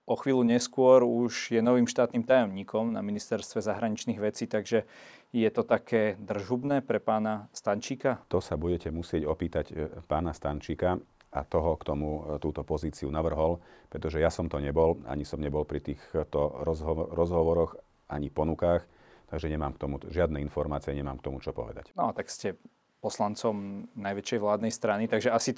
o 0.06 0.14
chvíľu 0.14 0.46
neskôr 0.46 1.02
už 1.02 1.54
je 1.54 1.60
novým 1.62 1.86
štátnym 1.86 2.22
tajomníkom 2.22 2.94
na 2.94 3.02
ministerstve 3.02 3.62
zahraničných 3.62 4.18
vecí, 4.22 4.46
takže 4.46 4.86
je 5.34 5.50
to 5.50 5.62
také 5.66 6.14
držubné 6.22 6.80
pre 6.82 7.02
pána 7.02 7.50
Stančíka? 7.50 8.22
To 8.30 8.38
sa 8.38 8.54
budete 8.54 8.94
musieť 8.94 9.26
opýtať 9.26 9.64
e, 9.74 9.74
pána 10.06 10.30
Stančíka 10.30 11.02
a 11.34 11.40
toho, 11.42 11.74
k 11.76 11.82
tomu 11.82 12.08
e, 12.08 12.38
túto 12.38 12.62
pozíciu 12.62 13.10
navrhol, 13.10 13.58
pretože 13.90 14.22
ja 14.22 14.30
som 14.30 14.46
to 14.46 14.62
nebol, 14.62 15.02
ani 15.10 15.26
som 15.26 15.42
nebol 15.42 15.66
pri 15.66 15.82
týchto 15.82 16.62
rozho- 16.62 17.10
rozhovoroch, 17.10 17.74
ani 18.06 18.30
ponukách, 18.30 18.86
takže 19.30 19.50
nemám 19.50 19.74
k 19.74 19.82
tomu 19.82 19.96
žiadne 20.02 20.38
informácie, 20.42 20.94
nemám 20.94 21.18
k 21.18 21.26
tomu 21.30 21.38
čo 21.42 21.50
povedať. 21.50 21.90
No, 21.98 22.10
tak 22.14 22.30
ste 22.30 22.58
poslancom 23.02 23.86
najväčšej 23.94 24.38
vládnej 24.40 24.72
strany, 24.72 25.06
takže 25.06 25.30
asi 25.30 25.54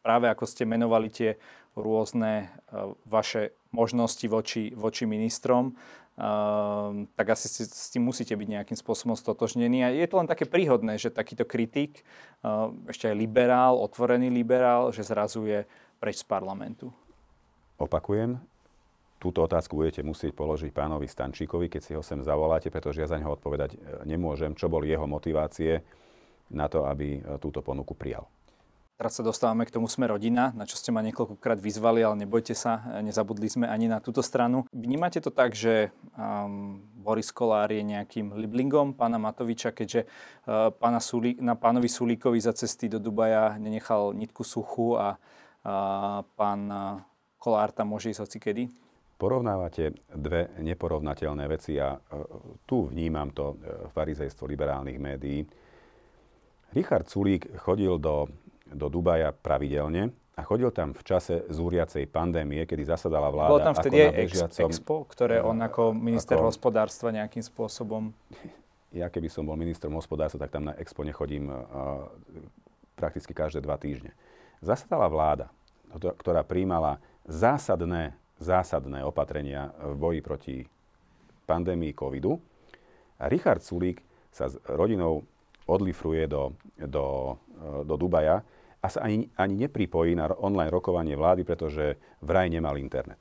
práve 0.00 0.26
ako 0.32 0.48
ste 0.48 0.64
menovali 0.64 1.12
tie 1.12 1.36
rôzne 1.76 2.50
uh, 2.50 2.96
vaše 3.06 3.54
možnosti 3.70 4.26
voči, 4.26 4.74
voči 4.74 5.06
ministrom, 5.06 5.76
uh, 5.76 7.06
tak 7.14 7.38
asi 7.38 7.46
si, 7.46 7.62
s 7.68 7.94
tým 7.94 8.02
musíte 8.02 8.34
byť 8.34 8.48
nejakým 8.48 8.78
spôsobom 8.78 9.14
stotožnení. 9.14 9.86
A 9.86 9.94
je 9.94 10.08
to 10.10 10.18
len 10.18 10.26
také 10.26 10.48
príhodné, 10.48 10.98
že 10.98 11.14
takýto 11.14 11.46
kritik, 11.46 12.02
uh, 12.42 12.74
ešte 12.90 13.12
aj 13.12 13.14
liberál, 13.14 13.78
otvorený 13.78 14.32
liberál, 14.32 14.90
že 14.90 15.06
zrazu 15.06 15.46
je 15.46 15.62
preč 16.02 16.24
z 16.24 16.26
parlamentu. 16.26 16.90
Opakujem, 17.78 18.40
túto 19.20 19.44
otázku 19.44 19.76
budete 19.76 20.00
musieť 20.00 20.32
položiť 20.32 20.72
pánovi 20.72 21.04
Stančíkovi, 21.04 21.68
keď 21.68 21.80
si 21.84 21.92
ho 21.92 22.00
sem 22.00 22.24
zavoláte, 22.24 22.72
pretože 22.72 23.04
ja 23.04 23.06
za 23.06 23.20
neho 23.20 23.36
odpovedať 23.36 23.76
nemôžem, 24.08 24.56
čo 24.56 24.72
boli 24.72 24.88
jeho 24.88 25.04
motivácie 25.04 25.84
na 26.50 26.66
to, 26.66 26.88
aby 26.88 27.20
túto 27.38 27.60
ponuku 27.60 27.92
prijal. 27.92 28.26
Teraz 29.00 29.16
sa 29.16 29.24
dostávame 29.24 29.64
k 29.64 29.72
tomu 29.72 29.88
Sme 29.88 30.12
rodina, 30.12 30.52
na 30.52 30.68
čo 30.68 30.76
ste 30.76 30.92
ma 30.92 31.00
niekoľkokrát 31.00 31.56
vyzvali, 31.56 32.04
ale 32.04 32.20
nebojte 32.20 32.52
sa, 32.52 33.00
nezabudli 33.00 33.48
sme 33.48 33.64
ani 33.64 33.88
na 33.88 33.96
túto 33.96 34.20
stranu. 34.20 34.68
Vnímate 34.76 35.24
to 35.24 35.32
tak, 35.32 35.56
že 35.56 35.88
um, 36.20 36.84
Boris 37.00 37.32
Kolár 37.32 37.72
je 37.72 37.80
nejakým 37.80 38.36
liblingom 38.36 38.92
pána 38.92 39.16
Matoviča, 39.16 39.72
keďže 39.72 40.04
uh, 40.04 40.68
pána 40.68 41.00
Sulí, 41.00 41.32
na 41.40 41.56
pánovi 41.56 41.88
Sulíkovi 41.88 42.44
za 42.44 42.52
cesty 42.52 42.92
do 42.92 43.00
Dubaja 43.00 43.56
nenechal 43.56 44.12
nitku 44.12 44.44
suchu 44.44 45.00
a 45.00 45.16
uh, 45.16 46.20
pán 46.36 46.60
uh, 46.68 47.00
Kolár 47.40 47.72
tam 47.72 47.96
môže 47.96 48.12
ísť 48.12 48.20
hocikedy? 48.20 48.68
Porovnávate 49.20 49.92
dve 50.08 50.48
neporovnateľné 50.64 51.44
veci 51.44 51.76
a 51.76 51.92
uh, 51.92 52.00
tu 52.64 52.88
vnímam 52.88 53.28
to 53.36 53.52
uh, 53.52 53.84
farizejstvo 53.92 54.48
liberálnych 54.48 54.96
médií. 54.96 55.44
Richard 56.72 57.04
Sulík 57.12 57.52
chodil 57.60 58.00
do 58.00 58.32
do 58.70 58.86
Dubaja 58.86 59.34
pravidelne 59.34 60.14
a 60.38 60.40
chodil 60.46 60.70
tam 60.70 60.94
v 60.94 61.02
čase 61.02 61.44
zúriacej 61.50 62.06
pandémie, 62.08 62.64
kedy 62.64 62.86
zasadala 62.86 63.28
vláda. 63.28 63.50
Bolo 63.50 63.66
tam 63.66 63.76
vtedy 63.76 63.98
aj 64.08 64.12
bežiacom, 64.14 64.68
Expo, 64.70 64.96
ktoré 65.10 65.42
on 65.42 65.58
ako 65.60 65.92
minister 65.92 66.38
ako, 66.38 66.48
hospodárstva 66.48 67.12
nejakým 67.12 67.42
spôsobom... 67.42 68.10
Ja 68.90 69.06
keby 69.06 69.30
som 69.30 69.46
bol 69.46 69.54
ministrom 69.54 69.94
hospodárstva, 69.94 70.42
tak 70.42 70.58
tam 70.58 70.66
na 70.66 70.74
Expo 70.74 71.06
nechodím 71.06 71.46
uh, 71.46 72.10
prakticky 72.98 73.30
každé 73.30 73.62
dva 73.62 73.78
týždne. 73.78 74.10
Zasadala 74.58 75.06
vláda, 75.06 75.46
ktorá 75.94 76.42
príjmala 76.42 76.98
zásadné, 77.22 78.18
zásadné 78.40 79.04
opatrenia 79.04 79.70
v 79.76 79.94
boji 79.94 80.20
proti 80.24 80.56
pandémii 81.44 81.92
covidu. 81.92 82.40
A 83.20 83.28
Richard 83.28 83.60
Sulík 83.60 84.00
sa 84.32 84.48
s 84.48 84.56
rodinou 84.64 85.22
odlifruje 85.68 86.24
do, 86.26 86.56
do, 86.80 87.36
do 87.84 87.94
Dubaja 87.94 88.42
a 88.80 88.86
sa 88.88 89.04
ani, 89.04 89.28
ani 89.36 89.68
nepripojí 89.68 90.16
na 90.16 90.32
online 90.40 90.72
rokovanie 90.72 91.14
vlády, 91.14 91.44
pretože 91.44 92.00
vraj 92.24 92.48
nemal 92.48 92.80
internet. 92.80 93.20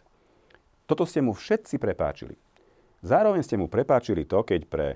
Toto 0.87 1.03
ste 1.05 1.21
mu 1.21 1.35
všetci 1.35 1.77
prepáčili. 1.77 2.39
Zároveň 3.03 3.43
ste 3.43 3.59
mu 3.59 3.67
prepáčili 3.69 4.25
to, 4.25 4.41
keď 4.41 4.61
pre 4.65 4.87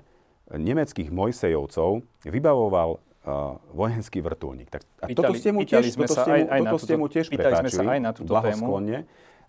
nemeckých 0.50 1.08
Mojsejovcov 1.08 2.04
vybavoval 2.26 2.96
uh, 2.96 3.56
vojenský 3.72 4.20
vrtulník. 4.20 4.68
Tak, 4.68 4.82
a 5.00 5.06
pýtali, 5.08 5.16
toto 5.16 5.34
ste 5.38 5.50
mu 5.54 5.62
tiež, 5.64 5.84
toto 5.94 6.16
ste 6.16 6.28
mu, 6.28 6.34
aj, 6.34 6.42
aj 6.44 6.60
toto 6.60 6.78
ste 6.84 6.94
mu 6.98 7.06
tiež 7.08 7.26
prepáčili, 7.32 7.86
aj 7.88 8.00
na 8.00 8.10
túto 8.12 8.30
blahosklonne. 8.32 8.98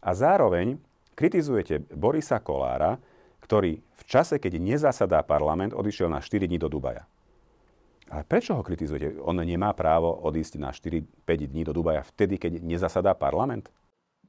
A 0.06 0.14
zároveň 0.14 0.78
kritizujete 1.18 1.82
Borisa 1.90 2.38
Kolára, 2.38 3.02
ktorý 3.42 3.82
v 3.82 4.04
čase, 4.06 4.38
keď 4.38 4.62
nezasadá 4.62 5.26
parlament, 5.26 5.74
odišiel 5.74 6.14
na 6.14 6.22
4 6.22 6.46
dní 6.46 6.62
do 6.62 6.70
Dubaja. 6.70 7.10
Ale 8.06 8.22
prečo 8.22 8.54
ho 8.54 8.62
kritizujete? 8.62 9.18
On 9.18 9.34
nemá 9.34 9.74
právo 9.74 10.14
odísť 10.14 10.62
na 10.62 10.70
4-5 10.70 11.50
dní 11.50 11.66
do 11.66 11.74
Dubaja 11.74 12.06
vtedy, 12.06 12.38
keď 12.38 12.62
nezasadá 12.62 13.18
parlament? 13.18 13.74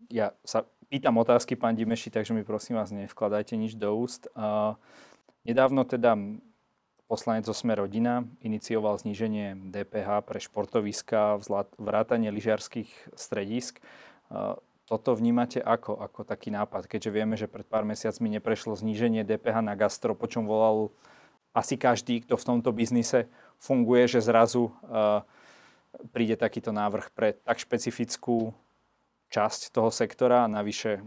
Ja 0.08 0.32
sa 0.48 0.64
pýtam 0.88 1.20
otázky, 1.20 1.60
pán 1.60 1.76
Dimeši, 1.76 2.08
takže 2.08 2.32
mi 2.32 2.40
prosím 2.40 2.80
vás 2.80 2.88
nevkladajte 2.88 3.52
nič 3.60 3.76
do 3.76 3.92
úst. 3.92 4.32
Uh, 4.32 4.80
nedávno 5.44 5.84
teda 5.84 6.16
poslanec 7.04 7.44
zo 7.44 7.54
rodina 7.54 8.24
inicioval 8.40 8.96
zníženie 8.96 9.70
DPH 9.70 10.24
pre 10.24 10.38
športoviska, 10.40 11.38
vrátanie 11.78 12.32
lyžiarských 12.32 13.12
stredisk. 13.14 13.78
Toto 14.86 15.18
vnímate 15.18 15.58
ako, 15.58 15.98
ako 15.98 16.22
taký 16.22 16.54
nápad, 16.54 16.86
keďže 16.86 17.10
vieme, 17.10 17.34
že 17.34 17.50
pred 17.50 17.66
pár 17.66 17.82
mesiacmi 17.82 18.38
neprešlo 18.38 18.78
zníženie 18.78 19.26
DPH 19.26 19.58
na 19.58 19.74
gastro, 19.74 20.14
po 20.14 20.30
čom 20.30 20.46
volal 20.46 20.94
asi 21.50 21.74
každý, 21.74 22.22
kto 22.22 22.38
v 22.38 22.46
tomto 22.46 22.70
biznise 22.70 23.26
funguje, 23.58 24.06
že 24.06 24.22
zrazu 24.22 24.70
uh, 24.70 25.26
príde 26.14 26.38
takýto 26.38 26.70
návrh 26.70 27.10
pre 27.10 27.34
tak 27.34 27.58
špecifickú 27.58 28.54
časť 29.26 29.74
toho 29.74 29.90
sektora. 29.90 30.46
Navyše 30.46 31.02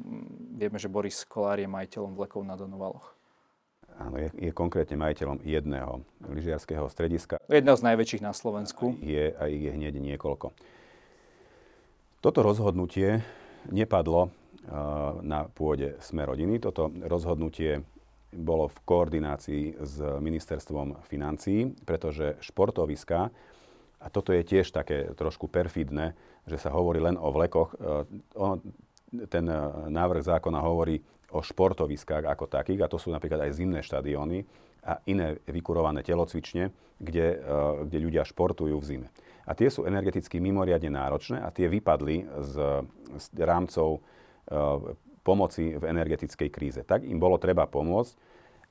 vieme, 0.59 0.75
že 0.75 0.91
Boris 0.91 1.23
Kolár 1.23 1.63
je 1.63 1.69
majiteľom 1.69 2.19
vlekov 2.19 2.43
na 2.43 2.59
Donovaloch. 2.59 3.15
Áno, 3.99 4.15
je, 4.15 4.31
je 4.35 4.51
konkrétne 4.51 4.95
majiteľom 4.95 5.43
jedného 5.43 6.03
lyžiarského 6.27 6.87
strediska. 6.87 7.39
Jedného 7.51 7.79
z 7.79 7.83
najväčších 7.83 8.23
na 8.23 8.31
Slovensku. 8.31 8.95
Je, 8.99 9.35
a 9.35 9.47
ich 9.51 9.63
je 9.63 9.71
hneď 9.71 9.99
niekoľko. 9.99 10.51
Toto 12.19 12.39
rozhodnutie 12.43 13.23
nepadlo 13.67 14.27
uh, 14.27 14.31
na 15.19 15.45
pôde 15.51 15.99
Sme 15.99 16.23
rodiny. 16.23 16.63
Toto 16.63 16.87
rozhodnutie 17.03 17.83
bolo 18.29 18.69
v 18.69 18.77
koordinácii 18.85 19.63
s 19.81 19.95
ministerstvom 19.99 21.01
financií, 21.09 21.73
pretože 21.83 22.37
športoviska, 22.45 23.33
a 23.99 24.07
toto 24.07 24.31
je 24.31 24.45
tiež 24.45 24.71
také 24.71 25.11
trošku 25.17 25.51
perfidné, 25.51 26.15
že 26.47 26.55
sa 26.61 26.71
hovorí 26.71 27.03
len 27.03 27.19
o 27.19 27.33
vlekoch, 27.33 27.75
e, 27.75 29.25
ten 29.27 29.45
e, 29.49 29.57
návrh 29.89 30.23
zákona 30.23 30.61
hovorí 30.61 31.01
o 31.33 31.41
športoviskách 31.41 32.25
ako 32.25 32.45
takých, 32.47 32.85
a 32.85 32.91
to 32.91 33.01
sú 33.01 33.09
napríklad 33.09 33.49
aj 33.49 33.57
zimné 33.57 33.81
štadióny 33.81 34.45
a 34.85 35.01
iné 35.09 35.41
vykurované 35.45 36.01
telocvične, 36.01 36.71
kde, 36.97 37.27
kde 37.85 37.97
ľudia 37.99 38.23
športujú 38.23 38.75
v 38.79 38.87
zime. 38.87 39.07
A 39.49 39.57
tie 39.57 39.73
sú 39.73 39.89
energeticky 39.89 40.37
mimoriadne 40.37 40.93
náročné 40.93 41.41
a 41.41 41.49
tie 41.49 41.65
vypadli 41.65 42.29
z, 42.45 42.85
z 43.17 43.25
rámcov 43.41 44.05
pomoci 45.25 45.73
v 45.73 45.83
energetickej 45.89 46.49
kríze. 46.53 46.81
Tak 46.85 47.01
im 47.01 47.17
bolo 47.17 47.41
treba 47.41 47.65
pomôcť, 47.65 48.13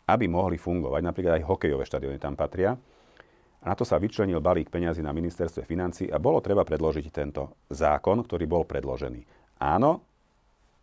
aby 0.07 0.31
mohli 0.31 0.55
fungovať. 0.55 1.03
Napríklad 1.03 1.43
aj 1.43 1.49
hokejové 1.51 1.83
štadióny 1.83 2.19
tam 2.23 2.39
patria. 2.39 2.79
A 3.59 3.65
na 3.67 3.75
to 3.75 3.83
sa 3.83 3.99
vyčlenil 3.99 4.39
balík 4.39 4.71
peňazí 4.71 5.03
na 5.03 5.11
ministerstve 5.11 5.67
financí 5.67 6.07
a 6.07 6.23
bolo 6.23 6.39
treba 6.39 6.63
predložiť 6.63 7.07
tento 7.11 7.59
zákon, 7.75 8.23
ktorý 8.23 8.47
bol 8.47 8.63
predložený. 8.63 9.27
Áno, 9.59 10.07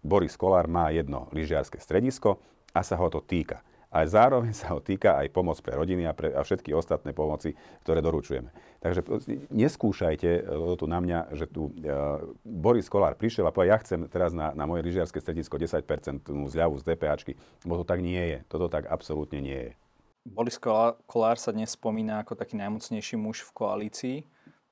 Boris 0.04 0.36
Kolár 0.36 0.68
má 0.68 0.92
jedno 0.92 1.32
lyžiarske 1.32 1.80
stredisko 1.80 2.36
a 2.76 2.84
sa 2.84 3.00
ho 3.00 3.08
to 3.08 3.24
týka 3.24 3.64
ale 3.96 4.12
zároveň 4.12 4.52
sa 4.52 4.76
ho 4.76 4.84
týka 4.84 5.16
aj 5.16 5.32
pomoc 5.32 5.56
pre 5.64 5.72
rodiny 5.72 6.04
a, 6.04 6.12
pre, 6.12 6.36
a 6.36 6.44
všetky 6.44 6.76
ostatné 6.76 7.16
pomoci, 7.16 7.56
ktoré 7.88 8.04
doručujeme. 8.04 8.52
Takže 8.86 9.02
neskúšajte 9.50 10.30
e, 10.30 10.42
tu 10.78 10.86
na 10.86 11.02
mňa, 11.02 11.34
že 11.34 11.50
tu 11.50 11.74
uh, 11.74 12.22
Boris 12.46 12.86
Kolár 12.86 13.18
prišiel 13.18 13.50
a 13.50 13.50
povedal, 13.50 13.74
ja 13.74 13.82
chcem 13.82 14.06
teraz 14.06 14.30
na, 14.30 14.54
na 14.54 14.70
moje 14.70 14.86
lyžiarske 14.86 15.18
stredisko 15.18 15.58
10% 15.58 16.22
zľavu 16.30 16.78
z 16.78 16.94
DPAčky, 16.94 17.34
bo 17.66 17.82
to 17.82 17.84
tak 17.90 18.06
nie 18.06 18.22
je. 18.22 18.38
Toto 18.46 18.70
tak 18.70 18.86
absolútne 18.86 19.42
nie 19.42 19.58
je. 19.58 19.72
Boris 20.22 20.62
Kolár 20.62 21.42
sa 21.42 21.50
dnes 21.50 21.74
spomína 21.74 22.22
ako 22.22 22.38
taký 22.38 22.62
najmocnejší 22.62 23.18
muž 23.18 23.42
v 23.50 23.52
koalícii. 23.58 24.18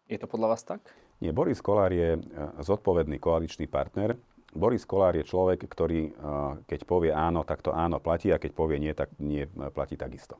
Je 0.05 0.18
to 0.22 0.30
podľa 0.30 0.47
vás 0.53 0.61
tak? 0.61 0.86
Nie, 1.18 1.34
Boris 1.34 1.57
Kolár 1.57 1.89
je 1.89 2.14
e, 2.14 2.20
zodpovedný 2.61 3.18
koaličný 3.18 3.66
partner 3.66 4.14
Boris 4.53 4.86
Kolár 4.86 5.18
je 5.18 5.26
človek, 5.26 5.66
ktorý 5.66 6.14
keď 6.70 6.80
povie 6.86 7.09
áno, 7.09 7.41
tak 7.41 7.66
to 7.66 7.74
áno 7.74 7.97
platí 7.97 8.30
a 8.30 8.38
keď 8.38 8.53
povie 8.53 8.78
nie, 8.78 8.93
tak 8.93 9.09
nie 9.18 9.49
platí 9.74 9.97
takisto. 9.97 10.38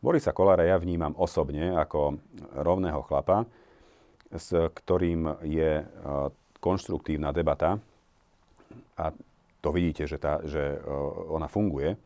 Borisa 0.00 0.30
Kolára 0.36 0.62
ja 0.68 0.76
vnímam 0.76 1.16
osobne 1.16 1.72
ako 1.72 2.20
rovného 2.52 3.00
chlapa, 3.04 3.48
s 4.30 4.52
ktorým 4.52 5.40
je 5.46 5.82
konštruktívna 6.60 7.32
debata 7.32 7.80
a 8.96 9.04
to 9.64 9.68
vidíte, 9.74 10.06
že, 10.06 10.18
tá, 10.20 10.42
že 10.46 10.78
ona 11.32 11.50
funguje, 11.50 11.98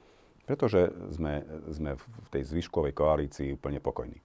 pretože 0.48 0.88
sme, 1.12 1.44
sme 1.68 1.90
v 1.98 2.28
tej 2.32 2.42
zvyškovej 2.48 2.96
koalícii 2.96 3.54
úplne 3.54 3.82
pokojní. 3.82 4.18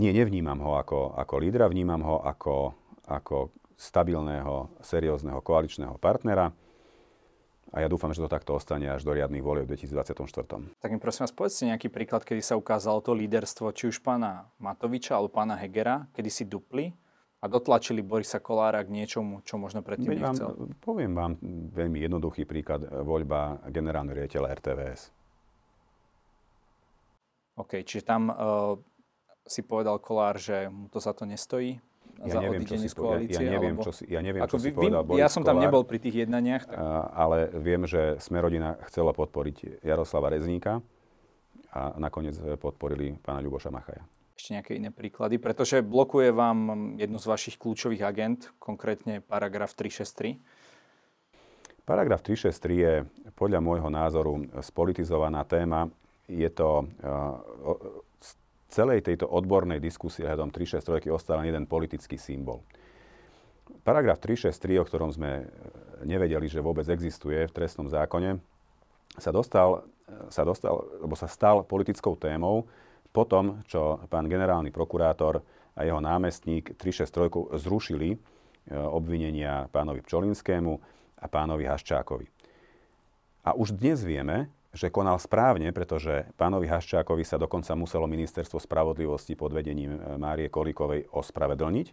Nie, 0.00 0.12
nevnímam 0.12 0.58
ho 0.64 0.76
ako, 0.80 1.16
ako 1.16 1.34
lídra, 1.40 1.68
vnímam 1.68 2.00
ho 2.04 2.16
ako, 2.24 2.72
ako 3.06 3.52
stabilného, 3.76 4.72
seriózneho 4.80 5.40
koaličného 5.42 5.96
partnera 6.00 6.54
a 7.72 7.80
ja 7.80 7.88
dúfam, 7.88 8.12
že 8.12 8.20
to 8.20 8.28
takto 8.28 8.52
ostane 8.52 8.84
až 8.92 9.00
do 9.00 9.16
riadnych 9.16 9.40
volieb 9.40 9.64
v 9.64 9.74
2024. 9.80 10.76
Tak 10.76 10.90
mi 10.92 11.00
prosím 11.00 11.24
vás, 11.24 11.32
povedzte 11.32 11.64
nejaký 11.72 11.88
príklad, 11.88 12.20
kedy 12.20 12.44
sa 12.44 12.54
ukázalo 12.60 13.00
to 13.00 13.16
líderstvo 13.16 13.72
či 13.72 13.88
už 13.88 14.04
pána 14.04 14.44
Matoviča 14.60 15.16
alebo 15.16 15.32
pána 15.32 15.56
Hegera, 15.56 16.04
kedy 16.12 16.28
si 16.28 16.44
dupli 16.44 16.92
a 17.42 17.48
dotlačili 17.48 18.04
Borisa 18.04 18.38
Kolára 18.44 18.84
k 18.84 18.92
niečomu, 18.92 19.40
čo 19.42 19.56
možno 19.56 19.80
predtým 19.80 20.20
vám, 20.20 20.36
nechcel. 20.36 20.48
Poviem 20.84 21.16
vám 21.16 21.32
veľmi 21.72 21.98
jednoduchý 22.04 22.44
príklad, 22.44 22.86
voľba 23.02 23.58
generálneho 23.72 24.14
riaditeľa 24.14 24.52
RTVS. 24.62 25.00
OK, 27.56 27.82
čiže 27.82 28.04
tam 28.04 28.28
uh, 28.30 28.76
si 29.48 29.64
povedal 29.64 29.96
Kolár, 29.98 30.36
že 30.36 30.68
mu 30.68 30.86
to 30.92 31.00
za 31.00 31.16
to 31.16 31.24
nestojí? 31.24 31.80
Ja 32.22 32.38
neviem, 32.38 32.62
čo 32.62 32.76
si, 32.78 32.88
koalície, 32.92 33.42
ja, 33.42 33.48
ja 33.48 33.52
neviem, 33.58 33.74
alebo... 33.74 33.86
čo 33.86 33.92
si, 33.92 34.04
ja 34.06 34.20
neviem, 34.22 34.42
čo 34.46 34.58
si 34.60 34.70
vy, 34.70 34.76
povedal 34.76 35.02
Boris 35.02 35.20
Ja 35.20 35.28
som 35.32 35.42
tam 35.42 35.58
Kolár, 35.58 35.64
nebol 35.66 35.82
pri 35.82 35.98
tých 35.98 36.26
jednaniach. 36.26 36.68
Tak... 36.68 36.76
Ale 37.12 37.50
viem, 37.58 37.82
že 37.88 38.20
Smerodina 38.22 38.78
chcela 38.86 39.10
podporiť 39.16 39.82
Jaroslava 39.82 40.30
Rezníka 40.30 40.84
a 41.72 41.96
nakoniec 41.96 42.36
podporili 42.60 43.18
pána 43.24 43.42
Ľuboša 43.42 43.72
Machaja. 43.72 44.04
Ešte 44.32 44.58
nejaké 44.58 44.72
iné 44.76 44.90
príklady, 44.90 45.36
pretože 45.36 45.84
blokuje 45.84 46.32
vám 46.32 46.92
jednu 46.96 47.18
z 47.20 47.26
vašich 47.28 47.56
kľúčových 47.60 48.02
agent, 48.02 48.50
konkrétne 48.58 49.20
paragraf 49.20 49.76
363. 49.76 50.40
Paragraf 51.82 52.22
363 52.22 52.78
je 52.78 52.92
podľa 53.34 53.58
môjho 53.58 53.90
názoru 53.90 54.46
spolitizovaná 54.62 55.42
téma. 55.42 55.90
Je 56.30 56.46
to 56.48 56.86
celej 58.72 59.04
tejto 59.04 59.28
odbornej 59.28 59.76
diskusie 59.76 60.24
hľadom 60.24 60.48
363 60.48 61.12
ostal 61.12 61.44
len 61.44 61.52
jeden 61.52 61.68
politický 61.68 62.16
symbol. 62.16 62.64
Paragraf 63.84 64.18
363, 64.24 64.80
o 64.80 64.84
ktorom 64.88 65.10
sme 65.12 65.30
e, 65.42 65.44
nevedeli, 66.08 66.48
že 66.48 66.64
vôbec 66.64 66.88
existuje 66.88 67.44
v 67.44 67.52
trestnom 67.52 67.86
zákone, 67.86 68.40
sa 69.20 69.30
dostal, 69.30 69.84
e, 70.08 70.32
sa 70.32 70.42
dostal, 70.42 70.80
lebo 71.04 71.12
sa 71.14 71.28
stal 71.28 71.62
politickou 71.68 72.16
témou 72.16 72.64
po 73.12 73.28
tom, 73.28 73.60
čo 73.68 74.00
pán 74.08 74.26
generálny 74.26 74.72
prokurátor 74.72 75.44
a 75.76 75.84
jeho 75.84 76.00
námestník 76.00 76.76
363 76.80 77.60
zrušili 77.60 78.16
e, 78.16 78.18
obvinenia 78.72 79.68
pánovi 79.68 80.00
Pčolinskému 80.00 80.72
a 81.22 81.26
pánovi 81.28 81.68
Haščákovi. 81.68 82.26
A 83.42 83.58
už 83.58 83.74
dnes 83.74 84.00
vieme, 84.06 84.46
že 84.72 84.88
konal 84.88 85.20
správne, 85.20 85.68
pretože 85.68 86.24
pánovi 86.40 86.64
Haščákovi 86.64 87.28
sa 87.28 87.36
dokonca 87.36 87.76
muselo 87.76 88.08
ministerstvo 88.08 88.56
spravodlivosti 88.56 89.36
pod 89.36 89.52
vedením 89.52 90.00
e, 90.00 90.16
Márie 90.16 90.48
Kolíkovej 90.48 91.12
ospravedlniť 91.12 91.92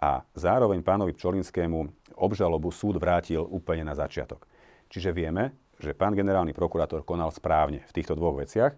a 0.00 0.24
zároveň 0.32 0.80
pánovi 0.80 1.12
Pčolinskému 1.12 1.78
obžalobu 2.16 2.72
súd 2.72 2.96
vrátil 2.96 3.44
úplne 3.44 3.84
na 3.84 3.92
začiatok. 3.92 4.48
Čiže 4.88 5.12
vieme, 5.12 5.52
že 5.76 5.92
pán 5.92 6.16
generálny 6.16 6.56
prokurátor 6.56 7.04
konal 7.04 7.28
správne 7.28 7.84
v 7.84 7.94
týchto 8.00 8.16
dvoch 8.16 8.40
veciach, 8.40 8.72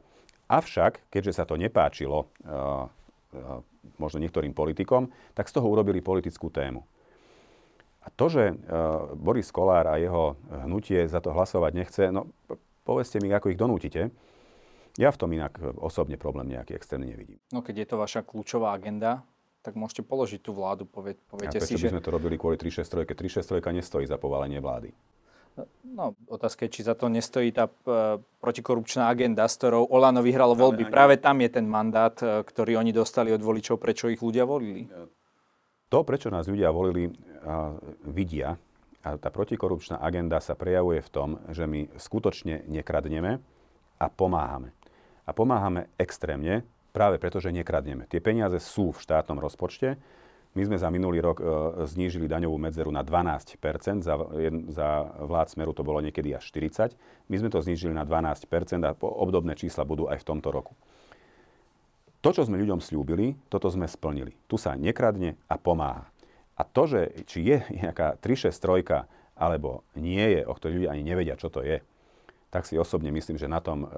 avšak, 0.51 1.07
keďže 1.07 1.39
sa 1.39 1.45
to 1.47 1.55
nepáčilo 1.55 2.27
uh, 2.27 2.91
uh, 2.91 3.63
možno 4.03 4.19
niektorým 4.19 4.51
politikom, 4.51 5.15
tak 5.39 5.47
z 5.47 5.59
toho 5.59 5.71
urobili 5.71 6.03
politickú 6.03 6.51
tému. 6.51 6.83
A 8.03 8.09
to, 8.15 8.33
že 8.33 8.57
Boris 9.21 9.53
Kolár 9.53 9.85
a 9.85 10.01
jeho 10.01 10.33
hnutie 10.65 11.05
za 11.05 11.21
to 11.21 11.29
hlasovať 11.29 11.73
nechce, 11.77 12.03
no 12.09 12.33
Povedzte 12.89 13.21
mi, 13.21 13.29
ako 13.29 13.53
ich 13.53 13.61
donútite. 13.61 14.09
Ja 14.97 15.13
v 15.13 15.21
tom 15.21 15.31
inak 15.37 15.61
osobne 15.77 16.17
problém 16.17 16.57
nejaký 16.57 16.73
extrémny 16.73 17.13
nevidím. 17.13 17.37
No 17.53 17.61
keď 17.61 17.85
je 17.85 17.87
to 17.93 17.97
vaša 18.01 18.25
kľúčová 18.25 18.73
agenda, 18.73 19.21
tak 19.61 19.77
môžete 19.77 20.01
položiť 20.09 20.41
tú 20.41 20.57
vládu, 20.57 20.89
povie, 20.89 21.21
poviete 21.29 21.61
si, 21.61 21.77
že... 21.77 21.93
by 21.93 22.01
sme 22.01 22.03
to 22.03 22.09
robili 22.09 22.41
kvôli 22.41 22.57
363? 22.57 23.05
363 23.45 23.79
nestojí 23.85 24.09
za 24.09 24.17
povalenie 24.17 24.65
vlády. 24.65 24.97
No, 25.85 26.15
otázka 26.31 26.65
je, 26.65 26.81
či 26.81 26.87
za 26.87 26.95
to 26.95 27.11
nestojí 27.11 27.51
tá 27.51 27.67
e, 27.67 27.73
protikorupčná 28.39 29.11
agenda, 29.11 29.45
s 29.51 29.59
ktorou 29.59 29.91
Olano 29.91 30.23
vyhralo 30.23 30.55
voľby. 30.55 30.87
Práve 30.87 31.19
tam 31.19 31.43
je 31.43 31.51
ten 31.51 31.67
mandát, 31.67 32.15
e, 32.23 32.47
ktorý 32.47 32.79
oni 32.79 32.95
dostali 32.95 33.35
od 33.35 33.43
voličov, 33.43 33.77
prečo 33.83 34.07
ich 34.07 34.23
ľudia 34.23 34.47
volili. 34.47 34.87
To, 35.91 36.07
prečo 36.07 36.31
nás 36.31 36.47
ľudia 36.47 36.71
volili, 36.71 37.11
vidia 38.07 38.55
a 39.07 39.15
tá 39.15 39.31
protikorupčná 39.31 40.03
agenda 40.03 40.43
sa 40.43 40.59
prejavuje 40.59 40.99
v 41.03 41.13
tom, 41.13 41.29
že 41.55 41.71
my 41.71 41.87
skutočne 41.95 42.67
nekradneme 42.67 43.39
a 43.99 44.07
pomáhame. 44.11 44.75
A 45.23 45.31
pomáhame 45.31 45.93
extrémne, 46.01 46.67
práve 46.91 47.23
preto, 47.23 47.39
že 47.39 47.55
nekradneme. 47.55 48.11
Tie 48.11 48.19
peniaze 48.19 48.59
sú 48.59 48.91
v 48.91 48.99
štátnom 48.99 49.39
rozpočte. 49.39 49.95
My 50.57 50.65
sme 50.65 50.81
za 50.81 50.89
minulý 50.91 51.23
rok 51.23 51.39
e, 51.39 51.45
znížili 51.87 52.27
daňovú 52.27 52.57
medzeru 52.59 52.89
na 52.91 53.05
12 53.05 53.61
za, 54.03 54.15
za 54.73 54.89
vlád 55.23 55.47
Smeru 55.53 55.77
to 55.77 55.87
bolo 55.87 56.01
niekedy 56.01 56.33
až 56.33 56.49
40 56.51 56.97
My 57.29 57.37
sme 57.37 57.53
to 57.53 57.61
znížili 57.61 57.93
na 57.93 58.03
12% 58.03 58.49
a 58.83 58.97
obdobné 58.99 59.55
čísla 59.55 59.85
budú 59.85 60.09
aj 60.09 60.25
v 60.25 60.27
tomto 60.27 60.49
roku. 60.51 60.73
To, 62.19 62.35
čo 62.35 62.43
sme 62.43 62.59
ľuďom 62.59 62.83
slúbili, 62.83 63.39
toto 63.47 63.71
sme 63.71 63.87
splnili. 63.87 64.35
Tu 64.51 64.59
sa 64.59 64.75
nekradne 64.75 65.39
a 65.47 65.55
pomáha. 65.55 66.11
A 66.59 66.67
to, 66.67 66.91
že 66.91 67.01
či 67.31 67.47
je 67.47 67.57
nejaká 67.71 68.19
363 68.19 69.07
alebo 69.39 69.87
nie 69.95 70.35
je, 70.35 70.43
o 70.43 70.53
ktorej 70.59 70.83
ľudia 70.83 70.91
ani 70.91 71.07
nevedia, 71.07 71.39
čo 71.39 71.47
to 71.47 71.63
je, 71.63 71.79
tak 72.51 72.67
si 72.67 72.75
osobne 72.75 73.15
myslím, 73.15 73.39
že 73.39 73.47
na 73.47 73.63
tom 73.63 73.87
uh, 73.87 73.91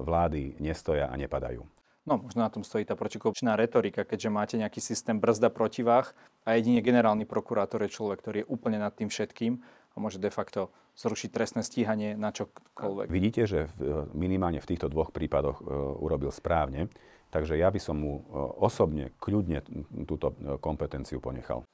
vlády 0.00 0.56
nestoja 0.56 1.12
a 1.12 1.14
nepadajú. 1.20 1.60
No, 2.08 2.16
možno 2.16 2.40
na 2.40 2.48
tom 2.48 2.64
stojí 2.64 2.88
tá 2.88 2.96
protikorupčná 2.96 3.60
retorika, 3.60 4.08
keďže 4.08 4.32
máte 4.32 4.56
nejaký 4.56 4.80
systém 4.80 5.20
brzda 5.20 5.52
protivách 5.52 6.16
a 6.48 6.56
jedine 6.56 6.80
generálny 6.80 7.28
prokurátor 7.28 7.84
je 7.84 7.92
človek, 7.92 8.24
ktorý 8.24 8.36
je 8.42 8.48
úplne 8.48 8.80
nad 8.80 8.96
tým 8.96 9.12
všetkým 9.12 9.60
a 9.92 9.96
môže 10.00 10.16
de 10.16 10.32
facto 10.32 10.72
zrušiť 10.96 11.28
trestné 11.28 11.60
stíhanie 11.60 12.16
na 12.16 12.32
čokoľvek. 12.32 13.12
Vidíte, 13.12 13.44
že 13.44 13.68
v, 13.76 14.08
minimálne 14.16 14.64
v 14.64 14.68
týchto 14.72 14.88
dvoch 14.88 15.12
prípadoch 15.12 15.60
uh, 15.60 15.66
urobil 16.00 16.32
správne, 16.32 16.88
takže 17.30 17.56
ja 17.56 17.70
by 17.70 17.80
som 17.80 17.96
mu 17.98 18.20
uh, 18.20 18.52
osobne 18.60 19.14
kľudne 19.22 19.64
túto 20.04 20.34
kompetenciu 20.60 21.22
ponechal. 21.22 21.64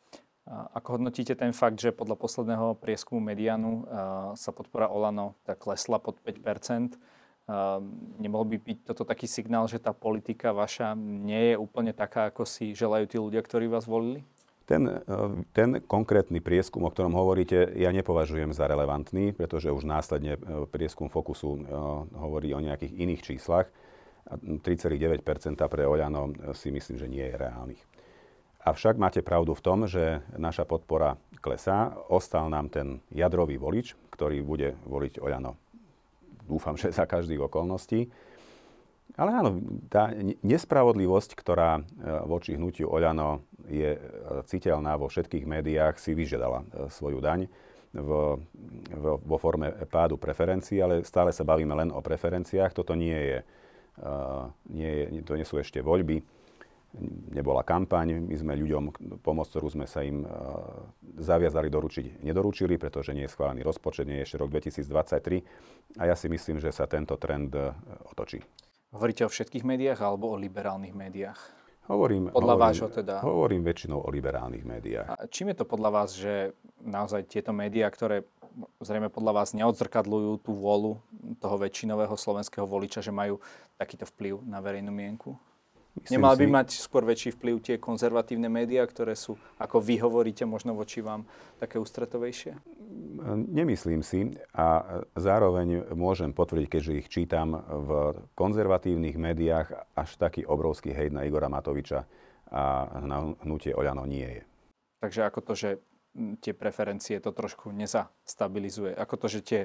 Ako 0.46 1.02
hodnotíte 1.02 1.34
ten 1.34 1.50
fakt, 1.50 1.82
že 1.82 1.90
podľa 1.90 2.14
posledného 2.22 2.78
prieskumu 2.78 3.18
Medianu 3.18 3.82
sa 4.38 4.54
podpora 4.54 4.86
Olano 4.86 5.34
tak 5.42 5.58
klesla 5.58 5.98
pod 5.98 6.22
5% 6.22 6.94
Nemohol 8.18 8.46
by 8.50 8.58
byť 8.58 8.78
toto 8.90 9.06
taký 9.06 9.30
signál, 9.30 9.70
že 9.70 9.78
tá 9.78 9.94
politika 9.94 10.50
vaša 10.50 10.98
nie 10.98 11.54
je 11.54 11.56
úplne 11.56 11.94
taká, 11.94 12.26
ako 12.26 12.42
si 12.42 12.74
želajú 12.74 13.06
tí 13.06 13.16
ľudia, 13.22 13.38
ktorí 13.38 13.70
vás 13.70 13.86
volili? 13.86 14.26
Ten, 14.66 14.90
e, 14.90 14.98
ten 15.54 15.78
konkrétny 15.78 16.42
prieskum, 16.42 16.82
o 16.82 16.90
ktorom 16.90 17.14
hovoríte, 17.14 17.70
ja 17.78 17.94
nepovažujem 17.94 18.50
za 18.50 18.66
relevantný, 18.66 19.30
pretože 19.30 19.70
už 19.70 19.86
následne 19.86 20.34
e, 20.34 20.66
prieskum 20.66 21.06
Fokusu 21.06 21.54
e, 21.54 21.58
hovorí 22.18 22.50
o 22.50 22.58
nejakých 22.58 22.98
iných 22.98 23.22
číslach. 23.22 23.70
3,9% 24.26 25.22
pre 25.70 25.82
Oľano 25.86 26.52
si 26.52 26.74
myslím, 26.74 26.96
že 26.98 27.06
nie 27.06 27.22
je 27.22 27.36
reálnych. 27.38 27.82
Avšak 28.66 28.98
máte 28.98 29.22
pravdu 29.22 29.54
v 29.54 29.62
tom, 29.62 29.86
že 29.86 30.26
naša 30.34 30.66
podpora 30.66 31.14
klesá. 31.38 31.94
Ostal 32.10 32.50
nám 32.50 32.66
ten 32.66 32.98
jadrový 33.14 33.62
volič, 33.62 33.94
ktorý 34.10 34.42
bude 34.42 34.74
voliť 34.82 35.22
Oľano. 35.22 35.54
Dúfam, 36.50 36.74
že 36.74 36.90
za 36.90 37.06
každých 37.06 37.46
okolností. 37.46 38.10
Ale 39.14 39.30
áno, 39.30 39.62
tá 39.86 40.10
nespravodlivosť, 40.42 41.38
ktorá 41.38 41.78
e, 41.78 41.82
voči 42.26 42.58
hnutiu 42.58 42.90
Oľano 42.90 43.46
je 43.70 43.96
e, 43.96 44.00
citeľná 44.50 44.98
vo 44.98 45.06
všetkých 45.06 45.46
médiách, 45.46 45.96
si 46.02 46.12
vyžiadala 46.12 46.66
e, 46.66 46.90
svoju 46.90 47.22
daň 47.22 47.46
v, 47.96 48.10
vo 49.22 49.36
forme 49.40 49.72
pádu 49.88 50.20
preferencií, 50.20 50.82
ale 50.82 51.06
stále 51.06 51.32
sa 51.32 51.46
bavíme 51.46 51.72
len 51.72 51.88
o 51.94 52.02
preferenciách. 52.02 52.76
Toto 52.76 52.92
nie 52.92 53.14
je, 53.14 53.38
nie 54.68 54.90
je 55.08 55.22
to 55.24 55.32
nie 55.36 55.46
sú 55.46 55.56
ešte 55.60 55.80
voľby 55.80 56.20
nebola 57.32 57.60
kampaň, 57.60 58.24
my 58.24 58.36
sme 58.36 58.52
ľuďom 58.56 58.84
pomoc, 59.20 59.52
ktorú 59.52 59.68
sme 59.68 59.86
sa 59.88 60.00
im 60.00 60.24
uh, 60.24 60.32
zaviazali 61.20 61.68
doručiť, 61.68 62.24
nedoručili, 62.24 62.80
pretože 62.80 63.12
nie 63.12 63.28
je 63.28 63.32
schválený 63.32 63.60
rozpočet, 63.66 64.08
nie 64.08 64.22
je 64.22 64.32
ešte 64.32 64.40
rok 64.40 64.48
2023 64.52 66.00
a 66.00 66.02
ja 66.08 66.14
si 66.16 66.26
myslím, 66.32 66.56
že 66.56 66.72
sa 66.72 66.88
tento 66.88 67.20
trend 67.20 67.52
uh, 67.52 67.76
otočí. 68.08 68.40
Hovoríte 68.96 69.28
o 69.28 69.30
všetkých 69.30 69.66
médiách 69.66 70.00
alebo 70.00 70.32
o 70.32 70.36
liberálnych 70.40 70.96
médiách? 70.96 71.36
Hovorím, 71.86 72.34
podľa 72.34 72.54
hovorím, 72.58 72.66
vášho 72.66 72.88
teda? 72.90 73.14
Hovorím 73.22 73.62
väčšinou 73.62 73.98
o 74.02 74.08
liberálnych 74.10 74.64
médiách. 74.66 75.06
A 75.06 75.30
čím 75.30 75.54
je 75.54 75.62
to 75.62 75.66
podľa 75.68 75.90
vás, 75.94 76.18
že 76.18 76.56
naozaj 76.82 77.30
tieto 77.30 77.54
médiá, 77.54 77.86
ktoré 77.86 78.26
zrejme 78.80 79.12
podľa 79.12 79.42
vás 79.42 79.52
neodzrkadľujú 79.52 80.32
tú 80.40 80.56
vôľu 80.56 80.98
toho 81.38 81.56
väčšinového 81.60 82.16
slovenského 82.16 82.64
voliča, 82.64 83.04
že 83.04 83.12
majú 83.12 83.38
takýto 83.76 84.08
vplyv 84.08 84.44
na 84.44 84.60
verejnú 84.60 84.92
mienku? 84.92 85.36
Myslím 85.96 86.20
Nemali 86.20 86.44
by 86.44 86.46
mať 86.60 86.68
skôr 86.76 87.08
väčší 87.08 87.32
vplyv 87.40 87.56
tie 87.64 87.76
konzervatívne 87.80 88.52
médiá, 88.52 88.84
ktoré 88.84 89.16
sú, 89.16 89.40
ako 89.56 89.80
vy 89.80 89.96
hovoríte, 89.96 90.44
možno 90.44 90.76
voči 90.76 91.00
vám 91.00 91.24
také 91.56 91.80
ústretovejšie? 91.80 92.52
Nemyslím 93.48 94.04
si 94.04 94.36
a 94.52 95.00
zároveň 95.16 95.96
môžem 95.96 96.36
potvrdiť, 96.36 96.68
keďže 96.68 96.92
ich 97.00 97.08
čítam 97.08 97.56
v 97.64 98.12
konzervatívnych 98.36 99.16
médiách, 99.16 99.72
až 99.96 100.20
taký 100.20 100.44
obrovský 100.44 100.92
hejt 100.92 101.16
na 101.16 101.24
Igora 101.24 101.48
Matoviča 101.48 102.04
a 102.52 103.00
na 103.00 103.32
hnutie 103.48 103.72
Oľano 103.72 104.04
nie 104.04 104.28
je. 104.28 104.42
Takže 105.00 105.20
ako 105.32 105.40
to, 105.40 105.52
že 105.56 105.70
tie 106.44 106.52
preferencie 106.52 107.20
to 107.24 107.32
trošku 107.32 107.72
nezastabilizuje? 107.72 108.92
Ako 108.92 109.16
to, 109.16 109.32
že 109.32 109.40
tie 109.40 109.60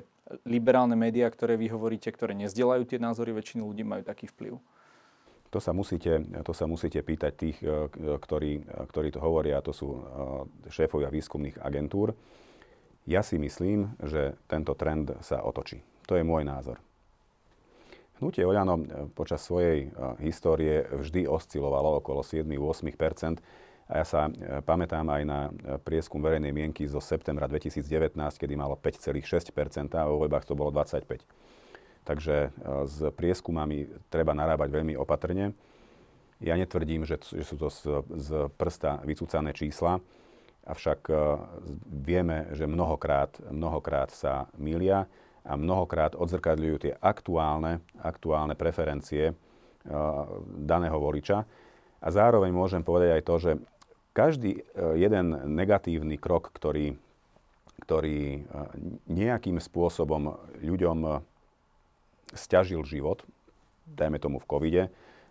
liberálne 0.48 0.96
médiá, 0.96 1.28
ktoré 1.28 1.58
vy 1.58 1.72
hovoríte, 1.72 2.12
ktoré 2.12 2.36
nezdieľajú 2.38 2.84
tie 2.88 3.00
názory 3.02 3.32
väčšiny 3.36 3.62
ľudí, 3.62 3.84
majú 3.84 4.04
taký 4.06 4.30
vplyv? 4.32 4.60
To 5.52 5.60
sa 5.60 5.76
musíte, 5.76 6.24
to 6.48 6.56
sa 6.56 6.64
musíte 6.64 7.04
pýtať 7.04 7.32
tých, 7.36 7.58
e, 7.60 7.92
ktorí, 8.16 8.64
ktorí 8.88 9.10
to 9.12 9.20
hovoria, 9.20 9.60
to 9.60 9.76
sú 9.76 9.88
e, 9.92 10.02
šéfovia 10.72 11.12
výskumných 11.12 11.60
agentúr. 11.60 12.16
Ja 13.04 13.20
si 13.20 13.36
myslím, 13.36 13.92
že 14.00 14.40
tento 14.48 14.72
trend 14.80 15.12
sa 15.20 15.44
otočí. 15.44 15.84
To 16.08 16.16
je 16.16 16.24
môj 16.24 16.48
názor. 16.48 16.80
Hnutie 18.24 18.48
Oľano 18.48 18.80
e, 18.80 18.84
počas 19.12 19.44
svojej 19.44 19.92
histórie 20.24 20.88
vždy 20.88 21.28
oscilovalo 21.28 22.00
okolo 22.00 22.24
7-8 22.24 22.88
a 23.90 23.94
ja 24.02 24.06
sa 24.06 24.30
pamätám 24.64 25.04
aj 25.10 25.24
na 25.26 25.40
prieskum 25.82 26.22
verejnej 26.24 26.54
mienky 26.54 26.88
zo 26.88 27.02
septembra 27.04 27.50
2019, 27.50 28.14
kedy 28.18 28.54
malo 28.54 28.78
5,6 28.78 29.52
a 29.98 30.04
vo 30.08 30.22
voľbách 30.22 30.46
to 30.48 30.54
bolo 30.54 30.72
25 30.72 31.26
Takže 32.02 32.36
e, 32.36 32.50
s 32.90 32.98
prieskumami 33.14 33.90
treba 34.10 34.34
narábať 34.34 34.70
veľmi 34.74 34.94
opatrne. 34.98 35.54
Ja 36.42 36.58
netvrdím, 36.58 37.06
že, 37.06 37.22
sú 37.22 37.56
to 37.58 37.70
z, 37.70 38.50
prsta 38.58 39.06
vycúcané 39.06 39.54
čísla, 39.54 40.02
avšak 40.66 41.00
e, 41.10 41.14
vieme, 41.86 42.50
že 42.58 42.66
mnohokrát, 42.66 43.38
mnohokrát 43.54 44.10
sa 44.10 44.50
milia 44.58 45.06
a 45.46 45.54
mnohokrát 45.54 46.18
odzrkadľujú 46.18 46.76
tie 46.90 46.94
aktuálne, 46.98 47.86
aktuálne 48.02 48.58
preferencie 48.58 49.30
e, 49.30 49.34
daného 50.66 50.98
voliča. 50.98 51.46
A 52.02 52.08
zároveň 52.10 52.50
môžem 52.50 52.82
povedať 52.82 53.22
aj 53.22 53.24
to, 53.24 53.36
že 53.38 53.52
každý 54.12 54.66
jeden 54.98 55.56
negatívny 55.56 56.18
krok, 56.18 56.50
ktorý, 56.52 56.98
ktorý 57.86 58.44
nejakým 59.06 59.62
spôsobom 59.62 60.36
ľuďom 60.60 61.22
stiažil 62.34 62.82
život, 62.84 63.22
dajme 63.86 64.18
tomu 64.18 64.42
v 64.42 64.50
covide, 64.50 64.84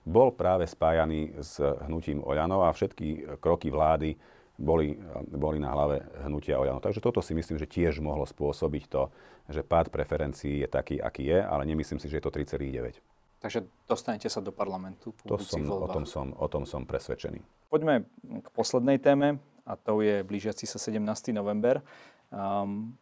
bol 0.06 0.32
práve 0.32 0.64
spájaný 0.64 1.36
s 1.42 1.60
hnutím 1.60 2.24
Oľano 2.24 2.64
a 2.64 2.72
všetky 2.72 3.36
kroky 3.42 3.68
vlády 3.68 4.16
boli, 4.56 4.96
boli 5.28 5.60
na 5.60 5.72
hlave 5.72 6.04
hnutia 6.24 6.56
Oľano. 6.56 6.80
Takže 6.80 7.04
toto 7.04 7.20
si 7.20 7.36
myslím, 7.36 7.60
že 7.60 7.68
tiež 7.68 8.00
mohlo 8.00 8.24
spôsobiť 8.24 8.84
to, 8.88 9.12
že 9.48 9.60
pád 9.60 9.92
preferencií 9.92 10.62
je 10.64 10.68
taký, 10.68 10.96
aký 11.00 11.28
je, 11.28 11.38
ale 11.40 11.68
nemyslím 11.68 12.00
si, 12.00 12.08
že 12.08 12.20
je 12.20 12.24
to 12.24 12.32
3,9. 12.32 13.09
Takže 13.40 13.64
dostanete 13.88 14.28
sa 14.28 14.44
do 14.44 14.52
parlamentu 14.52 15.16
to 15.24 15.40
som, 15.40 15.64
o, 15.64 15.88
tom 15.88 16.04
som, 16.04 16.26
o 16.36 16.46
tom 16.46 16.68
som 16.68 16.84
presvedčený. 16.84 17.40
Poďme 17.72 18.04
k 18.20 18.48
poslednej 18.52 19.00
téme 19.00 19.40
a 19.64 19.80
to 19.80 20.04
je 20.04 20.20
blížiaci 20.20 20.68
sa 20.68 20.76
17. 20.76 21.00
november. 21.32 21.80
Um, 22.28 22.92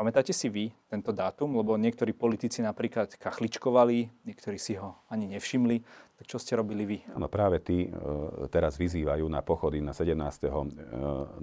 Pamätáte 0.00 0.32
si 0.32 0.48
vy 0.48 0.72
tento 0.88 1.12
dátum? 1.12 1.60
Lebo 1.60 1.76
niektorí 1.76 2.16
politici 2.16 2.64
napríklad 2.64 3.20
kachličkovali, 3.20 4.08
niektorí 4.24 4.56
si 4.56 4.72
ho 4.80 4.96
ani 5.12 5.28
nevšimli. 5.28 5.76
Tak 6.16 6.24
čo 6.24 6.40
ste 6.40 6.56
robili 6.56 6.88
vy? 6.88 6.98
No 7.20 7.28
práve 7.28 7.60
tí 7.60 7.84
e, 7.84 7.92
teraz 8.48 8.80
vyzývajú 8.80 9.28
na 9.28 9.44
pochody 9.44 9.84
na 9.84 9.92
17. 9.92 10.16
E, 10.16 10.52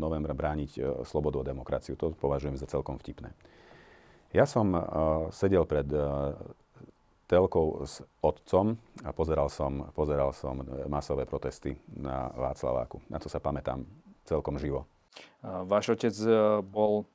novembra 0.01 0.33
brániť 0.33 0.71
e, 0.73 0.81
slobodu 1.05 1.45
a 1.45 1.53
demokraciu. 1.53 1.93
To 2.01 2.17
považujem 2.17 2.57
za 2.57 2.65
celkom 2.65 2.97
vtipné. 2.97 3.29
Ja 4.33 4.49
som 4.49 4.73
sedel 5.31 5.63
pred 5.63 5.87
telkou 7.27 7.83
s 7.83 8.01
otcom 8.23 8.79
a 9.03 9.11
pozeral 9.11 9.51
som, 9.51 9.91
pozeral 9.91 10.31
som 10.31 10.63
masové 10.87 11.27
protesty 11.27 11.75
na 11.91 12.31
Václaváku. 12.33 13.03
Na 13.11 13.19
to 13.19 13.27
sa 13.27 13.43
pamätám 13.43 13.83
celkom 14.23 14.55
živo. 14.55 14.87
Váš 15.43 15.91
otec 15.95 16.15
e, 16.23 16.63
bol 16.63 17.07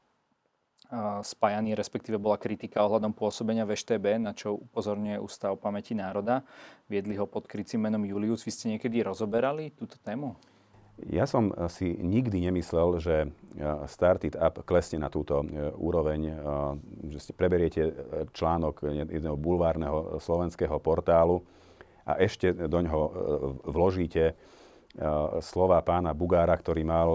spájaný, 1.25 1.73
respektíve 1.73 2.21
bola 2.21 2.37
kritika 2.37 2.85
ohľadom 2.85 3.17
pôsobenia 3.17 3.65
VŠTB, 3.65 4.21
na 4.21 4.37
čo 4.37 4.61
upozorňuje 4.61 5.17
Ústav 5.17 5.57
pamäti 5.57 5.97
národa. 5.97 6.45
Viedli 6.85 7.17
ho 7.17 7.25
pod 7.25 7.49
krycím 7.49 7.89
menom 7.89 8.05
Julius. 8.05 8.45
Vy 8.45 8.53
ste 8.53 8.67
niekedy 8.77 9.01
rozoberali 9.01 9.73
túto 9.73 9.97
tému? 9.97 10.37
Ja 11.09 11.25
som 11.25 11.51
si 11.73 11.89
nikdy 11.99 12.47
nemyslel, 12.47 13.01
že 13.01 13.17
e, 13.25 13.29
Start 13.89 14.29
It 14.29 14.37
Up 14.37 14.63
klesne 14.63 15.03
na 15.03 15.09
túto 15.09 15.41
e, 15.41 15.73
úroveň, 15.75 16.37
že 17.09 17.19
si 17.19 17.33
preberiete 17.33 17.91
článok 18.31 18.87
jedného 19.11 19.35
bulvárneho 19.35 20.21
slovenského 20.21 20.77
portálu 20.79 21.43
a 22.05 22.21
ešte 22.21 22.53
do 22.55 22.79
ňoho 22.83 23.03
vložíte 23.67 24.35
slova 25.41 25.81
pána 25.81 26.13
Bugára, 26.13 26.53
ktorý 26.53 26.85
mal 26.85 27.11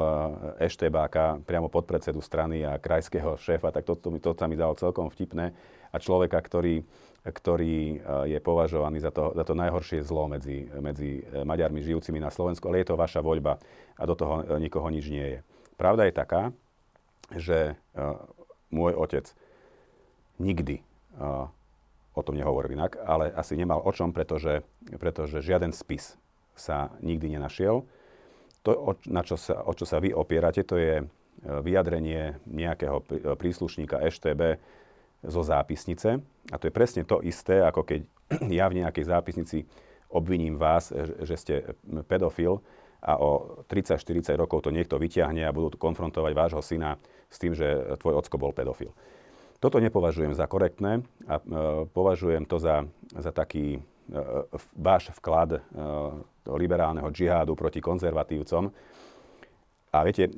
eštebáka 0.58 1.38
priamo 1.46 1.70
podpredsedu 1.70 2.18
strany 2.26 2.66
a 2.66 2.82
krajského 2.82 3.38
šéfa, 3.38 3.70
tak 3.70 3.86
toto 3.86 4.10
mi, 4.10 4.18
to 4.18 4.34
mi 4.50 4.58
dalo 4.58 4.74
celkom 4.74 5.14
vtipné. 5.14 5.54
A 5.94 5.98
človeka, 6.02 6.42
ktorý, 6.42 6.82
ktorý 7.28 8.00
je 8.30 8.40
považovaný 8.40 9.04
za 9.04 9.12
to, 9.12 9.36
za 9.36 9.44
to 9.44 9.54
najhoršie 9.54 10.00
zlo 10.04 10.32
medzi, 10.32 10.68
medzi 10.80 11.24
Maďarmi 11.24 11.84
žijúcimi 11.84 12.24
na 12.24 12.32
Slovensku, 12.32 12.68
ale 12.68 12.84
je 12.84 12.94
to 12.94 13.00
vaša 13.00 13.20
voľba 13.20 13.60
a 14.00 14.04
do 14.08 14.16
toho 14.16 14.58
nikoho 14.58 14.88
nič 14.88 15.12
nie 15.12 15.28
je. 15.36 15.40
Pravda 15.76 16.08
je 16.08 16.14
taká, 16.16 16.42
že 17.36 17.76
môj 18.72 18.96
otec 18.96 19.28
nikdy 20.40 20.82
o 22.18 22.22
tom 22.26 22.34
nehovoril 22.34 22.74
inak, 22.74 22.98
ale 23.06 23.30
asi 23.30 23.54
nemal 23.54 23.86
o 23.86 23.92
čom, 23.94 24.10
pretože, 24.10 24.66
pretože 24.98 25.46
žiaden 25.46 25.70
spis 25.70 26.18
sa 26.58 26.90
nikdy 27.06 27.38
nenašiel. 27.38 27.86
To, 28.66 28.98
na 29.06 29.22
čo 29.22 29.38
sa, 29.38 29.62
o 29.64 29.72
čo 29.78 29.86
sa 29.86 30.02
vy 30.02 30.12
opierate, 30.12 30.66
to 30.66 30.82
je 30.82 30.96
e, 31.00 31.06
vyjadrenie 31.46 32.42
nejakého 32.50 33.06
príslušníka 33.38 34.02
EŠTB 34.02 34.58
zo 35.24 35.42
zápisnice. 35.46 36.20
A 36.52 36.56
to 36.56 36.68
je 36.68 36.74
presne 36.74 37.04
to 37.04 37.20
isté, 37.24 37.60
ako 37.60 37.84
keď 37.84 38.02
ja 38.60 38.66
v 38.72 38.84
nejakej 38.84 39.06
zápisnici 39.08 39.68
obviním 40.08 40.56
vás, 40.56 40.96
že 41.24 41.36
ste 41.36 41.56
pedofil 42.08 42.64
a 43.04 43.20
o 43.20 43.62
30-40 43.68 44.40
rokov 44.40 44.64
to 44.64 44.72
niekto 44.72 44.96
vyťahne 44.96 45.44
a 45.44 45.52
budú 45.52 45.76
konfrontovať 45.76 46.32
vášho 46.32 46.64
syna 46.64 46.96
s 47.28 47.38
tým, 47.38 47.52
že 47.52 47.98
tvoj 48.00 48.24
ocko 48.24 48.40
bol 48.40 48.56
pedofil. 48.56 48.96
Toto 49.60 49.82
nepovažujem 49.84 50.32
za 50.38 50.48
korektné 50.48 51.04
a 51.28 51.36
e, 51.38 51.44
považujem 51.92 52.46
to 52.46 52.62
za, 52.62 52.86
za 53.18 53.34
taký 53.34 53.82
E, 54.08 54.24
váš 54.72 55.12
vklad 55.20 55.52
e, 55.52 55.60
liberálneho 56.48 57.12
džihádu 57.12 57.56
proti 57.60 57.84
konzervatívcom. 57.84 58.72
A 59.96 60.04
viete, 60.04 60.28
e, 60.28 60.32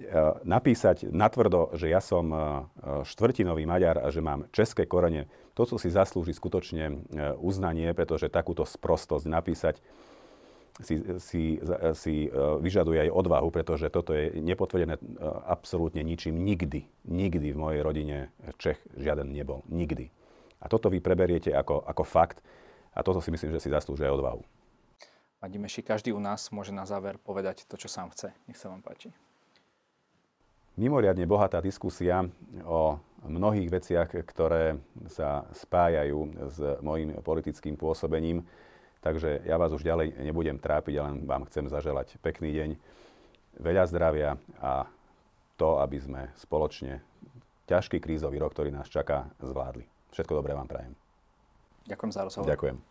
napísať 0.45 1.09
natvrdo, 1.09 1.73
že 1.73 1.89
ja 1.89 1.99
som 1.99 2.29
štvrtinový 3.05 3.65
Maďar 3.65 4.01
a 4.01 4.13
že 4.13 4.21
mám 4.21 4.45
české 4.53 4.85
korene, 4.85 5.25
to, 5.57 5.75
si 5.75 5.91
zaslúži 5.91 6.31
skutočne 6.31 7.03
uznanie, 7.43 7.91
pretože 7.91 8.31
takúto 8.31 8.63
sprostosť 8.63 9.25
napísať 9.27 9.75
si, 10.79 10.95
si, 11.19 11.59
si 11.93 12.15
vyžaduje 12.63 13.03
aj 13.03 13.11
odvahu, 13.11 13.51
pretože 13.51 13.91
toto 13.91 14.15
je 14.15 14.31
nepotvrdené 14.39 14.95
absolútne 15.43 15.99
ničím. 15.99 16.39
Nikdy, 16.39 16.87
nikdy 17.11 17.47
v 17.51 17.57
mojej 17.59 17.81
rodine 17.83 18.17
Čech 18.55 18.79
žiaden 18.95 19.35
nebol. 19.35 19.67
Nikdy. 19.67 20.07
A 20.63 20.71
toto 20.71 20.87
vy 20.87 21.03
preberiete 21.03 21.51
ako, 21.51 21.83
ako 21.83 22.03
fakt. 22.07 22.39
A 22.95 23.03
toto 23.03 23.19
si 23.19 23.31
myslím, 23.31 23.51
že 23.55 23.63
si 23.63 23.69
zaslúžia 23.71 24.07
aj 24.11 24.15
odvahu. 24.19 24.41
Meši, 25.39 25.83
každý 25.83 26.11
u 26.11 26.19
nás 26.19 26.51
môže 26.51 26.75
na 26.75 26.83
záver 26.83 27.15
povedať 27.19 27.63
to, 27.67 27.79
čo 27.79 27.87
sám 27.87 28.11
chce. 28.11 28.35
Nech 28.47 28.59
sa 28.59 28.67
vám 28.67 28.83
páči. 28.83 29.11
Mimoriadne 30.79 31.27
bohatá 31.27 31.59
diskusia 31.59 32.23
o 32.63 32.95
mnohých 33.27 33.67
veciach, 33.67 34.09
ktoré 34.23 34.79
sa 35.11 35.43
spájajú 35.51 36.47
s 36.47 36.57
mojim 36.79 37.19
politickým 37.19 37.75
pôsobením. 37.75 38.47
Takže 39.03 39.43
ja 39.43 39.59
vás 39.59 39.75
už 39.75 39.83
ďalej 39.83 40.15
nebudem 40.23 40.55
trápiť, 40.55 41.03
len 41.03 41.27
vám 41.27 41.43
chcem 41.51 41.67
zaželať 41.67 42.15
pekný 42.23 42.55
deň, 42.55 42.69
veľa 43.59 43.83
zdravia 43.91 44.39
a 44.63 44.87
to, 45.59 45.83
aby 45.83 45.99
sme 45.99 46.21
spoločne 46.39 47.03
ťažký 47.67 47.99
krízový 47.99 48.39
rok, 48.39 48.55
ktorý 48.55 48.71
nás 48.71 48.87
čaká, 48.87 49.27
zvládli. 49.43 49.83
Všetko 50.15 50.39
dobré 50.39 50.55
vám 50.55 50.71
prajem. 50.71 50.95
Ďakujem 51.91 52.11
za 52.15 52.21
rozhovor. 52.23 52.47
Ďakujem. 52.47 52.88